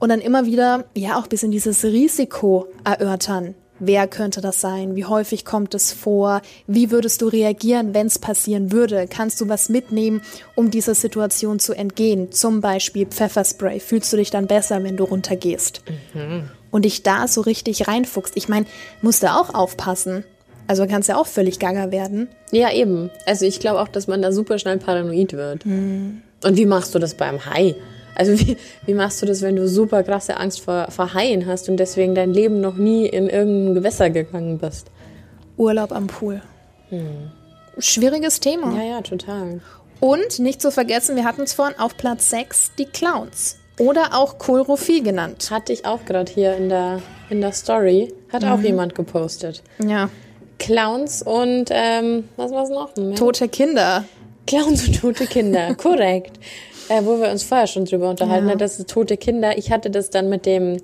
Und 0.00 0.08
dann 0.08 0.20
immer 0.20 0.44
wieder, 0.44 0.86
ja, 0.96 1.20
auch 1.20 1.28
bis 1.28 1.44
in 1.44 1.52
dieses 1.52 1.84
Risiko 1.84 2.66
erörtern. 2.82 3.54
Wer 3.78 4.08
könnte 4.08 4.40
das 4.40 4.60
sein? 4.60 4.96
Wie 4.96 5.04
häufig 5.04 5.44
kommt 5.44 5.72
es 5.74 5.92
vor? 5.92 6.42
Wie 6.66 6.90
würdest 6.90 7.22
du 7.22 7.28
reagieren, 7.28 7.94
wenn 7.94 8.08
es 8.08 8.18
passieren 8.18 8.72
würde? 8.72 9.06
Kannst 9.08 9.40
du 9.40 9.48
was 9.48 9.68
mitnehmen, 9.68 10.20
um 10.56 10.72
dieser 10.72 10.96
Situation 10.96 11.60
zu 11.60 11.74
entgehen? 11.74 12.32
Zum 12.32 12.60
Beispiel 12.60 13.06
Pfefferspray. 13.06 13.78
Fühlst 13.78 14.12
du 14.12 14.16
dich 14.16 14.32
dann 14.32 14.48
besser, 14.48 14.82
wenn 14.82 14.96
du 14.96 15.04
runtergehst? 15.04 15.82
Und 16.72 16.84
dich 16.84 17.04
da 17.04 17.28
so 17.28 17.42
richtig 17.42 17.86
reinfuchst. 17.86 18.36
Ich 18.36 18.48
meine, 18.48 18.66
musst 19.00 19.22
du 19.22 19.32
auch 19.32 19.54
aufpassen. 19.54 20.24
Also 20.68 20.86
kannst 20.86 21.08
ja 21.08 21.16
auch 21.16 21.26
völlig 21.26 21.58
gaga 21.58 21.90
werden. 21.90 22.28
Ja, 22.52 22.72
eben. 22.72 23.10
Also 23.26 23.46
ich 23.46 23.58
glaube 23.58 23.80
auch, 23.80 23.88
dass 23.88 24.06
man 24.06 24.22
da 24.22 24.30
super 24.30 24.58
schnell 24.58 24.78
paranoid 24.78 25.32
wird. 25.32 25.64
Und 25.64 26.22
wie 26.56 26.66
machst 26.66 26.94
du 26.94 26.98
das 26.98 27.14
beim 27.14 27.44
Hai? 27.46 27.74
Also 28.14 28.38
wie, 28.38 28.56
wie 28.84 28.94
machst 28.94 29.22
du 29.22 29.26
das, 29.26 29.42
wenn 29.42 29.56
du 29.56 29.66
super 29.66 30.02
krasse 30.02 30.36
Angst 30.36 30.60
vor, 30.60 30.90
vor 30.90 31.14
Haien 31.14 31.46
hast 31.46 31.68
und 31.68 31.78
deswegen 31.78 32.14
dein 32.14 32.32
Leben 32.32 32.60
noch 32.60 32.76
nie 32.76 33.06
in 33.06 33.28
irgendein 33.28 33.74
Gewässer 33.74 34.10
gegangen 34.10 34.58
bist? 34.58 34.90
Urlaub 35.56 35.90
am 35.90 36.06
Pool. 36.06 36.42
Schwieriges 37.78 38.40
Thema. 38.40 38.74
Ja, 38.76 38.82
ja, 38.82 39.00
total. 39.00 39.60
Und 40.00 40.38
nicht 40.38 40.60
zu 40.60 40.70
vergessen, 40.70 41.16
wir 41.16 41.24
hatten 41.24 41.42
es 41.42 41.54
vorhin 41.54 41.78
auf 41.78 41.96
Platz 41.96 42.30
6, 42.30 42.72
die 42.78 42.86
Clowns. 42.86 43.58
Oder 43.78 44.14
auch 44.14 44.38
Kohlrophie 44.38 45.02
genannt. 45.02 45.50
Hatte 45.50 45.72
ich 45.72 45.86
auch 45.86 46.04
gerade 46.04 46.30
hier 46.30 46.56
in 46.56 46.68
der, 46.68 47.00
in 47.30 47.40
der 47.40 47.52
Story. 47.52 48.12
Hat 48.32 48.44
auch 48.44 48.60
jemand 48.60 48.94
gepostet. 48.94 49.62
Ja. 49.84 50.10
Clowns 50.58 51.22
und 51.22 51.66
ähm, 51.70 52.24
was 52.36 52.50
war 52.52 52.64
es 52.64 52.70
noch? 52.70 52.94
Moment. 52.96 53.18
Tote 53.18 53.48
Kinder. 53.48 54.04
Clowns 54.46 54.86
und 54.88 55.00
tote 55.00 55.26
Kinder, 55.26 55.74
korrekt. 55.76 56.38
Äh, 56.88 57.02
wo 57.04 57.20
wir 57.20 57.30
uns 57.30 57.42
vorher 57.42 57.66
schon 57.66 57.84
drüber 57.84 58.08
unterhalten 58.10 58.46
Ja. 58.46 58.52
haben, 58.52 58.58
das 58.58 58.78
ist 58.78 58.88
tote 58.88 59.16
Kinder. 59.18 59.58
Ich 59.58 59.70
hatte 59.70 59.90
das 59.90 60.08
dann 60.10 60.28
mit 60.30 60.46
dem, 60.46 60.78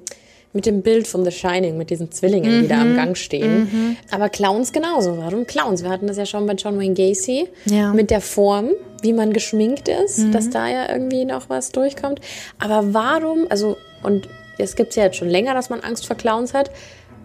mit 0.53 0.67
dem 0.67 0.83
Bild 0.83 1.09
von 1.09 1.25
The 1.25 1.31
Shining, 1.33 1.79
mit 1.79 1.89
diesen 1.91 2.13
Zwillingen, 2.13 2.63
die 2.63 2.69
da 2.69 2.81
am 2.83 2.95
Gang 2.95 3.17
stehen. 3.17 3.97
Aber 4.11 4.29
Clowns 4.29 4.71
genauso. 4.73 5.17
Warum 5.17 5.47
Clowns? 5.47 5.83
Wir 5.83 5.89
hatten 5.91 6.07
das 6.07 6.19
ja 6.19 6.27
schon 6.27 6.47
bei 6.47 6.53
John 6.53 6.79
Wayne 6.79 6.93
Gacy 6.95 7.49
Ja. 7.65 7.93
mit 7.95 8.11
der 8.11 8.21
Form, 8.21 8.69
wie 9.03 9.15
man 9.15 9.33
geschminkt 9.33 9.89
ist, 9.89 10.27
dass 10.33 10.51
da 10.51 10.69
ja 10.69 10.91
irgendwie 10.93 11.25
noch 11.25 11.49
was 11.49 11.73
durchkommt. 11.73 12.21
Aber 12.59 12.93
warum, 12.93 13.47
also, 13.49 13.77
und 14.03 14.29
es 14.59 14.77
gibt 14.77 14.95
ja 14.95 15.05
jetzt 15.05 15.17
schon 15.17 15.31
länger, 15.31 15.55
dass 15.55 15.71
man 15.71 15.81
Angst 15.81 16.07
vor 16.07 16.17
Clowns 16.17 16.53
hat. 16.55 16.71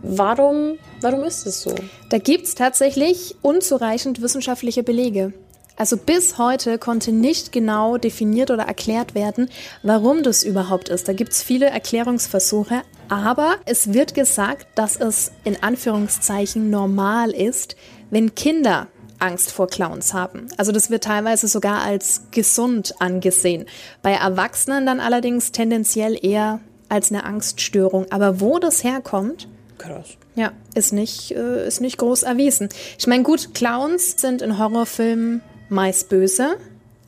Warum, 0.01 0.77
warum 1.01 1.23
ist 1.23 1.45
es 1.45 1.61
so? 1.61 1.75
Da 2.09 2.17
gibt's 2.17 2.55
tatsächlich 2.55 3.35
unzureichend 3.41 4.21
wissenschaftliche 4.21 4.83
Belege. 4.83 5.33
Also 5.75 5.95
bis 5.95 6.37
heute 6.37 6.77
konnte 6.77 7.13
nicht 7.13 7.53
genau 7.53 7.97
definiert 7.97 8.51
oder 8.51 8.63
erklärt 8.63 9.15
werden, 9.15 9.49
warum 9.81 10.23
das 10.23 10.43
überhaupt 10.43 10.89
ist. 10.89 11.07
Da 11.07 11.13
gibt's 11.13 11.41
viele 11.41 11.67
Erklärungsversuche, 11.67 12.81
aber 13.07 13.55
es 13.65 13.93
wird 13.93 14.13
gesagt, 14.13 14.67
dass 14.75 14.97
es 14.97 15.31
in 15.45 15.63
Anführungszeichen 15.63 16.69
normal 16.69 17.31
ist, 17.31 17.77
wenn 18.09 18.35
Kinder 18.35 18.87
Angst 19.19 19.51
vor 19.51 19.67
Clowns 19.67 20.13
haben. 20.13 20.47
Also 20.57 20.71
das 20.71 20.89
wird 20.89 21.05
teilweise 21.05 21.47
sogar 21.47 21.81
als 21.81 22.23
gesund 22.31 22.95
angesehen. 22.99 23.65
Bei 24.01 24.11
Erwachsenen 24.11 24.85
dann 24.85 24.99
allerdings 24.99 25.51
tendenziell 25.51 26.17
eher 26.21 26.59
als 26.89 27.11
eine 27.11 27.23
Angststörung. 27.23 28.05
Aber 28.09 28.41
wo 28.41 28.59
das 28.59 28.83
herkommt, 28.83 29.47
Krass. 29.79 30.09
ja, 30.35 30.51
ist 30.75 30.93
nicht, 30.93 31.31
äh, 31.31 31.67
ist 31.67 31.81
nicht 31.81 31.97
groß 31.97 32.23
erwiesen. 32.23 32.69
Ich 32.99 33.07
meine, 33.07 33.23
gut, 33.23 33.55
Clowns 33.55 34.19
sind 34.21 34.41
in 34.43 34.59
Horrorfilmen 34.59 35.41
meist 35.69 36.09
böse. 36.09 36.57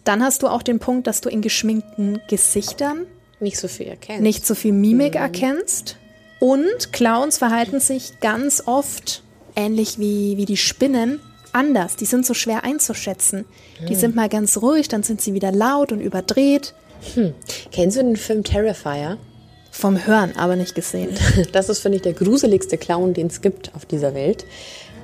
Dann 0.04 0.24
hast 0.24 0.42
du 0.42 0.48
auch 0.48 0.64
den 0.64 0.80
Punkt, 0.80 1.06
dass 1.06 1.22
du 1.22 1.30
in 1.30 1.42
geschminkten 1.42 2.20
Gesichtern 2.28 3.06
Nicht 3.40 3.58
so 3.58 3.68
viel 3.68 3.86
erkennen. 3.88 4.24
nicht 4.24 4.46
so 4.48 4.56
viel 4.56 4.72
Mimik 4.74 5.16
erkennst. 5.16 5.98
Und 6.40 6.92
Clowns 6.92 7.38
verhalten 7.38 7.80
sich 7.80 8.20
ganz 8.20 8.64
oft, 8.66 9.22
ähnlich 9.56 10.00
wie, 10.00 10.38
wie 10.38 10.46
die 10.46 10.58
Spinnen, 10.58 11.20
anders. 11.54 11.98
Die 11.98 12.06
sind 12.06 12.26
so 12.26 12.34
schwer 12.34 12.64
einzuschätzen. 12.64 13.46
Die 13.88 13.94
sind 13.96 14.16
mal 14.16 14.30
ganz 14.30 14.58
ruhig, 14.58 14.88
dann 14.88 15.04
sind 15.04 15.22
sie 15.22 15.34
wieder 15.36 15.52
laut 15.52 15.92
und 15.92 16.00
überdreht. 16.00 16.74
Kennst 17.72 17.98
du 17.98 18.04
den 18.04 18.16
Film 18.16 18.44
Terrifier? 18.44 19.18
Vom 19.82 20.06
Hören, 20.06 20.36
aber 20.38 20.56
nicht 20.56 20.76
gesehen. 20.76 21.10
Das 21.54 21.68
ist, 21.68 21.80
finde 21.80 21.96
ich, 21.96 22.04
der 22.04 22.14
gruseligste 22.14 22.78
Clown, 22.78 23.16
den 23.16 23.26
es 23.26 23.42
gibt 23.42 23.74
auf 23.74 23.84
dieser 23.84 24.14
Welt. 24.14 24.46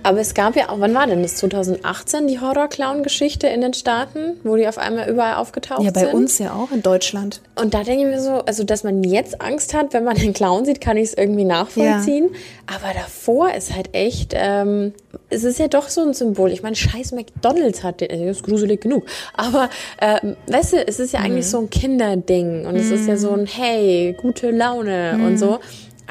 Aber 0.04 0.20
es 0.20 0.34
gab 0.34 0.56
ja 0.56 0.70
auch, 0.70 0.80
wann 0.80 0.94
war 0.96 1.06
denn 1.08 1.22
das? 1.22 1.36
2018 1.36 2.28
die 2.28 2.40
Horror-Clown-Geschichte 2.40 3.48
in 3.48 3.60
den 3.62 3.74
Staaten, 3.74 4.38
wo 4.44 4.56
die 4.56 4.68
auf 4.68 4.78
einmal 4.78 5.10
überall 5.10 5.36
aufgetaucht 5.36 5.84
Ja, 5.84 5.92
bei 5.92 6.02
sind. 6.02 6.14
uns 6.14 6.38
ja 6.40 6.54
auch 6.54 6.72
in 6.72 6.82
Deutschland. 6.82 7.42
Und 7.56 7.74
da 7.74 7.84
denke 7.84 8.06
ich 8.06 8.10
mir 8.10 8.22
so, 8.22 8.36
also 8.46 8.64
dass 8.64 8.84
man 8.84 9.04
jetzt 9.04 9.42
Angst 9.42 9.74
hat, 9.74 9.94
wenn 9.94 10.06
man 10.06 10.16
den 10.16 10.34
Clown 10.34 10.64
sieht, 10.66 10.80
kann 10.80 10.96
ich 10.96 11.10
es 11.10 11.14
irgendwie 11.14 11.44
nachvollziehen. 11.44 12.30
Aber 12.68 12.94
davor 12.94 13.54
ist 13.54 13.76
halt 13.76 13.94
echt, 13.94 14.34
ähm, 14.36 14.94
es 15.30 15.44
ist 15.44 15.60
ja 15.60 15.68
doch 15.68 15.90
so 15.90 16.02
ein 16.02 16.14
Symbol. 16.14 16.52
Ich 16.52 16.64
meine, 16.64 16.76
scheiß 16.76 17.12
McDonalds 17.12 17.84
hat 17.84 18.00
den, 18.02 18.10
äh, 18.10 18.30
ist 18.30 18.44
gruselig 18.44 18.82
genug. 18.82 19.06
Aber 19.36 19.70
ähm, 20.02 20.38
weißt 20.48 20.74
du, 20.74 20.88
es 20.88 21.00
ist 21.00 21.14
ja 21.14 21.20
eigentlich 21.20 21.48
so 21.48 21.60
ein 21.60 21.70
Kinderding 21.70 22.66
und 22.66 22.76
es 22.78 22.92
ist 22.92 23.08
ja 23.08 23.18
so 23.18 23.32
ein 23.32 23.46
Hey, 23.46 24.16
gute 24.22 24.52
Laune 24.52 25.20
und 25.26 25.38
so. 25.38 25.60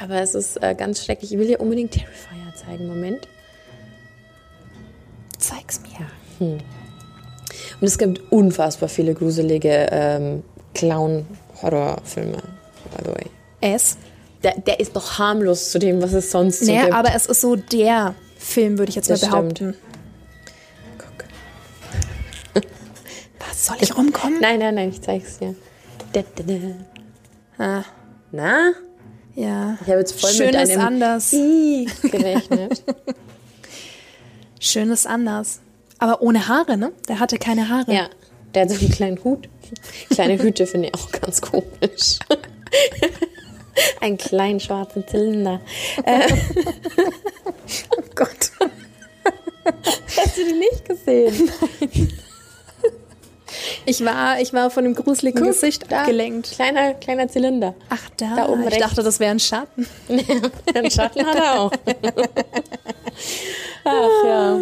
Aber 0.03 0.21
es 0.21 0.35
ist 0.35 0.63
äh, 0.63 0.75
ganz 0.75 1.03
schrecklich. 1.05 1.33
Ich 1.33 1.39
will 1.39 1.47
dir 1.47 1.61
unbedingt 1.61 1.93
Terrifier 1.93 2.53
zeigen. 2.55 2.87
Moment. 2.87 3.27
Zeig's 5.39 5.81
mir. 5.81 6.07
Und 6.41 6.63
es 7.83 7.99
gibt 7.99 8.21
unfassbar 8.33 8.89
viele 8.89 9.15
gruselige 9.15 9.89
ähm, 9.91 10.43
Clown-Horrorfilme, 10.75 12.37
by 12.37 13.05
the 13.05 13.11
way. 13.11 13.27
Es. 13.61 13.97
Der, 14.43 14.53
der 14.61 14.79
ist 14.81 14.95
noch 14.95 15.19
harmlos 15.19 15.71
zu 15.71 15.79
dem, 15.79 16.01
was 16.03 16.13
es 16.13 16.31
sonst 16.31 16.61
so 16.61 16.67
Naja, 16.71 16.85
gibt. 16.85 16.95
aber 16.95 17.15
es 17.15 17.27
ist 17.27 17.41
so 17.41 17.57
der 17.57 18.15
Film, 18.39 18.79
würde 18.79 18.91
ich 18.91 18.97
jetzt 18.97 19.09
Das 19.11 19.23
mal 19.23 19.31
behaupten. 19.43 19.75
Guck. 20.99 22.63
Was 23.49 23.67
soll 23.67 23.77
ich 23.81 23.97
rumkommen? 23.97 24.41
Nein, 24.41 24.59
nein, 24.61 24.75
nein, 24.75 24.91
ich 24.91 25.01
zeig's 25.01 25.39
dir. 25.39 25.55
Da, 26.13 26.23
da, 26.37 26.43
da. 26.45 27.65
Ah, 27.65 27.85
Na? 28.31 28.73
ja. 29.35 29.79
Ich 29.81 29.89
habe 29.89 29.99
jetzt 30.01 30.21
voll 30.21 30.31
Schön 30.31 30.47
mit 30.47 30.55
ist 30.57 30.73
deinem 30.77 30.87
anders. 30.87 31.31
Gerechnet. 31.31 32.83
Schön 34.61 34.91
ist 34.91 35.07
anders. 35.07 35.61
Aber 35.99 36.23
ohne 36.23 36.49
Haare, 36.49 36.77
ne? 36.77 36.93
Der 37.09 37.21
hatte 37.21 37.39
keine 37.39 37.69
Haare. 37.69 37.93
ja, 37.93 38.09
der 38.55 38.63
hat 38.63 38.71
so 38.71 38.79
einen 38.79 38.91
kleinen 38.91 39.23
Hut. 39.25 39.49
Kleine 40.11 40.39
Hüte 40.43 40.67
finde 40.67 40.89
ich 40.89 40.95
auch 40.95 41.11
ganz 41.11 41.41
komisch. 41.41 42.19
Einen 44.01 44.17
kleinen 44.17 44.61
schwarzen 44.61 45.07
Zylinder. 45.07 45.61
Äh, 46.05 46.33
Oh 47.97 48.03
Gott. 48.15 48.53
hast 50.17 50.37
du 50.39 50.45
die 50.45 50.53
nicht 50.53 50.85
gesehen? 50.85 51.51
Ich 53.85 54.05
war, 54.05 54.41
ich 54.41 54.53
war 54.53 54.71
von 54.71 54.85
dem 54.85 54.95
gruseligen 54.95 55.45
Gesicht 55.45 55.91
da, 55.91 56.01
abgelenkt. 56.01 56.53
Kleiner, 56.53 56.95
kleiner 56.95 57.29
Zylinder. 57.29 57.75
Ach, 57.89 58.11
da. 58.17 58.37
Da 58.37 58.49
oben 58.49 58.63
ich 58.63 58.69
rechts. 58.69 58.81
dachte, 58.81 59.03
das 59.03 59.21
wäre 59.21 59.31
ein 59.31 59.41
Schatten. 59.41 59.87
Den 60.09 60.91
Schatten 60.91 61.25
hat 61.27 61.37
er 61.37 61.61
auch. 61.61 61.73
Ach 63.85 64.25
ja. 64.25 64.59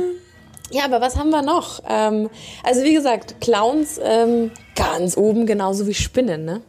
Ja, 0.71 0.85
aber 0.87 1.01
was 1.01 1.17
haben 1.17 1.31
wir 1.31 1.43
noch? 1.43 1.81
Ähm, 1.89 2.31
also 2.63 2.83
wie 2.83 2.95
gesagt, 2.95 3.41
Clowns 3.41 4.01
ähm, 4.03 4.51
ganz 4.75 5.17
oben, 5.17 5.47
genauso 5.47 5.87
wie 5.87 5.95
Spinnen, 5.95 6.45
ne? 6.45 6.63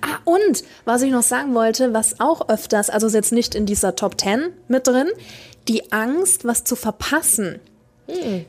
Ah, 0.00 0.18
und 0.24 0.64
was 0.84 1.02
ich 1.02 1.12
noch 1.12 1.22
sagen 1.22 1.54
wollte, 1.54 1.94
was 1.94 2.18
auch 2.18 2.48
öfters, 2.48 2.90
also 2.90 3.06
ist 3.06 3.14
jetzt 3.14 3.32
nicht 3.32 3.54
in 3.54 3.64
dieser 3.64 3.94
Top 3.94 4.20
10 4.20 4.52
mit 4.66 4.88
drin, 4.88 5.06
die 5.68 5.92
Angst, 5.92 6.44
was 6.44 6.64
zu 6.64 6.74
verpassen. 6.74 7.60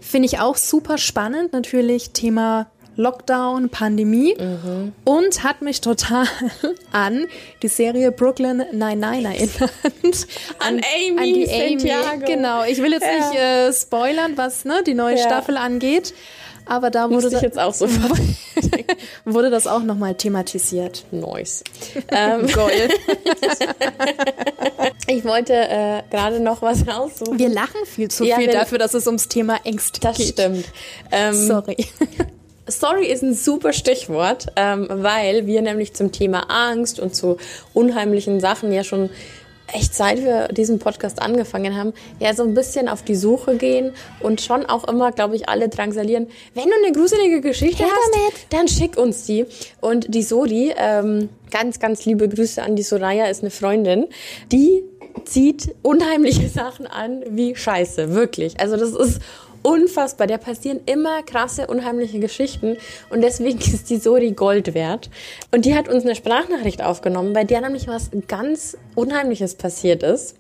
Finde 0.02 0.26
ich 0.28 0.40
auch 0.40 0.56
super 0.56 0.98
spannend. 0.98 1.54
Natürlich 1.54 2.12
Thema 2.12 2.68
Lockdown, 2.98 3.70
Pandemie. 3.70 4.36
Und 5.06 5.44
hat 5.44 5.62
mich 5.62 5.80
total 5.82 6.26
an 6.92 7.28
die 7.62 7.68
Serie 7.70 8.12
Brooklyn 8.12 8.64
Nine-Nine 8.72 9.28
erinnert. 9.36 9.72
An 10.60 10.82
Amy 10.96 11.46
Santiago. 11.46 12.26
Genau. 12.26 12.64
Ich 12.66 12.80
will 12.82 12.92
jetzt 12.92 13.06
Ja. 13.06 13.30
nicht 13.30 13.40
äh, 13.40 13.72
spoilern, 13.74 14.34
was 14.36 14.66
ne, 14.66 14.82
die 14.86 14.94
neue 14.96 15.16
Ja. 15.18 15.24
Staffel 15.24 15.58
angeht. 15.58 16.14
Aber 16.70 16.90
da 16.90 17.10
wurde, 17.10 17.30
da, 17.30 17.40
jetzt 17.40 17.58
auch 17.58 17.74
so 17.74 17.88
wurde 19.26 19.50
das 19.50 19.68
auch 19.68 19.84
nochmal 19.84 20.16
thematisiert. 20.16 21.06
Nice. 21.12 21.64
Ähm, 22.12 22.46
Goal. 22.54 22.72
ich 25.08 25.24
wollte 25.24 25.54
äh, 25.54 26.02
gerade 26.12 26.42
noch 26.42 26.62
was 26.62 26.86
raussuchen. 26.86 27.40
Wir 27.40 27.48
lachen 27.50 27.86
viel 27.86 28.10
zu 28.10 28.26
Ja, 28.26 28.36
viel 28.36 28.48
dafür, 28.52 28.80
dass 28.80 28.94
es 28.94 29.06
ums 29.08 29.30
Thema 29.30 29.60
Ängste 29.64 30.02
Das 30.02 30.18
geht. 30.18 30.28
stimmt. 30.34 30.66
Ähm, 31.12 31.34
Sorry. 31.36 31.78
Sorry 32.68 33.08
ist 33.08 33.24
ein 33.24 33.34
super 33.34 33.74
Stichwort, 33.74 34.48
ähm, 34.56 34.88
weil 34.90 35.46
wir 35.48 35.62
nämlich 35.62 35.94
zum 35.94 36.12
Thema 36.12 36.50
Angst 36.50 37.00
und 37.00 37.16
zu 37.16 37.38
unheimlichen 37.74 38.40
Sachen 38.40 38.72
ja 38.72 38.84
schon 38.84 39.10
echt 39.74 39.94
seit 39.94 40.24
wir 40.24 40.48
diesen 40.50 40.80
Podcast 40.80 41.22
angefangen 41.22 41.76
haben, 41.76 41.94
ja 42.20 42.34
so 42.34 42.44
ein 42.44 42.54
bisschen 42.54 42.88
auf 42.88 43.04
die 43.04 43.16
Suche 43.16 43.58
gehen 43.58 43.94
und 44.22 44.42
schon 44.42 44.66
auch 44.66 44.88
immer, 44.88 45.12
glaube 45.12 45.36
ich, 45.36 45.50
alle 45.50 45.70
drangsalieren. 45.70 46.28
Wenn 46.54 46.66
du 46.66 46.76
eine 46.84 46.94
gruselige 46.94 47.42
Geschichte 47.42 47.84
Her 47.84 47.92
hast, 47.92 48.14
damit. 48.14 48.34
dann 48.50 48.68
schick 48.68 48.98
uns 48.98 49.26
die. 49.26 49.46
Und 49.82 50.14
die 50.14 50.24
Sori, 50.24 50.74
ähm, 50.78 51.30
ganz, 51.52 51.80
ganz 51.80 52.06
liebe 52.06 52.30
Grüße 52.30 52.62
an 52.62 52.76
die 52.76 52.84
Soraya, 52.84 53.26
ist 53.26 53.42
eine 53.42 53.52
Freundin, 53.52 54.08
die 54.52 54.84
zieht 55.26 55.76
unheimliche 55.82 56.48
Sachen 56.54 56.88
an 56.88 57.24
wie 57.30 57.56
Scheiße, 57.56 58.14
wirklich. 58.14 58.60
Also 58.60 58.78
das 58.78 58.92
ist 58.92 59.22
unfassbar. 59.64 60.28
Der 60.28 60.38
passieren 60.38 60.80
immer 60.86 61.24
krasse, 61.24 61.68
unheimliche 61.68 62.20
Geschichten 62.20 62.78
und 63.10 63.22
deswegen 63.22 63.60
ist 63.60 63.90
die 63.90 63.98
Sori 63.98 64.32
Gold 64.32 64.74
wert. 64.74 65.10
Und 65.52 65.66
die 65.66 65.76
hat 65.76 65.88
uns 65.90 66.04
eine 66.04 66.16
Sprachnachricht 66.16 66.84
aufgenommen, 66.84 67.34
bei 67.34 67.44
der 67.44 67.62
nämlich 67.62 67.88
was 67.88 68.10
ganz 68.28 68.78
Unheimliches 68.96 69.56
passiert 69.56 70.04
ist. 70.04 70.36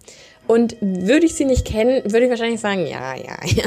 Und 0.47 0.77
würde 0.79 1.25
ich 1.25 1.35
sie 1.35 1.43
nicht 1.43 1.65
kennen, 1.65 2.03
würde 2.05 2.25
ich 2.25 2.29
wahrscheinlich 2.29 2.61
sagen, 2.61 2.87
ja, 2.87 3.15
ja, 3.15 3.37
ja. 3.45 3.65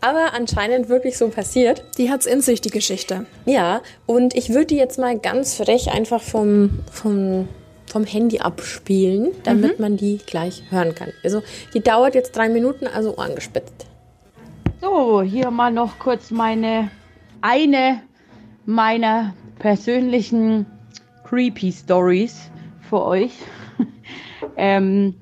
Aber 0.00 0.34
anscheinend 0.34 0.88
wirklich 0.88 1.16
so 1.16 1.28
passiert. 1.28 1.84
Die 1.96 2.10
hat's 2.10 2.26
in 2.26 2.40
sich, 2.40 2.60
die 2.60 2.70
Geschichte. 2.70 3.26
Ja, 3.46 3.82
und 4.06 4.34
ich 4.34 4.50
würde 4.50 4.66
die 4.66 4.76
jetzt 4.76 4.98
mal 4.98 5.16
ganz 5.18 5.54
frech 5.54 5.92
einfach 5.92 6.20
vom, 6.20 6.80
vom, 6.90 7.48
vom 7.86 8.04
Handy 8.04 8.40
abspielen, 8.40 9.28
damit 9.44 9.78
man 9.78 9.96
die 9.96 10.18
gleich 10.26 10.64
hören 10.70 10.94
kann. 10.94 11.12
Also 11.22 11.42
die 11.72 11.80
dauert 11.80 12.16
jetzt 12.16 12.34
drei 12.34 12.48
Minuten, 12.48 12.88
also 12.88 13.16
Ohren 13.16 13.36
gespitzt. 13.36 13.87
So, 14.80 15.22
hier 15.22 15.50
mal 15.50 15.72
noch 15.72 15.98
kurz 15.98 16.30
meine 16.30 16.88
eine 17.40 18.00
meiner 18.64 19.34
persönlichen 19.58 20.66
creepy 21.24 21.72
Stories 21.72 22.48
für 22.88 23.04
euch. 23.04 23.32
ähm, 24.56 25.16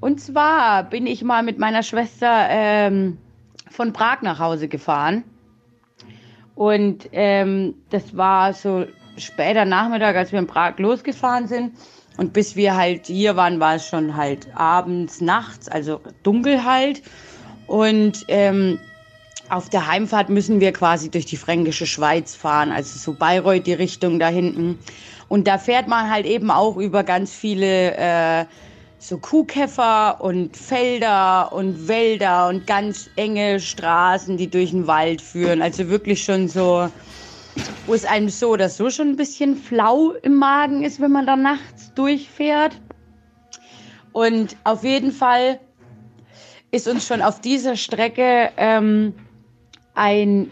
und 0.00 0.20
zwar 0.20 0.84
bin 0.84 1.06
ich 1.06 1.22
mal 1.22 1.42
mit 1.42 1.58
meiner 1.58 1.82
Schwester 1.82 2.46
ähm, 2.48 3.18
von 3.70 3.92
Prag 3.92 4.22
nach 4.22 4.38
Hause 4.38 4.66
gefahren. 4.66 5.24
Und 6.54 7.10
ähm, 7.12 7.74
das 7.90 8.16
war 8.16 8.54
so 8.54 8.86
später 9.18 9.66
Nachmittag, 9.66 10.16
als 10.16 10.32
wir 10.32 10.38
in 10.38 10.46
Prag 10.46 10.78
losgefahren 10.78 11.48
sind. 11.48 11.74
Und 12.16 12.32
bis 12.32 12.56
wir 12.56 12.74
halt 12.74 13.08
hier 13.08 13.36
waren, 13.36 13.60
war 13.60 13.74
es 13.74 13.86
schon 13.86 14.16
halt 14.16 14.48
abends, 14.54 15.20
nachts, 15.20 15.68
also 15.68 16.00
dunkel 16.22 16.64
halt. 16.64 17.02
Und 17.66 18.24
ähm, 18.28 18.78
auf 19.48 19.68
der 19.68 19.86
Heimfahrt 19.86 20.28
müssen 20.28 20.60
wir 20.60 20.72
quasi 20.72 21.10
durch 21.10 21.26
die 21.26 21.36
fränkische 21.36 21.86
Schweiz 21.86 22.34
fahren, 22.34 22.72
also 22.72 22.98
so 22.98 23.12
Bayreuth 23.18 23.66
die 23.66 23.74
Richtung 23.74 24.18
da 24.18 24.28
hinten. 24.28 24.78
Und 25.28 25.46
da 25.46 25.58
fährt 25.58 25.88
man 25.88 26.10
halt 26.10 26.26
eben 26.26 26.50
auch 26.50 26.76
über 26.76 27.04
ganz 27.04 27.32
viele 27.32 27.96
äh, 27.96 28.44
so 28.98 29.18
Kuhkäfer 29.18 30.20
und 30.20 30.56
Felder 30.56 31.52
und 31.52 31.86
Wälder 31.88 32.48
und 32.48 32.66
ganz 32.66 33.10
enge 33.16 33.60
Straßen, 33.60 34.36
die 34.36 34.48
durch 34.48 34.70
den 34.70 34.86
Wald 34.86 35.20
führen. 35.20 35.62
Also 35.62 35.88
wirklich 35.88 36.24
schon 36.24 36.48
so, 36.48 36.88
wo 37.86 37.94
es 37.94 38.04
einem 38.04 38.28
so 38.28 38.50
oder 38.50 38.68
so 38.68 38.90
schon 38.90 39.10
ein 39.10 39.16
bisschen 39.16 39.56
flau 39.56 40.12
im 40.22 40.36
Magen 40.36 40.82
ist, 40.82 41.00
wenn 41.00 41.12
man 41.12 41.26
da 41.26 41.36
nachts 41.36 41.92
durchfährt. 41.94 42.80
Und 44.12 44.56
auf 44.64 44.82
jeden 44.82 45.12
Fall 45.12 45.60
ist 46.76 46.86
uns 46.86 47.06
schon 47.06 47.22
auf 47.22 47.40
dieser 47.40 47.74
Strecke 47.74 48.50
ähm, 48.58 49.14
ein, 49.94 50.50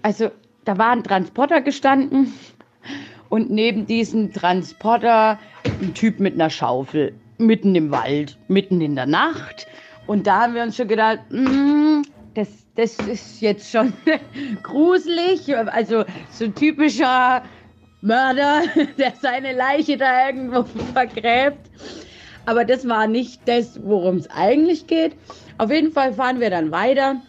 also 0.00 0.30
da 0.64 0.78
war 0.78 0.92
ein 0.92 1.04
Transporter 1.04 1.60
gestanden 1.60 2.32
und 3.28 3.50
neben 3.50 3.86
diesem 3.86 4.32
Transporter 4.32 5.38
ein 5.64 5.92
Typ 5.92 6.20
mit 6.20 6.34
einer 6.34 6.48
Schaufel, 6.48 7.14
mitten 7.36 7.74
im 7.74 7.90
Wald, 7.90 8.38
mitten 8.48 8.80
in 8.80 8.96
der 8.96 9.04
Nacht. 9.06 9.66
Und 10.06 10.26
da 10.26 10.42
haben 10.42 10.54
wir 10.54 10.62
uns 10.62 10.76
schon 10.76 10.88
gedacht, 10.88 11.20
mm, 11.30 12.00
das, 12.34 12.48
das 12.76 12.96
ist 13.00 13.42
jetzt 13.42 13.70
schon 13.70 13.92
gruselig. 14.62 15.54
Also 15.54 16.04
so 16.30 16.46
ein 16.46 16.54
typischer 16.54 17.42
Mörder, 18.00 18.62
der 18.98 19.12
seine 19.20 19.52
Leiche 19.52 19.98
da 19.98 20.28
irgendwo 20.28 20.64
vergräbt. 20.94 21.70
Aber 22.44 22.64
das 22.64 22.88
war 22.88 23.06
nicht 23.06 23.42
das, 23.46 23.80
worum 23.84 24.16
es 24.16 24.30
eigentlich 24.30 24.86
geht. 24.86 25.14
Auf 25.58 25.70
jeden 25.70 25.92
Fall 25.92 26.12
fahren 26.12 26.40
wir 26.40 26.50
dann 26.50 26.72
weiter. 26.72 27.20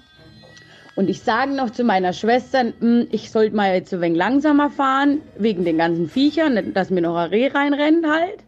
Und 0.96 1.10
ich 1.10 1.22
sage 1.22 1.52
noch 1.54 1.72
zu 1.72 1.84
meiner 1.84 2.14
Schwester, 2.14 2.72
"Hm, 2.80 3.08
ich 3.12 3.32
sollte 3.32 3.56
mal 3.56 3.74
jetzt 3.74 3.94
ein 3.94 4.02
wenig 4.02 4.18
langsamer 4.18 4.70
fahren, 4.70 5.22
wegen 5.38 5.66
den 5.66 5.78
ganzen 5.78 6.08
Viechern, 6.08 6.74
dass 6.74 6.90
mir 6.90 7.02
noch 7.02 7.16
ein 7.16 7.30
Reh 7.30 7.48
reinrennt 7.48 8.06
halt. 8.06 8.44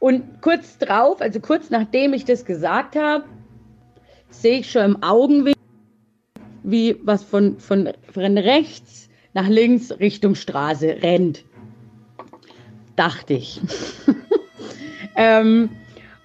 Und 0.00 0.40
kurz 0.40 0.78
drauf, 0.78 1.20
also 1.20 1.40
kurz 1.40 1.70
nachdem 1.70 2.14
ich 2.14 2.24
das 2.24 2.44
gesagt 2.44 2.96
habe, 2.96 3.24
sehe 4.30 4.60
ich 4.60 4.70
schon 4.70 4.82
im 4.82 5.02
Augenwinkel, 5.02 5.60
wie 6.62 6.96
was 7.04 7.22
von, 7.22 7.58
von, 7.58 7.90
von 8.12 8.38
rechts 8.38 9.08
nach 9.34 9.48
links 9.48 9.92
Richtung 10.00 10.34
Straße 10.34 11.02
rennt. 11.02 11.44
Dachte 12.96 13.34
ich. 13.34 13.60
ähm, 15.20 15.68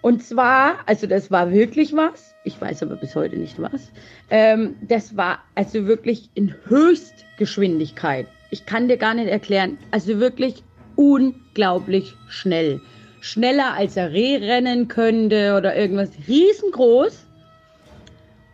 und 0.01 0.23
zwar, 0.23 0.77
also 0.85 1.05
das 1.05 1.29
war 1.31 1.51
wirklich 1.51 1.93
was. 1.93 2.33
Ich 2.45 2.61
weiß 2.61 2.81
aber 2.83 2.95
bis 2.95 3.13
heute 3.13 3.35
nicht 3.35 3.61
was. 3.61 3.91
Ähm, 4.29 4.75
das 4.87 5.17
war 5.17 5.39
also 5.55 5.85
wirklich 5.85 6.29
in 6.33 6.55
Höchstgeschwindigkeit. 6.67 8.27
Ich 8.51 8.65
kann 8.65 8.87
dir 8.87 8.95
gar 8.95 9.13
nicht 9.13 9.27
erklären. 9.27 9.77
Also 9.91 10.19
wirklich 10.21 10.63
unglaublich 10.95 12.13
schnell. 12.29 12.79
Schneller 13.19 13.73
als 13.73 13.97
er 13.97 14.13
Reh 14.13 14.37
rennen 14.37 14.87
könnte 14.87 15.55
oder 15.57 15.75
irgendwas. 15.75 16.11
Riesengroß. 16.25 17.25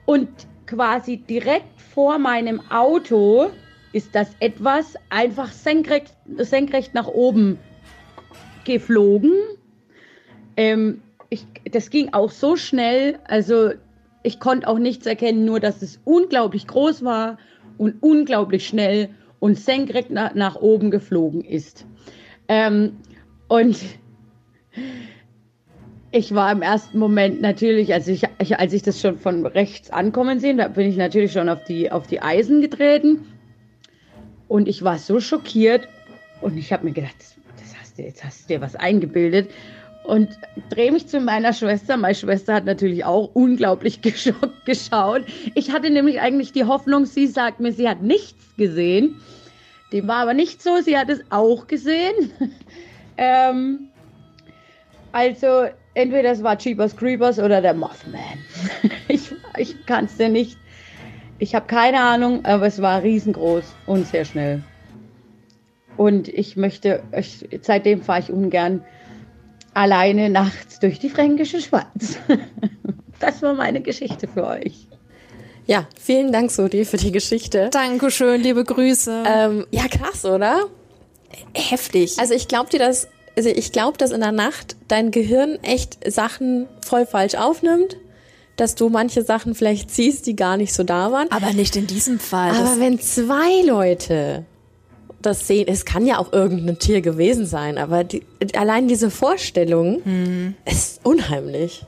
Und 0.06 0.30
quasi 0.66 1.18
direkt 1.18 1.80
vor 1.94 2.18
meinem 2.18 2.62
Auto 2.72 3.52
ist 3.94 4.16
das 4.16 4.30
etwas 4.40 4.96
einfach 5.10 5.52
senkrecht, 5.52 6.16
senkrecht 6.38 6.96
nach 6.96 7.08
oben 7.08 7.60
geflogen. 8.64 9.34
Ähm, 10.58 11.02
ich, 11.30 11.46
das 11.72 11.90
ging 11.90 12.14
auch 12.14 12.32
so 12.32 12.56
schnell, 12.56 13.20
also 13.26 13.72
ich 14.24 14.40
konnte 14.40 14.68
auch 14.68 14.78
nichts 14.78 15.06
erkennen, 15.06 15.46
nur 15.46 15.60
dass 15.60 15.82
es 15.82 16.00
unglaublich 16.04 16.68
groß 16.68 17.04
war 17.04 17.38
und 17.78 18.02
unglaublich 18.02 18.68
schnell 18.68 19.10
und 19.40 19.58
senkrecht 19.58 20.12
nach, 20.12 20.36
nach 20.36 20.56
oben 20.56 20.92
geflogen 20.92 21.42
ist. 21.42 21.86
Ähm, 22.48 22.98
und 23.48 23.78
ich 26.12 26.36
war 26.36 26.52
im 26.52 26.62
ersten 26.62 27.00
Moment 27.00 27.42
natürlich, 27.42 27.94
als 27.94 28.08
ich, 28.08 28.24
als 28.40 28.74
ich 28.74 28.84
das 28.84 29.00
schon 29.00 29.18
von 29.18 29.46
rechts 29.46 29.90
ankommen 29.90 30.40
sehen, 30.40 30.58
da 30.58 30.68
bin 30.68 30.88
ich 30.88 30.98
natürlich 30.98 31.32
schon 31.32 31.50
auf 31.50 31.64
die, 31.64 31.92
auf 31.92 32.06
die 32.06 32.22
Eisen 32.22 32.62
getreten. 32.62 33.26
Und 34.48 34.68
ich 34.68 34.84
war 34.84 34.98
so 34.98 35.22
schockiert 35.22 35.88
und 36.42 36.58
ich 36.58 36.74
habe 36.74 36.86
mir 36.86 36.92
gedacht, 36.92 37.16
das, 37.18 37.36
das 37.58 37.80
hast 37.80 37.98
du, 37.98 38.04
jetzt 38.04 38.24
hast 38.24 38.44
du 38.44 38.54
dir 38.54 38.62
was 38.62 38.76
eingebildet. 38.76 39.50
Und 40.04 40.30
drehe 40.70 40.92
mich 40.92 41.08
zu 41.08 41.20
meiner 41.20 41.54
Schwester. 41.54 41.96
Meine 41.96 42.16
Schwester 42.16 42.56
hat 42.56 42.66
natürlich 42.66 43.06
auch 43.06 43.30
unglaublich 43.34 44.02
geschockt 44.02 44.66
geschaut. 44.66 45.24
Ich 45.56 45.72
hatte 45.72 45.90
nämlich 45.90 46.20
eigentlich 46.20 46.52
die 46.52 46.66
Hoffnung, 46.66 47.06
sie 47.06 47.28
sagt 47.28 47.60
mir, 47.60 47.72
sie 47.72 47.88
hat 47.88 48.02
nichts 48.02 48.56
gesehen. 48.58 49.22
Dem 49.92 50.08
war 50.08 50.18
aber 50.18 50.34
nicht 50.34 50.62
so, 50.62 50.82
sie 50.82 50.98
hat 50.98 51.10
es 51.10 51.22
auch 51.30 51.68
gesehen. 51.68 52.32
ähm, 53.18 53.90
also 55.12 55.66
entweder 55.94 56.32
es 56.32 56.42
war 56.42 56.58
Jeepers 56.58 56.96
Creepers 56.96 57.40
oder 57.40 57.62
der 57.62 57.74
Mothman. 57.74 58.22
ich 59.08 59.32
ich 59.58 59.86
kann 59.86 60.06
es 60.06 60.18
dir 60.18 60.30
nicht. 60.30 60.58
Ich 61.40 61.56
habe 61.56 61.66
keine 61.68 62.00
Ahnung, 62.00 62.46
aber 62.46 62.68
es 62.68 62.82
war 62.82 63.04
riesengroß 63.04 63.66
und 63.88 64.08
sehr 64.08 64.26
schnell. 64.26 64.64
Und 65.98 66.28
ich 66.30 66.56
möchte, 66.56 67.04
ich, 67.18 67.48
seitdem 67.62 68.02
fahre 68.02 68.22
ich 68.22 68.32
ungern 68.32 68.84
alleine 69.74 70.30
nachts 70.30 70.80
durch 70.80 71.00
die 71.00 71.10
fränkische 71.10 71.62
Schweiz. 71.62 72.18
das 73.20 73.42
war 73.42 73.54
meine 73.54 73.82
Geschichte 73.82 74.28
für 74.28 74.46
euch. 74.46 74.88
Ja, 75.68 75.88
vielen 76.00 76.32
Dank, 76.32 76.52
Sodi, 76.52 76.86
für 76.86 76.98
die 76.98 77.12
Geschichte. 77.12 77.70
Dankeschön, 77.72 78.42
liebe 78.42 78.64
Grüße. 78.64 79.24
Ähm, 79.26 79.66
ja, 79.72 79.88
krass, 79.88 80.26
oder? 80.26 80.66
Heftig. 81.54 82.20
Also 82.20 82.34
ich 82.34 82.48
glaube 82.48 82.70
dir 82.70 82.80
das, 82.80 83.08
also 83.38 83.50
ich 83.50 83.72
glaube, 83.72 83.98
dass 83.98 84.12
in 84.12 84.22
der 84.22 84.32
Nacht 84.32 84.76
dein 84.88 85.12
Gehirn 85.12 85.60
echt 85.62 86.00
Sachen 86.12 86.68
voll 86.86 87.06
falsch 87.06 87.36
aufnimmt, 87.36 87.98
dass 88.58 88.76
du 88.76 88.90
manche 88.90 89.24
Sachen 89.24 89.56
vielleicht 89.56 89.92
siehst, 89.92 90.26
die 90.26 90.36
gar 90.36 90.58
nicht 90.58 90.74
so 90.74 90.84
da 90.84 91.12
waren. 91.12 91.32
aber 91.32 91.54
nicht 91.54 91.76
in 91.76 91.88
diesem 91.88 92.20
Fall. 92.20 92.52
Aber 92.52 92.80
wenn 92.80 93.00
zwei 93.00 93.66
Leute 93.66 94.46
das 95.26 95.48
sehen, 95.48 95.68
es 95.68 95.86
kann 95.86 96.06
ja 96.06 96.18
auch 96.20 96.32
irgendein 96.34 96.80
Tier 96.80 97.02
gewesen 97.02 97.46
sein, 97.46 97.78
aber 97.78 98.04
die, 98.04 98.24
allein 98.56 98.88
diese 98.88 99.10
Vorstellung 99.10 100.02
ist 100.66 101.00
unheimlich. 101.04 101.84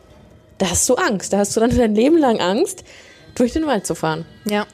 Da 0.57 0.69
hast 0.69 0.87
du 0.87 0.95
Angst, 0.95 1.33
da 1.33 1.39
hast 1.39 1.55
du 1.55 1.59
dann 1.59 1.75
dein 1.75 1.95
Leben 1.95 2.17
lang 2.17 2.39
Angst, 2.39 2.83
durch 3.35 3.51
den 3.53 3.65
Wald 3.65 3.85
zu 3.87 3.95
fahren. 3.95 4.25
ja. 4.45 4.65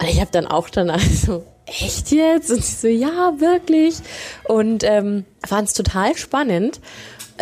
Und 0.00 0.08
ich 0.08 0.18
habe 0.20 0.30
dann 0.32 0.46
auch 0.46 0.70
danach 0.70 1.00
so, 1.26 1.44
echt 1.66 2.10
jetzt? 2.10 2.50
Und 2.50 2.64
sie 2.64 2.74
so, 2.76 2.88
ja, 2.88 3.34
wirklich. 3.38 3.96
Und 4.44 4.82
ähm, 4.82 5.26
fand 5.46 5.68
es 5.68 5.74
total 5.74 6.16
spannend. 6.16 6.80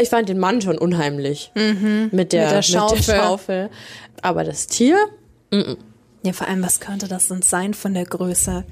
Ich 0.00 0.08
fand 0.08 0.28
den 0.28 0.40
Mann 0.40 0.60
schon 0.60 0.76
unheimlich 0.76 1.52
mit, 1.54 1.64
der, 1.64 1.72
Mhm. 1.72 2.08
Mit 2.10 2.32
der 2.32 2.62
Schaufel. 2.62 3.02
Schaufel. 3.16 3.70
Aber 4.22 4.42
das 4.42 4.66
Tier, 4.66 4.96
Ja, 6.24 6.32
vor 6.32 6.48
allem, 6.48 6.62
was 6.64 6.80
könnte 6.80 7.06
das 7.06 7.28
denn 7.28 7.42
sein 7.42 7.74
von 7.74 7.94
der 7.94 8.04
Größe? 8.04 8.64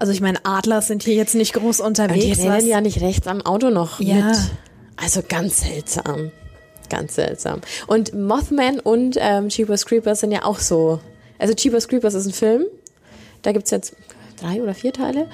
Also 0.00 0.12
ich 0.12 0.20
meine, 0.20 0.38
Adler 0.44 0.80
sind 0.82 1.02
hier 1.02 1.14
jetzt 1.14 1.34
nicht 1.34 1.52
groß 1.52 1.80
und 1.80 1.98
die 1.98 2.02
unterwegs. 2.02 2.38
rennen 2.40 2.66
ja 2.66 2.80
nicht 2.80 3.00
rechts 3.02 3.26
am 3.26 3.42
Auto 3.42 3.70
noch 3.70 4.00
Ja. 4.00 4.14
mit. 4.14 4.36
Also 4.96 5.20
ganz 5.26 5.60
seltsam. 5.60 6.32
Ganz 6.88 7.14
seltsam. 7.14 7.60
Und 7.86 8.12
Mothman 8.14 8.80
und 8.80 9.16
ähm, 9.20 9.48
Jeepers 9.48 9.86
Creepers 9.86 10.20
sind 10.20 10.32
ja 10.32 10.44
auch 10.44 10.58
so. 10.58 11.00
Also 11.38 11.54
Jeepers 11.54 11.86
Creepers 11.86 12.14
ist 12.14 12.26
ein 12.26 12.32
Film. 12.32 12.64
Da 13.42 13.52
gibt's 13.52 13.70
jetzt 13.70 13.94
drei 14.40 14.62
oder 14.62 14.74
vier 14.74 14.92
Teile. 14.92 15.26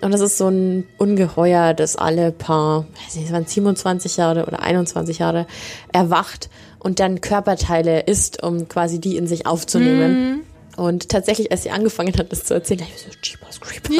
Und 0.00 0.10
das 0.12 0.20
ist 0.20 0.36
so 0.36 0.48
ein 0.48 0.86
Ungeheuer, 0.98 1.72
das 1.74 1.96
alle 1.96 2.32
paar, 2.32 2.86
weiß 3.06 3.14
nicht, 3.16 3.26
es 3.26 3.32
waren 3.32 3.46
27 3.46 4.16
Jahre 4.16 4.46
oder 4.46 4.60
21 4.62 5.18
Jahre 5.18 5.46
erwacht 5.92 6.50
und 6.80 6.98
dann 7.00 7.20
Körperteile 7.20 8.00
isst, 8.00 8.42
um 8.42 8.68
quasi 8.68 9.00
die 9.00 9.16
in 9.16 9.26
sich 9.28 9.46
aufzunehmen. 9.46 10.30
Mhm. 10.32 10.40
Und 10.78 11.08
tatsächlich, 11.08 11.50
als 11.50 11.64
sie 11.64 11.70
angefangen 11.70 12.14
hat, 12.16 12.30
das 12.30 12.44
zu 12.44 12.54
erzählen, 12.54 12.80
dachte 12.80 12.92
ich 12.96 13.02
so, 13.02 13.08
Jeepers 13.22 13.60
Creepers. 13.60 13.96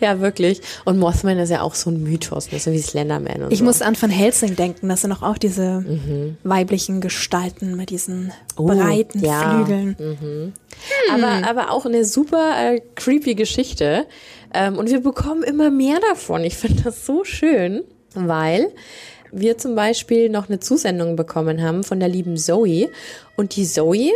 Ja. 0.00 0.12
ja, 0.12 0.20
wirklich. 0.20 0.60
Und 0.84 0.98
Mothman 0.98 1.38
ist 1.38 1.48
ja 1.50 1.62
auch 1.62 1.74
so 1.74 1.90
ein 1.90 2.02
Mythos, 2.02 2.52
ne? 2.52 2.58
so 2.58 2.70
wie 2.70 2.78
Slenderman 2.80 3.44
und 3.44 3.52
Ich 3.52 3.60
so. 3.60 3.64
muss 3.64 3.80
an 3.82 3.96
Van 4.00 4.10
Helsing 4.10 4.54
denken, 4.54 4.88
das 4.88 5.00
sind 5.00 5.12
auch, 5.12 5.22
auch 5.22 5.38
diese 5.38 5.84
weiblichen 6.44 7.00
Gestalten 7.00 7.76
mit 7.76 7.90
diesen 7.90 8.32
breiten 8.56 9.18
Mhm. 9.20 9.24
Oh, 9.24 9.26
ja. 9.26 9.64
Flügeln. 9.64 10.52
aber, 11.12 11.48
aber 11.48 11.70
auch 11.70 11.86
eine 11.86 12.04
super 12.04 12.54
äh, 12.74 12.80
creepy 12.94 13.34
Geschichte. 13.34 14.06
Ähm, 14.52 14.76
und 14.78 14.90
wir 14.90 15.00
bekommen 15.00 15.42
immer 15.42 15.70
mehr 15.70 15.98
davon. 16.10 16.44
Ich 16.44 16.56
finde 16.56 16.82
das 16.84 17.04
so 17.06 17.24
schön, 17.24 17.82
weil 18.14 18.70
wir 19.32 19.58
zum 19.58 19.74
Beispiel 19.74 20.28
noch 20.28 20.48
eine 20.48 20.60
Zusendung 20.60 21.16
bekommen 21.16 21.62
haben 21.62 21.84
von 21.84 22.00
der 22.00 22.08
lieben 22.08 22.36
Zoe. 22.36 22.88
Und 23.36 23.56
die 23.56 23.64
Zoe 23.66 24.10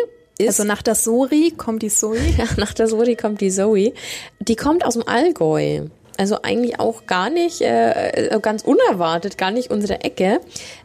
ist 0.44 0.60
Also 0.60 0.68
nach 0.68 0.82
der 0.82 0.94
Sori 0.94 1.52
kommt 1.56 1.82
die 1.82 1.88
Zoe. 1.88 2.18
Ja, 2.38 2.44
nach 2.56 2.72
der 2.72 2.88
Sori 2.88 3.16
kommt 3.16 3.40
die 3.40 3.50
Zoe. 3.50 3.92
Die 4.40 4.56
kommt 4.56 4.84
aus 4.84 4.94
dem 4.94 5.06
Allgäu. 5.06 5.86
Also 6.18 6.42
eigentlich 6.42 6.78
auch 6.78 7.06
gar 7.06 7.30
nicht, 7.30 7.62
äh, 7.62 8.38
ganz 8.42 8.62
unerwartet, 8.62 9.38
gar 9.38 9.50
nicht 9.50 9.70
unsere 9.70 10.02
Ecke, 10.02 10.40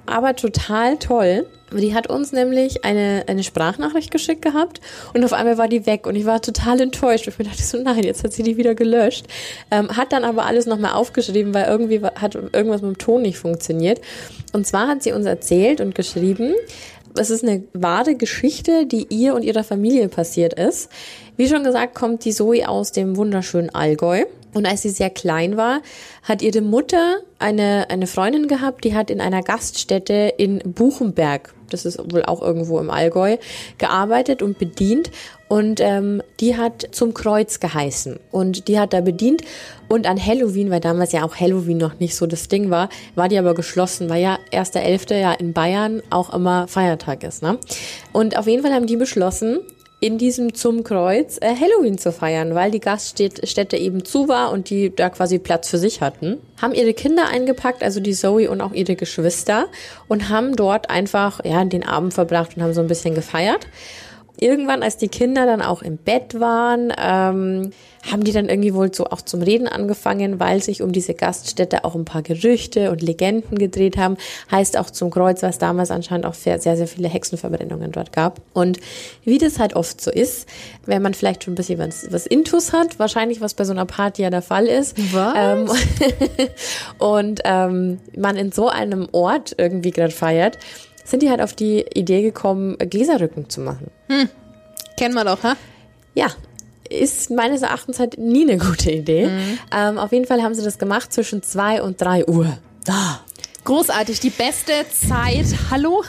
aber 0.06 0.36
total 0.36 0.98
toll. 0.98 1.46
Die 1.72 1.94
hat 1.94 2.10
uns 2.10 2.32
nämlich 2.32 2.86
eine, 2.86 3.26
eine 3.28 3.44
Sprachnachricht 3.44 4.10
geschickt 4.10 4.42
gehabt 4.42 4.80
und 5.14 5.26
auf 5.26 5.34
einmal 5.34 5.58
war 5.58 5.68
die 5.68 5.86
weg 5.86 6.08
und 6.08 6.16
ich 6.16 6.26
war 6.26 6.42
total 6.42 6.80
enttäuscht. 6.80 7.28
Ich 7.28 7.38
mir 7.38 7.44
dachte 7.44 7.62
so, 7.62 7.78
nein, 7.78 8.04
jetzt 8.04 8.24
hat 8.24 8.32
sie 8.32 8.44
die 8.44 8.56
wieder 8.56 8.74
gelöscht. 8.74 9.26
Ähm, 9.70 9.96
hat 9.98 10.14
dann 10.14 10.24
aber 10.24 10.46
alles 10.46 10.66
nochmal 10.66 10.94
aufgeschrieben, 10.94 11.54
weil 11.54 11.66
irgendwie 11.66 12.02
hat 12.02 12.36
irgendwas 12.36 12.82
mit 12.82 12.96
dem 12.96 12.98
Ton 12.98 13.22
nicht 13.22 13.38
funktioniert. 13.38 14.00
Und 14.54 14.66
zwar 14.66 14.88
hat 14.88 15.04
sie 15.04 15.12
uns 15.12 15.26
erzählt 15.26 15.82
und 15.82 15.94
geschrieben, 15.94 16.54
es 17.18 17.30
ist 17.30 17.44
eine 17.44 17.64
wahre 17.74 18.16
Geschichte, 18.16 18.86
die 18.86 19.08
ihr 19.10 19.36
und 19.36 19.44
ihrer 19.44 19.64
Familie 19.64 20.08
passiert 20.10 20.54
ist. 20.54 20.90
Wie 21.36 21.48
schon 21.48 21.64
gesagt, 21.64 21.96
kommt 21.96 22.26
die 22.26 22.32
Zoe 22.32 22.68
aus 22.68 22.92
dem 22.92 23.16
wunderschönen 23.16 23.70
Allgäu. 23.70 24.26
Und 24.54 24.66
als 24.66 24.82
sie 24.82 24.90
sehr 24.90 25.10
klein 25.10 25.58
war, 25.58 25.82
hat 26.24 26.42
ihre 26.42 26.62
Mutter 26.62 27.18
eine, 27.40 27.90
eine 27.90 28.08
Freundin 28.08 28.48
gehabt, 28.48 28.84
die 28.84 28.96
hat 28.96 29.10
in 29.10 29.22
einer 29.22 29.44
Gaststätte 29.44 30.34
in 30.38 30.60
Buchenberg, 30.60 31.54
das 31.70 31.86
ist 31.86 32.00
wohl 32.12 32.24
auch 32.24 32.42
irgendwo 32.42 32.80
im 32.80 32.90
Allgäu, 32.90 33.38
gearbeitet 33.78 34.42
und 34.42 34.58
bedient. 34.58 35.12
Und 35.50 35.80
ähm, 35.80 36.22
die 36.40 36.58
hat 36.58 36.88
zum 36.92 37.14
Kreuz 37.14 37.60
geheißen. 37.60 38.20
Und 38.32 38.68
die 38.68 38.80
hat 38.80 38.94
da 38.94 39.02
bedient. 39.02 39.44
Und 39.88 40.06
an 40.06 40.24
Halloween, 40.24 40.70
weil 40.72 40.82
damals 40.82 41.14
ja 41.14 41.24
auch 41.24 41.36
Halloween 41.36 41.78
noch 41.78 42.00
nicht 42.00 42.16
so 42.16 42.26
das 42.26 42.50
Ding 42.50 42.70
war, 42.70 42.90
war 43.16 43.30
die 43.30 43.38
aber 43.38 43.54
geschlossen, 43.54 44.10
weil 44.10 44.22
ja 44.22 44.40
1.11. 44.52 45.16
ja 45.16 45.34
in 45.34 45.54
Bayern 45.54 46.02
auch 46.10 46.34
immer 46.34 46.68
Feiertag 46.68 47.24
ist. 47.24 47.44
Ne? 47.44 47.58
Und 48.12 48.38
auf 48.38 48.48
jeden 48.48 48.64
Fall 48.64 48.74
haben 48.74 48.88
die 48.88 48.98
beschlossen, 48.98 49.60
in 50.00 50.20
diesem 50.20 50.54
zum 50.54 50.84
Kreuz 50.84 51.38
äh, 51.42 51.56
Halloween 51.56 51.98
zu 51.98 52.12
feiern, 52.12 52.54
weil 52.54 52.70
die 52.70 52.80
Gaststätte 52.80 53.78
eben 53.78 54.06
zu 54.06 54.28
war 54.28 54.52
und 54.52 54.70
die 54.70 54.96
da 54.96 55.10
quasi 55.10 55.40
Platz 55.40 55.70
für 55.70 55.80
sich 55.80 56.02
hatten. 56.02 56.38
Haben 56.62 56.74
ihre 56.74 56.94
Kinder 56.94 57.28
eingepackt, 57.28 57.82
also 57.82 58.00
die 58.00 58.14
Zoe 58.14 58.50
und 58.50 58.62
auch 58.62 58.74
ihre 58.74 58.96
Geschwister 58.96 59.68
und 60.08 60.30
haben 60.30 60.56
dort 60.56 60.92
einfach 60.92 61.44
ja 61.44 61.64
den 61.66 61.84
Abend 61.84 62.14
verbracht 62.14 62.56
und 62.56 62.64
haben 62.64 62.74
so 62.74 62.82
ein 62.82 62.88
bisschen 62.88 63.16
gefeiert. 63.16 63.68
Irgendwann, 64.40 64.84
als 64.84 64.98
die 64.98 65.08
Kinder 65.08 65.46
dann 65.46 65.62
auch 65.62 65.82
im 65.82 65.98
Bett 65.98 66.40
waren, 66.40 66.94
ähm, 66.98 67.72
haben 68.12 68.24
die 68.24 68.32
dann 68.32 68.48
irgendwie 68.50 68.74
wohl 68.74 68.94
so 68.94 69.06
auch 69.06 69.22
zum 69.22 69.42
Reden 69.42 69.68
angefangen, 69.68 70.40
weil 70.40 70.62
sich 70.62 70.82
um 70.82 70.92
diese 70.92 71.14
Gaststätte 71.14 71.84
auch 71.84 71.96
ein 71.96 72.06
paar 72.06 72.22
Gerüchte 72.22 72.92
und 72.92 73.02
Legenden 73.02 73.58
gedreht 73.58 73.98
haben. 73.98 74.18
Heißt 74.50 74.78
auch 74.78 74.90
zum 74.90 75.10
Kreuz, 75.10 75.44
was 75.44 75.58
damals 75.58 75.92
anscheinend 75.92 76.26
auch 76.26 76.34
sehr, 76.34 76.60
sehr, 76.60 76.88
viele 76.88 77.08
Hexenverbrennungen 77.08 77.92
dort 77.92 78.14
gab. 78.14 78.42
Und 78.54 78.80
wie 79.24 79.38
das 79.38 79.60
halt 79.60 79.76
oft 79.76 80.00
so 80.00 80.12
ist, 80.12 80.48
wenn 80.86 81.02
man 81.02 81.14
vielleicht 81.14 81.44
schon 81.44 81.54
ein 81.54 81.56
bisschen 81.56 81.80
was, 81.80 82.12
was 82.12 82.26
Intus 82.26 82.74
hat, 82.74 83.00
wahrscheinlich 83.00 83.42
was 83.42 83.54
bei 83.54 83.66
so 83.66 83.74
einer 83.74 83.86
Party 83.86 84.22
ja 84.22 84.30
der 84.30 84.42
Fall 84.42 84.68
ist. 84.68 84.96
Was? 85.14 85.34
Ähm, 85.36 85.70
und 87.00 87.42
ähm, 87.44 88.00
man 88.16 88.38
in 88.38 88.52
so 88.52 88.70
einem 88.70 89.10
Ort 89.12 89.56
irgendwie 89.58 89.92
gerade 89.92 90.14
feiert, 90.14 90.58
sind 91.08 91.24
die 91.24 91.30
halt 91.30 91.42
auf 91.42 91.54
die 91.54 91.86
Idee 91.94 92.22
gekommen, 92.22 92.78
Gläserrücken 92.78 93.50
zu 93.50 93.62
machen. 93.62 93.90
Kennen 94.98 95.16
wir 95.16 95.24
doch, 95.24 95.42
ha? 95.44 95.56
Ja, 96.14 96.28
ist 96.90 97.30
meines 97.32 97.62
Erachtens 97.62 98.00
halt 98.00 98.18
nie 98.18 98.44
eine 98.44 98.58
gute 98.58 98.92
Idee. 98.92 99.30
Ähm, 99.76 99.98
auf 99.98 100.12
jeden 100.12 100.26
Fall 100.26 100.44
haben 100.44 100.54
sie 100.54 100.64
das 100.64 100.78
gemacht 100.78 101.14
zwischen 101.14 101.42
zwei 101.44 101.82
und 101.82 102.02
drei 102.02 102.26
Uhr. 102.28 102.58
Da. 102.84 103.22
Großartig, 103.64 104.20
die 104.20 104.30
beste 104.30 104.74
Zeit. 104.92 105.46
Hallo? 105.72 106.04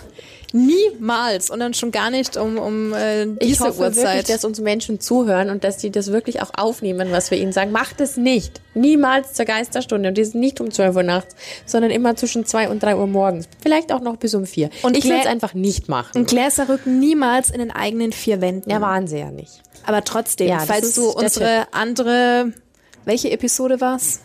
Niemals. 0.52 1.50
Und 1.50 1.60
dann 1.60 1.74
schon 1.74 1.90
gar 1.90 2.10
nicht 2.10 2.36
um, 2.36 2.58
um 2.58 2.92
äh, 2.94 3.26
diese 3.26 3.36
Ich 3.40 3.60
hoffe 3.60 3.78
wirklich, 3.78 3.98
Uhrzeit. 4.04 4.28
dass 4.28 4.44
uns 4.44 4.60
Menschen 4.60 5.00
zuhören 5.00 5.50
und 5.50 5.64
dass 5.64 5.76
die 5.76 5.90
das 5.90 6.10
wirklich 6.12 6.40
auch 6.42 6.50
aufnehmen, 6.56 7.08
was 7.10 7.30
wir 7.30 7.38
ihnen 7.38 7.52
sagen. 7.52 7.70
Macht 7.72 8.00
es 8.00 8.16
nicht. 8.16 8.60
Niemals 8.74 9.34
zur 9.34 9.44
Geisterstunde. 9.44 10.08
Und 10.08 10.16
die 10.16 10.22
ist 10.22 10.34
nicht 10.34 10.60
um 10.60 10.70
12 10.70 10.96
Uhr 10.96 11.02
nachts, 11.02 11.34
sondern 11.66 11.90
immer 11.90 12.16
zwischen 12.16 12.46
zwei 12.46 12.68
und 12.68 12.82
drei 12.82 12.96
Uhr 12.96 13.06
morgens. 13.06 13.48
Vielleicht 13.62 13.92
auch 13.92 14.00
noch 14.00 14.16
bis 14.16 14.34
um 14.34 14.46
vier. 14.46 14.70
Und 14.82 14.96
ich 14.96 15.04
will 15.04 15.16
es 15.20 15.26
einfach 15.26 15.54
nicht 15.54 15.88
machen. 15.88 16.16
Und 16.18 16.28
Gläserrücken 16.28 16.98
niemals 16.98 17.50
in 17.50 17.58
den 17.58 17.70
eigenen 17.70 18.12
vier 18.12 18.40
Wänden. 18.40 18.70
ja, 18.70 18.80
waren 18.80 19.06
sie 19.06 19.18
ja 19.18 19.30
nicht. 19.30 19.62
Aber 19.84 20.04
trotzdem, 20.04 20.48
Ja, 20.48 20.60
falls 20.60 20.94
du 20.94 21.10
unsere 21.10 21.66
andere, 21.72 22.52
welche 23.04 23.30
Episode 23.30 23.80
war's? 23.80 24.20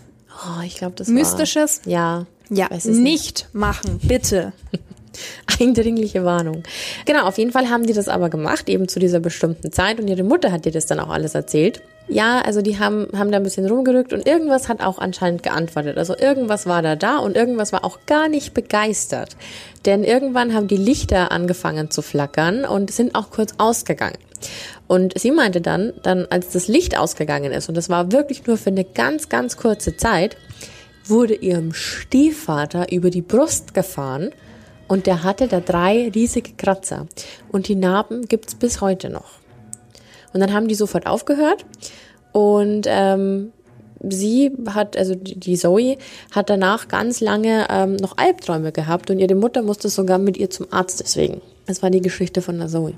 Oh, 0.46 0.62
ich 0.66 0.76
glaube, 0.76 0.96
das 0.96 1.08
Mystisches? 1.10 1.82
War, 1.86 1.92
ja. 1.92 2.26
Ja, 2.50 2.68
es 2.70 2.86
nicht 2.86 3.48
machen, 3.54 4.00
bitte. 4.04 4.54
Eindringliche 5.60 6.24
Warnung. 6.24 6.64
Genau, 7.06 7.26
auf 7.26 7.38
jeden 7.38 7.52
Fall 7.52 7.70
haben 7.70 7.86
die 7.86 7.94
das 7.94 8.08
aber 8.08 8.30
gemacht, 8.30 8.70
eben 8.70 8.88
zu 8.88 9.00
dieser 9.00 9.20
bestimmten 9.20 9.72
Zeit. 9.72 10.00
Und 10.00 10.08
ihre 10.08 10.24
Mutter 10.24 10.52
hat 10.52 10.66
dir 10.66 10.72
das 10.72 10.86
dann 10.86 11.00
auch 11.00 11.10
alles 11.10 11.36
erzählt. 11.36 11.82
Ja, 12.10 12.42
also 12.42 12.62
die 12.62 12.80
haben, 12.80 13.08
haben 13.18 13.32
da 13.32 13.38
ein 13.38 13.44
bisschen 13.44 13.66
rumgerückt 13.66 14.12
und 14.12 14.28
irgendwas 14.28 14.68
hat 14.68 14.82
auch 14.82 15.00
anscheinend 15.00 15.42
geantwortet. 15.42 15.98
Also 15.98 16.18
irgendwas 16.18 16.66
war 16.66 16.82
da 16.82 16.98
da 16.98 17.18
und 17.18 17.38
irgendwas 17.38 17.72
war 17.72 17.86
auch 17.86 18.00
gar 18.06 18.28
nicht 18.28 18.54
begeistert. 18.54 19.38
Denn 19.86 20.04
irgendwann 20.04 20.54
haben 20.54 20.68
die 20.68 20.78
Lichter 20.78 21.32
angefangen 21.32 21.92
zu 21.92 22.02
flackern 22.02 22.66
und 22.66 22.92
sind 22.92 23.16
auch 23.16 23.32
kurz 23.32 23.54
ausgegangen. 23.58 24.18
Und 24.88 25.18
sie 25.18 25.32
meinte 25.32 25.62
dann, 25.62 25.94
dann 26.04 26.28
als 26.30 26.52
das 26.52 26.68
Licht 26.68 26.98
ausgegangen 26.98 27.54
ist, 27.54 27.70
und 27.70 27.76
das 27.76 27.90
war 27.90 28.12
wirklich 28.12 28.46
nur 28.46 28.58
für 28.58 28.70
eine 28.70 28.84
ganz, 28.84 29.30
ganz 29.30 29.56
kurze 29.56 29.96
Zeit, 29.96 30.36
wurde 31.06 31.36
ihrem 31.36 31.74
Stiefvater 31.74 32.92
über 32.92 33.10
die 33.10 33.22
Brust 33.22 33.74
gefahren 33.74 34.32
und 34.88 35.08
der 35.08 35.24
hatte 35.24 35.48
da 35.48 35.60
drei 35.60 36.12
riesige 36.14 36.54
Kratzer. 36.54 37.08
Und 37.52 37.68
die 37.68 37.76
Narben 37.76 38.28
gibt's 38.28 38.56
bis 38.56 38.82
heute 38.82 39.10
noch. 39.10 39.40
Und 40.34 40.40
dann 40.40 40.54
haben 40.54 40.68
die 40.68 40.76
sofort 40.76 41.06
aufgehört 41.06 41.66
und 42.32 42.88
ähm, 42.88 43.54
sie 44.10 44.52
hat, 44.68 44.98
also 44.98 45.16
die 45.16 45.56
Zoe 45.56 45.98
hat 46.32 46.50
danach 46.50 46.88
ganz 46.88 47.22
lange 47.22 47.68
ähm, 47.70 47.96
noch 47.96 48.18
Albträume 48.18 48.72
gehabt 48.72 49.10
und 49.10 49.20
ihre 49.20 49.36
Mutter 49.36 49.62
musste 49.62 49.90
sogar 49.90 50.18
mit 50.18 50.38
ihr 50.38 50.50
zum 50.50 50.68
Arzt 50.72 51.00
deswegen. 51.00 51.42
Das 51.68 51.84
war 51.84 51.90
die 51.90 52.02
Geschichte 52.02 52.42
von 52.42 52.58
der 52.58 52.68
Zoe. 52.68 52.96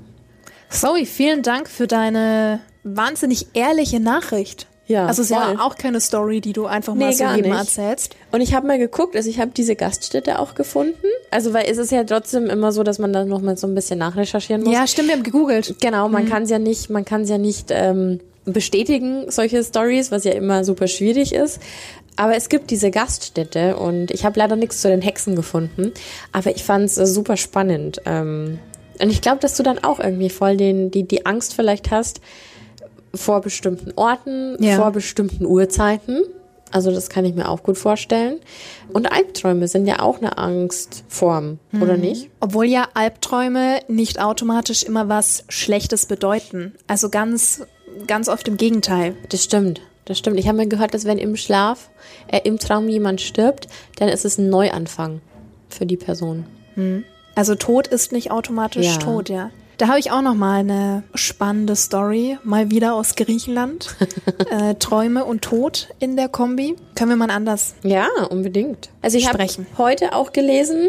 Zoe, 0.70 1.06
vielen 1.06 1.42
Dank 1.42 1.68
für 1.68 1.86
deine 1.86 2.60
wahnsinnig 2.82 3.48
ehrliche 3.54 4.00
Nachricht. 4.00 4.66
Ja, 4.88 5.06
Also 5.06 5.22
es 5.22 5.30
ist 5.30 5.36
voll. 5.36 5.54
ja 5.54 5.60
auch 5.60 5.74
keine 5.76 6.00
Story, 6.00 6.40
die 6.40 6.52
du 6.52 6.66
einfach 6.66 6.94
Nee, 6.94 7.06
mal 7.06 7.12
so 7.12 7.24
gar 7.24 7.36
jedem 7.36 7.50
nicht. 7.50 7.60
erzählst. 7.60 8.14
Und 8.30 8.40
ich 8.40 8.54
habe 8.54 8.66
mal 8.66 8.78
geguckt, 8.78 9.16
also 9.16 9.28
ich 9.28 9.40
habe 9.40 9.50
diese 9.56 9.74
Gaststätte 9.74 10.38
auch 10.38 10.54
gefunden. 10.54 10.94
Also 11.30 11.52
weil 11.52 11.66
es 11.68 11.76
ist 11.78 11.90
ja 11.90 12.04
trotzdem 12.04 12.46
immer 12.46 12.70
so, 12.72 12.82
dass 12.84 12.98
man 12.98 13.12
dann 13.12 13.28
noch 13.28 13.40
mal 13.40 13.56
so 13.56 13.66
ein 13.66 13.74
bisschen 13.74 13.98
nachrecherchieren 13.98 14.62
muss. 14.62 14.72
Ja, 14.72 14.86
stimmt, 14.86 15.08
wir 15.08 15.16
haben 15.16 15.22
gegoogelt. 15.24 15.74
Genau, 15.80 16.08
man 16.08 16.28
kann 16.28 16.44
es 16.44 16.50
ja 16.50 16.58
nicht, 16.60 16.88
man 16.90 17.04
kann 17.04 17.22
es 17.22 17.30
ja 17.30 17.38
nicht 17.38 17.66
ähm, 17.70 18.20
bestätigen, 18.44 19.28
solche 19.30 19.62
Stories, 19.64 20.10
was 20.12 20.22
ja 20.24 20.32
immer 20.32 20.64
super 20.64 20.86
schwierig 20.86 21.34
ist. 21.34 21.58
Aber 22.18 22.34
es 22.36 22.48
gibt 22.48 22.70
diese 22.70 22.90
Gaststätte 22.90 23.76
und 23.76 24.10
ich 24.10 24.24
habe 24.24 24.38
leider 24.38 24.56
nichts 24.56 24.80
zu 24.80 24.88
den 24.88 25.02
Hexen 25.02 25.36
gefunden. 25.36 25.92
Aber 26.32 26.50
ich 26.54 26.64
fand 26.64 26.86
es 26.86 26.96
äh, 26.96 27.06
super 27.06 27.36
spannend. 27.36 28.00
Ähm, 28.06 28.58
und 29.02 29.10
ich 29.10 29.20
glaube, 29.20 29.38
dass 29.40 29.56
du 29.56 29.62
dann 29.62 29.80
auch 29.84 30.00
irgendwie 30.00 30.30
voll 30.30 30.56
den, 30.56 30.90
die, 30.90 31.02
die 31.02 31.26
Angst 31.26 31.54
vielleicht 31.54 31.90
hast 31.90 32.20
vor 33.16 33.40
bestimmten 33.40 33.92
Orten, 33.96 34.56
Ja. 34.62 34.76
vor 34.76 34.90
bestimmten 34.92 35.44
Uhrzeiten. 35.46 36.22
Also 36.72 36.90
das 36.90 37.08
kann 37.08 37.24
ich 37.24 37.34
mir 37.34 37.48
auch 37.48 37.62
gut 37.62 37.78
vorstellen. 37.78 38.38
Und 38.92 39.10
Albträume 39.12 39.68
sind 39.68 39.86
ja 39.86 40.00
auch 40.00 40.18
eine 40.18 40.36
Angstform, 40.36 41.58
oder 41.80 41.96
nicht? 41.96 42.28
Obwohl 42.40 42.66
ja 42.66 42.88
Albträume 42.94 43.80
nicht 43.88 44.20
automatisch 44.20 44.82
immer 44.82 45.08
was 45.08 45.44
Schlechtes 45.48 46.06
bedeuten. 46.06 46.74
Also 46.88 47.08
ganz, 47.08 47.62
ganz 48.06 48.28
oft 48.28 48.48
im 48.48 48.56
Gegenteil. 48.56 49.14
Das 49.28 49.44
stimmt. 49.44 49.80
Das 50.06 50.18
stimmt. 50.18 50.38
Ich 50.38 50.48
habe 50.48 50.58
mal 50.58 50.68
gehört, 50.68 50.92
dass 50.94 51.04
wenn 51.04 51.18
im 51.18 51.36
Schlaf, 51.36 51.88
äh, 52.28 52.40
im 52.44 52.58
Traum 52.58 52.88
jemand 52.88 53.20
stirbt, 53.20 53.68
dann 53.98 54.08
ist 54.08 54.24
es 54.24 54.36
ein 54.38 54.50
Neuanfang 54.50 55.20
für 55.68 55.86
die 55.86 55.96
Person. 55.96 56.44
Also 57.34 57.54
Tod 57.54 57.86
ist 57.86 58.12
nicht 58.12 58.30
automatisch 58.30 58.86
Ja. 58.86 58.96
tot, 58.98 59.28
ja. 59.28 59.50
Da 59.78 59.88
habe 59.88 59.98
ich 59.98 60.10
auch 60.10 60.22
noch 60.22 60.34
mal 60.34 60.60
eine 60.60 61.02
spannende 61.14 61.76
Story, 61.76 62.38
mal 62.44 62.70
wieder 62.70 62.94
aus 62.94 63.14
Griechenland. 63.14 63.94
äh, 64.50 64.74
Träume 64.76 65.24
und 65.26 65.42
Tod 65.42 65.88
in 65.98 66.16
der 66.16 66.28
Kombi. 66.28 66.76
Können 66.94 67.10
wir 67.10 67.16
mal 67.16 67.30
anders 67.30 67.74
Ja, 67.82 68.08
unbedingt. 68.30 68.88
Also 69.02 69.18
ich 69.18 69.28
habe 69.28 69.46
heute 69.76 70.14
auch 70.14 70.32
gelesen, 70.32 70.88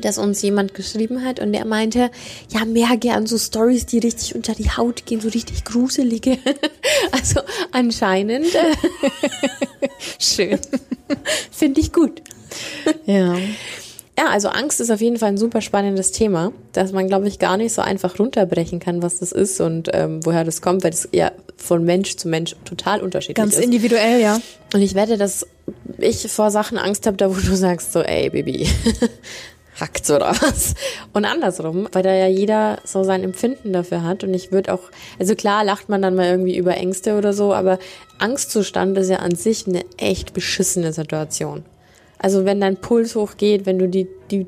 dass 0.00 0.16
uns 0.16 0.40
jemand 0.40 0.72
geschrieben 0.72 1.22
hat 1.24 1.40
und 1.40 1.52
der 1.52 1.66
meinte, 1.66 2.10
ja, 2.48 2.64
mehr 2.64 2.96
gern 2.96 3.26
so 3.26 3.36
Stories, 3.36 3.84
die 3.84 3.98
richtig 3.98 4.34
unter 4.34 4.54
die 4.54 4.70
Haut 4.70 5.04
gehen, 5.04 5.20
so 5.20 5.28
richtig 5.28 5.64
gruselige. 5.64 6.38
also 7.12 7.40
anscheinend 7.70 8.54
äh, 8.54 9.88
schön. 10.18 10.58
finde 11.50 11.82
ich 11.82 11.92
gut. 11.92 12.22
Ja. 13.04 13.36
Ja, 14.22 14.30
also 14.30 14.48
Angst 14.48 14.80
ist 14.80 14.90
auf 14.90 15.00
jeden 15.00 15.16
Fall 15.16 15.30
ein 15.30 15.36
super 15.36 15.60
spannendes 15.60 16.12
Thema, 16.12 16.52
dass 16.72 16.92
man, 16.92 17.08
glaube 17.08 17.26
ich, 17.26 17.40
gar 17.40 17.56
nicht 17.56 17.72
so 17.72 17.82
einfach 17.82 18.20
runterbrechen 18.20 18.78
kann, 18.78 19.02
was 19.02 19.18
das 19.18 19.32
ist 19.32 19.60
und 19.60 19.90
ähm, 19.92 20.24
woher 20.24 20.44
das 20.44 20.62
kommt, 20.62 20.84
weil 20.84 20.92
das 20.92 21.08
ja 21.10 21.32
von 21.56 21.84
Mensch 21.84 22.16
zu 22.16 22.28
Mensch 22.28 22.54
total 22.64 23.00
unterschiedlich 23.00 23.34
Ganz 23.34 23.56
ist. 23.56 23.64
individuell, 23.64 24.20
ja. 24.20 24.40
Und 24.74 24.80
ich 24.80 24.94
wette, 24.94 25.18
dass 25.18 25.46
ich 25.98 26.30
vor 26.30 26.52
Sachen 26.52 26.78
Angst 26.78 27.06
habe, 27.06 27.16
da 27.16 27.30
wo 27.30 27.40
du 27.40 27.56
sagst 27.56 27.92
so, 27.92 28.00
ey, 28.00 28.30
Baby, 28.30 28.68
hackt's 29.80 30.08
oder 30.08 30.28
was? 30.40 30.74
Und 31.12 31.24
andersrum, 31.24 31.88
weil 31.90 32.04
da 32.04 32.14
ja 32.14 32.28
jeder 32.28 32.78
so 32.84 33.02
sein 33.02 33.24
Empfinden 33.24 33.72
dafür 33.72 34.04
hat. 34.04 34.22
Und 34.22 34.34
ich 34.34 34.52
würde 34.52 34.72
auch, 34.72 34.82
also 35.18 35.34
klar 35.34 35.64
lacht 35.64 35.88
man 35.88 36.00
dann 36.00 36.14
mal 36.14 36.26
irgendwie 36.26 36.56
über 36.56 36.76
Ängste 36.76 37.18
oder 37.18 37.32
so, 37.32 37.52
aber 37.52 37.80
Angstzustand 38.18 38.96
ist 38.98 39.10
ja 39.10 39.16
an 39.16 39.34
sich 39.34 39.66
eine 39.66 39.84
echt 39.96 40.32
beschissene 40.32 40.92
Situation. 40.92 41.64
Also 42.22 42.44
wenn 42.44 42.60
dein 42.60 42.76
Puls 42.76 43.14
hochgeht, 43.14 43.66
wenn 43.66 43.78
du 43.78 43.88
die, 43.88 44.08
die, 44.30 44.46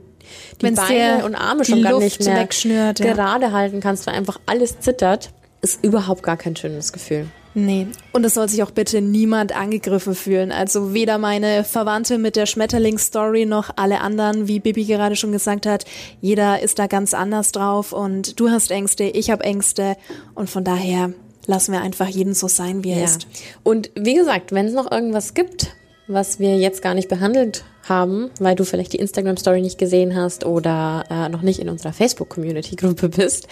die 0.61 0.62
Wenn's 0.62 0.81
Beine 0.81 1.25
und 1.25 1.35
Arme 1.35 1.64
schon 1.64 1.83
gar 1.83 1.99
nicht 1.99 2.25
mehr 2.25 2.37
wegschnürt, 2.37 3.01
ja. 3.01 3.12
gerade 3.12 3.53
halten 3.53 3.81
kannst, 3.81 4.07
weil 4.07 4.14
einfach 4.14 4.41
alles 4.47 4.81
zittert, 4.81 5.31
ist 5.61 5.85
überhaupt 5.85 6.22
gar 6.22 6.37
kein 6.37 6.57
schönes 6.57 6.93
Gefühl. 6.93 7.27
Nee. 7.55 7.87
Und 8.12 8.25
es 8.25 8.35
soll 8.35 8.49
sich 8.49 8.62
auch 8.64 8.72
bitte 8.72 9.01
niemand 9.01 9.57
angegriffen 9.57 10.14
fühlen. 10.14 10.51
Also 10.51 10.93
weder 10.93 11.18
meine 11.18 11.62
Verwandte 11.62 12.18
mit 12.18 12.35
der 12.35 12.47
Schmetterling-Story 12.47 13.47
noch 13.47 13.70
alle 13.77 14.01
anderen, 14.01 14.49
wie 14.49 14.59
Bibi 14.59 14.85
gerade 14.85 15.14
schon 15.14 15.31
gesagt 15.31 15.64
hat. 15.64 15.85
Jeder 16.20 16.61
ist 16.61 16.81
da 16.81 16.89
ganz 16.89 17.14
anders 17.14 17.53
drauf 17.53 17.93
und 17.93 18.41
du 18.41 18.51
hast 18.51 18.72
Ängste, 18.72 19.05
ich 19.05 19.31
habe 19.31 19.45
Ängste 19.45 19.97
und 20.35 20.51
von 20.51 20.64
daher 20.64 21.12
lassen 21.47 21.72
wir 21.72 21.81
einfach 21.81 22.09
jeden 22.09 22.35
so 22.35 22.49
sein, 22.49 22.83
wie 22.83 22.91
er 22.91 23.05
ist. 23.05 23.29
Und 23.62 23.91
wie 23.95 24.14
gesagt, 24.14 24.51
wenn 24.53 24.66
es 24.66 24.72
noch 24.72 24.91
irgendwas 24.91 25.35
gibt, 25.35 25.77
was 26.07 26.38
wir 26.38 26.57
jetzt 26.57 26.82
gar 26.82 26.94
nicht 26.94 27.09
behandelt 27.09 27.64
haben, 27.88 28.30
weil 28.38 28.55
du 28.55 28.64
vielleicht 28.64 28.92
die 28.92 28.98
Instagram-Story 28.98 29.61
nicht 29.61 29.78
gesehen 29.78 30.16
hast 30.16 30.44
oder 30.44 31.05
äh, 31.11 31.28
noch 31.28 31.42
nicht 31.42 31.61
in 31.61 31.68
unserer 31.68 31.92
Facebook-Community-Gruppe 31.92 33.09
bist, 33.09 33.48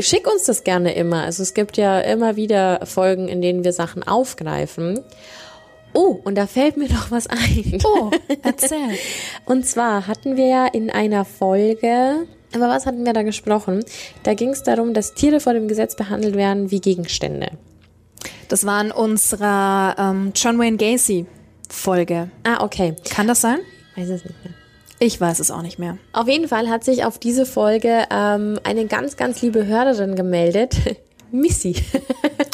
schick 0.00 0.30
uns 0.30 0.44
das 0.44 0.64
gerne 0.64 0.94
immer. 0.94 1.22
Also 1.22 1.42
es 1.42 1.54
gibt 1.54 1.76
ja 1.76 2.00
immer 2.00 2.36
wieder 2.36 2.80
Folgen, 2.84 3.28
in 3.28 3.40
denen 3.40 3.64
wir 3.64 3.72
Sachen 3.72 4.02
aufgreifen. 4.02 5.00
Oh, 5.92 6.20
und 6.24 6.34
da 6.36 6.46
fällt 6.46 6.76
mir 6.76 6.88
noch 6.88 7.10
was 7.10 7.26
ein. 7.26 7.78
Oh, 7.84 8.10
erzähl. 8.42 8.98
Und 9.46 9.66
zwar 9.66 10.06
hatten 10.06 10.36
wir 10.36 10.46
ja 10.46 10.66
in 10.66 10.90
einer 10.90 11.24
Folge, 11.24 12.26
aber 12.54 12.68
was 12.68 12.84
hatten 12.84 13.06
wir 13.06 13.14
da 13.14 13.22
gesprochen? 13.22 13.84
Da 14.22 14.34
ging 14.34 14.50
es 14.50 14.62
darum, 14.62 14.92
dass 14.92 15.14
Tiere 15.14 15.40
vor 15.40 15.54
dem 15.54 15.68
Gesetz 15.68 15.96
behandelt 15.96 16.36
werden 16.36 16.70
wie 16.70 16.80
Gegenstände. 16.80 17.52
Das 18.48 18.66
war 18.66 18.80
in 18.84 18.92
unserer 18.92 19.96
ähm, 19.98 20.32
John 20.34 20.58
Wayne 20.58 20.76
Gacy 20.76 21.26
Folge. 21.68 22.30
Ah, 22.44 22.62
okay. 22.64 22.96
Kann 23.10 23.26
das 23.26 23.40
sein? 23.40 23.58
Weiß 23.96 24.08
es 24.08 24.24
nicht 24.24 24.44
mehr. 24.44 24.54
Ich 24.98 25.20
weiß 25.20 25.40
es 25.40 25.50
auch 25.50 25.62
nicht 25.62 25.78
mehr. 25.78 25.98
Auf 26.12 26.26
jeden 26.26 26.48
Fall 26.48 26.68
hat 26.68 26.82
sich 26.82 27.04
auf 27.04 27.18
diese 27.18 27.44
Folge 27.44 28.04
ähm, 28.10 28.58
eine 28.64 28.86
ganz, 28.86 29.16
ganz 29.16 29.42
liebe 29.42 29.66
Hörerin 29.66 30.16
gemeldet. 30.16 30.76
Missy. 31.30 31.74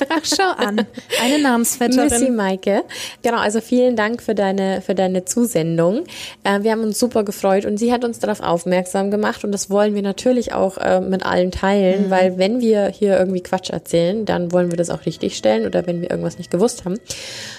Ach, 0.08 0.24
schau 0.24 0.50
an. 0.56 0.86
Eine 1.20 1.32
Missy 1.32 1.42
Namensvetterin. 1.42 2.36
Maike. 2.36 2.84
Genau, 3.22 3.38
also 3.38 3.60
vielen 3.60 3.96
Dank 3.96 4.22
für 4.22 4.34
deine, 4.34 4.80
für 4.80 4.94
deine 4.94 5.24
Zusendung. 5.24 6.04
Äh, 6.44 6.62
wir 6.62 6.72
haben 6.72 6.82
uns 6.82 6.98
super 6.98 7.24
gefreut 7.24 7.64
und 7.64 7.78
sie 7.78 7.92
hat 7.92 8.04
uns 8.04 8.18
darauf 8.18 8.40
aufmerksam 8.40 9.10
gemacht 9.10 9.44
und 9.44 9.52
das 9.52 9.70
wollen 9.70 9.94
wir 9.94 10.02
natürlich 10.02 10.52
auch 10.52 10.78
äh, 10.78 11.00
mit 11.00 11.24
allen 11.24 11.50
teilen, 11.50 12.10
weil 12.10 12.38
wenn 12.38 12.60
wir 12.60 12.88
hier 12.88 13.18
irgendwie 13.18 13.42
Quatsch 13.42 13.70
erzählen, 13.70 14.24
dann 14.24 14.52
wollen 14.52 14.70
wir 14.70 14.76
das 14.76 14.90
auch 14.90 15.06
richtig 15.06 15.36
stellen 15.36 15.66
oder 15.66 15.86
wenn 15.86 16.00
wir 16.00 16.10
irgendwas 16.10 16.38
nicht 16.38 16.50
gewusst 16.50 16.84
haben. 16.84 16.98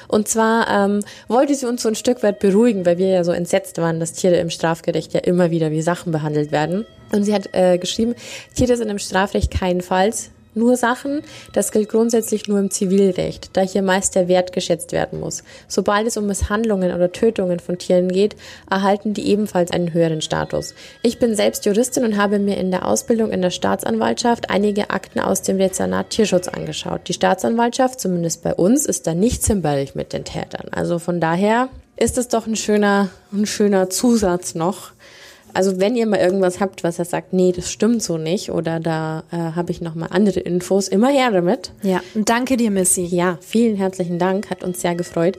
Und 0.07 0.27
zwar 0.27 0.69
ähm, 0.69 1.03
wollte 1.27 1.55
sie 1.55 1.67
uns 1.67 1.81
so 1.81 1.89
ein 1.89 1.95
Stück 1.95 2.23
weit 2.23 2.39
beruhigen, 2.39 2.85
weil 2.85 2.97
wir 2.97 3.07
ja 3.07 3.23
so 3.23 3.31
entsetzt 3.31 3.77
waren, 3.77 3.99
dass 3.99 4.13
Tiere 4.13 4.37
im 4.37 4.49
Strafgericht 4.49 5.13
ja 5.13 5.21
immer 5.21 5.51
wieder 5.51 5.71
wie 5.71 5.81
Sachen 5.81 6.11
behandelt 6.11 6.51
werden. 6.51 6.85
Und 7.11 7.23
sie 7.23 7.33
hat 7.33 7.49
äh, 7.53 7.77
geschrieben, 7.77 8.15
Tiere 8.55 8.75
sind 8.77 8.89
im 8.89 8.99
Strafrecht 8.99 9.51
keinenfalls 9.51 10.31
nur 10.55 10.77
Sachen. 10.77 11.21
Das 11.53 11.71
gilt 11.71 11.89
grundsätzlich 11.89 12.47
nur 12.47 12.59
im 12.59 12.71
Zivilrecht, 12.71 13.49
da 13.53 13.61
hier 13.61 13.81
meist 13.81 14.15
der 14.15 14.27
Wert 14.27 14.53
geschätzt 14.53 14.91
werden 14.91 15.19
muss. 15.19 15.43
Sobald 15.67 16.07
es 16.07 16.17
um 16.17 16.27
Misshandlungen 16.27 16.93
oder 16.93 17.11
Tötungen 17.11 17.59
von 17.59 17.77
Tieren 17.77 18.09
geht, 18.09 18.35
erhalten 18.69 19.13
die 19.13 19.27
ebenfalls 19.27 19.71
einen 19.71 19.93
höheren 19.93 20.21
Status. 20.21 20.73
Ich 21.01 21.19
bin 21.19 21.35
selbst 21.35 21.65
Juristin 21.65 22.05
und 22.05 22.17
habe 22.17 22.39
mir 22.39 22.57
in 22.57 22.71
der 22.71 22.87
Ausbildung 22.87 23.31
in 23.31 23.41
der 23.41 23.51
Staatsanwaltschaft 23.51 24.49
einige 24.49 24.89
Akten 24.89 25.19
aus 25.19 25.41
dem 25.41 25.57
Dezernat 25.57 26.09
Tierschutz 26.09 26.47
angeschaut. 26.47 27.07
Die 27.07 27.13
Staatsanwaltschaft, 27.13 27.99
zumindest 27.99 28.43
bei 28.43 28.53
uns, 28.53 28.85
ist 28.85 29.07
da 29.07 29.13
nicht 29.13 29.43
zimperlich 29.43 29.95
mit 29.95 30.13
den 30.13 30.25
Tätern. 30.25 30.69
Also 30.71 30.99
von 30.99 31.19
daher 31.19 31.69
ist 31.95 32.17
es 32.17 32.27
doch 32.27 32.47
ein 32.47 32.55
schöner, 32.55 33.09
ein 33.31 33.45
schöner 33.45 33.89
Zusatz 33.89 34.55
noch. 34.55 34.91
Also 35.53 35.79
wenn 35.79 35.95
ihr 35.95 36.07
mal 36.07 36.19
irgendwas 36.19 36.59
habt, 36.59 36.83
was 36.83 36.99
er 36.99 37.05
sagt, 37.05 37.33
nee, 37.33 37.51
das 37.51 37.71
stimmt 37.71 38.01
so 38.01 38.17
nicht, 38.17 38.51
oder 38.51 38.79
da 38.79 39.23
äh, 39.31 39.37
habe 39.37 39.71
ich 39.71 39.81
noch 39.81 39.95
mal 39.95 40.07
andere 40.07 40.39
Infos, 40.39 40.87
immer 40.87 41.09
her 41.09 41.31
damit. 41.31 41.71
Ja, 41.83 42.01
und 42.15 42.29
danke 42.29 42.57
dir, 42.57 42.71
Missy. 42.71 43.03
Ja, 43.03 43.37
vielen 43.41 43.75
herzlichen 43.75 44.19
Dank, 44.19 44.49
hat 44.49 44.63
uns 44.63 44.81
sehr 44.81 44.95
gefreut. 44.95 45.37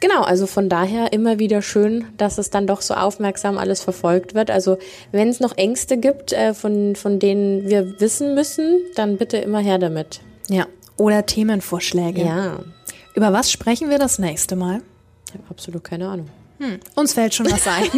Genau, 0.00 0.22
also 0.22 0.46
von 0.46 0.70
daher 0.70 1.12
immer 1.12 1.38
wieder 1.38 1.60
schön, 1.60 2.06
dass 2.16 2.38
es 2.38 2.48
dann 2.48 2.66
doch 2.66 2.80
so 2.80 2.94
aufmerksam 2.94 3.58
alles 3.58 3.82
verfolgt 3.82 4.34
wird. 4.34 4.50
Also 4.50 4.78
wenn 5.12 5.28
es 5.28 5.40
noch 5.40 5.58
Ängste 5.58 5.98
gibt, 5.98 6.32
äh, 6.32 6.54
von, 6.54 6.96
von 6.96 7.18
denen 7.18 7.68
wir 7.68 8.00
wissen 8.00 8.34
müssen, 8.34 8.80
dann 8.96 9.18
bitte 9.18 9.36
immer 9.36 9.58
her 9.60 9.78
damit. 9.78 10.20
Ja. 10.48 10.66
Oder 10.96 11.26
Themenvorschläge. 11.26 12.22
Ja, 12.22 12.60
Über 13.14 13.32
was 13.32 13.50
sprechen 13.50 13.90
wir 13.90 13.98
das 13.98 14.18
nächste 14.18 14.56
Mal? 14.56 14.80
ich 15.28 15.34
habe 15.34 15.44
absolut 15.50 15.84
keine 15.84 16.08
Ahnung. 16.08 16.28
Uns 16.94 17.14
fällt 17.14 17.34
schon 17.34 17.50
was 17.50 17.66
ein. 17.66 17.88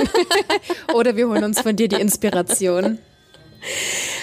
Oder 0.95 1.17
wir 1.17 1.29
holen 1.29 1.45
uns 1.45 1.61
von 1.61 1.75
dir 1.77 1.89
die 1.89 2.01
Inspiration. 2.01 2.99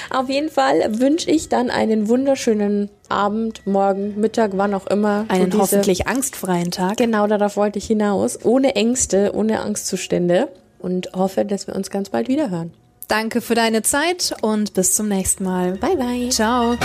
Auf 0.09 0.27
jeden 0.29 0.49
Fall 0.49 0.99
wünsche 0.99 1.29
ich 1.29 1.49
dann 1.49 1.69
einen 1.69 2.07
wunderschönen 2.07 2.89
Abend, 3.09 3.65
Morgen, 3.67 4.19
Mittag, 4.19 4.51
wann 4.55 4.73
auch 4.73 4.87
immer. 4.87 5.25
Einen 5.27 5.45
diese- 5.51 5.61
hoffentlich 5.61 6.07
angstfreien 6.07 6.71
Tag. 6.71 6.97
Genau, 6.97 7.27
darauf 7.27 7.55
wollte 7.57 7.79
ich 7.79 7.85
hinaus. 7.87 8.39
Ohne 8.43 8.75
Ängste, 8.75 9.31
ohne 9.35 9.61
Angstzustände. 9.61 10.47
Und 10.79 11.09
hoffe, 11.13 11.43
dass 11.45 11.67
wir 11.67 11.75
uns 11.75 11.89
ganz 11.89 12.09
bald 12.09 12.27
wieder 12.29 12.49
hören. 12.49 12.71
Danke 13.09 13.41
für 13.41 13.55
deine 13.55 13.81
Zeit 13.81 14.33
und 14.41 14.73
bis 14.73 14.95
zum 14.95 15.07
nächsten 15.09 15.43
Mal. 15.43 15.73
Bye, 15.77 15.95
bye. 15.97 16.29
Ciao. 16.29 16.77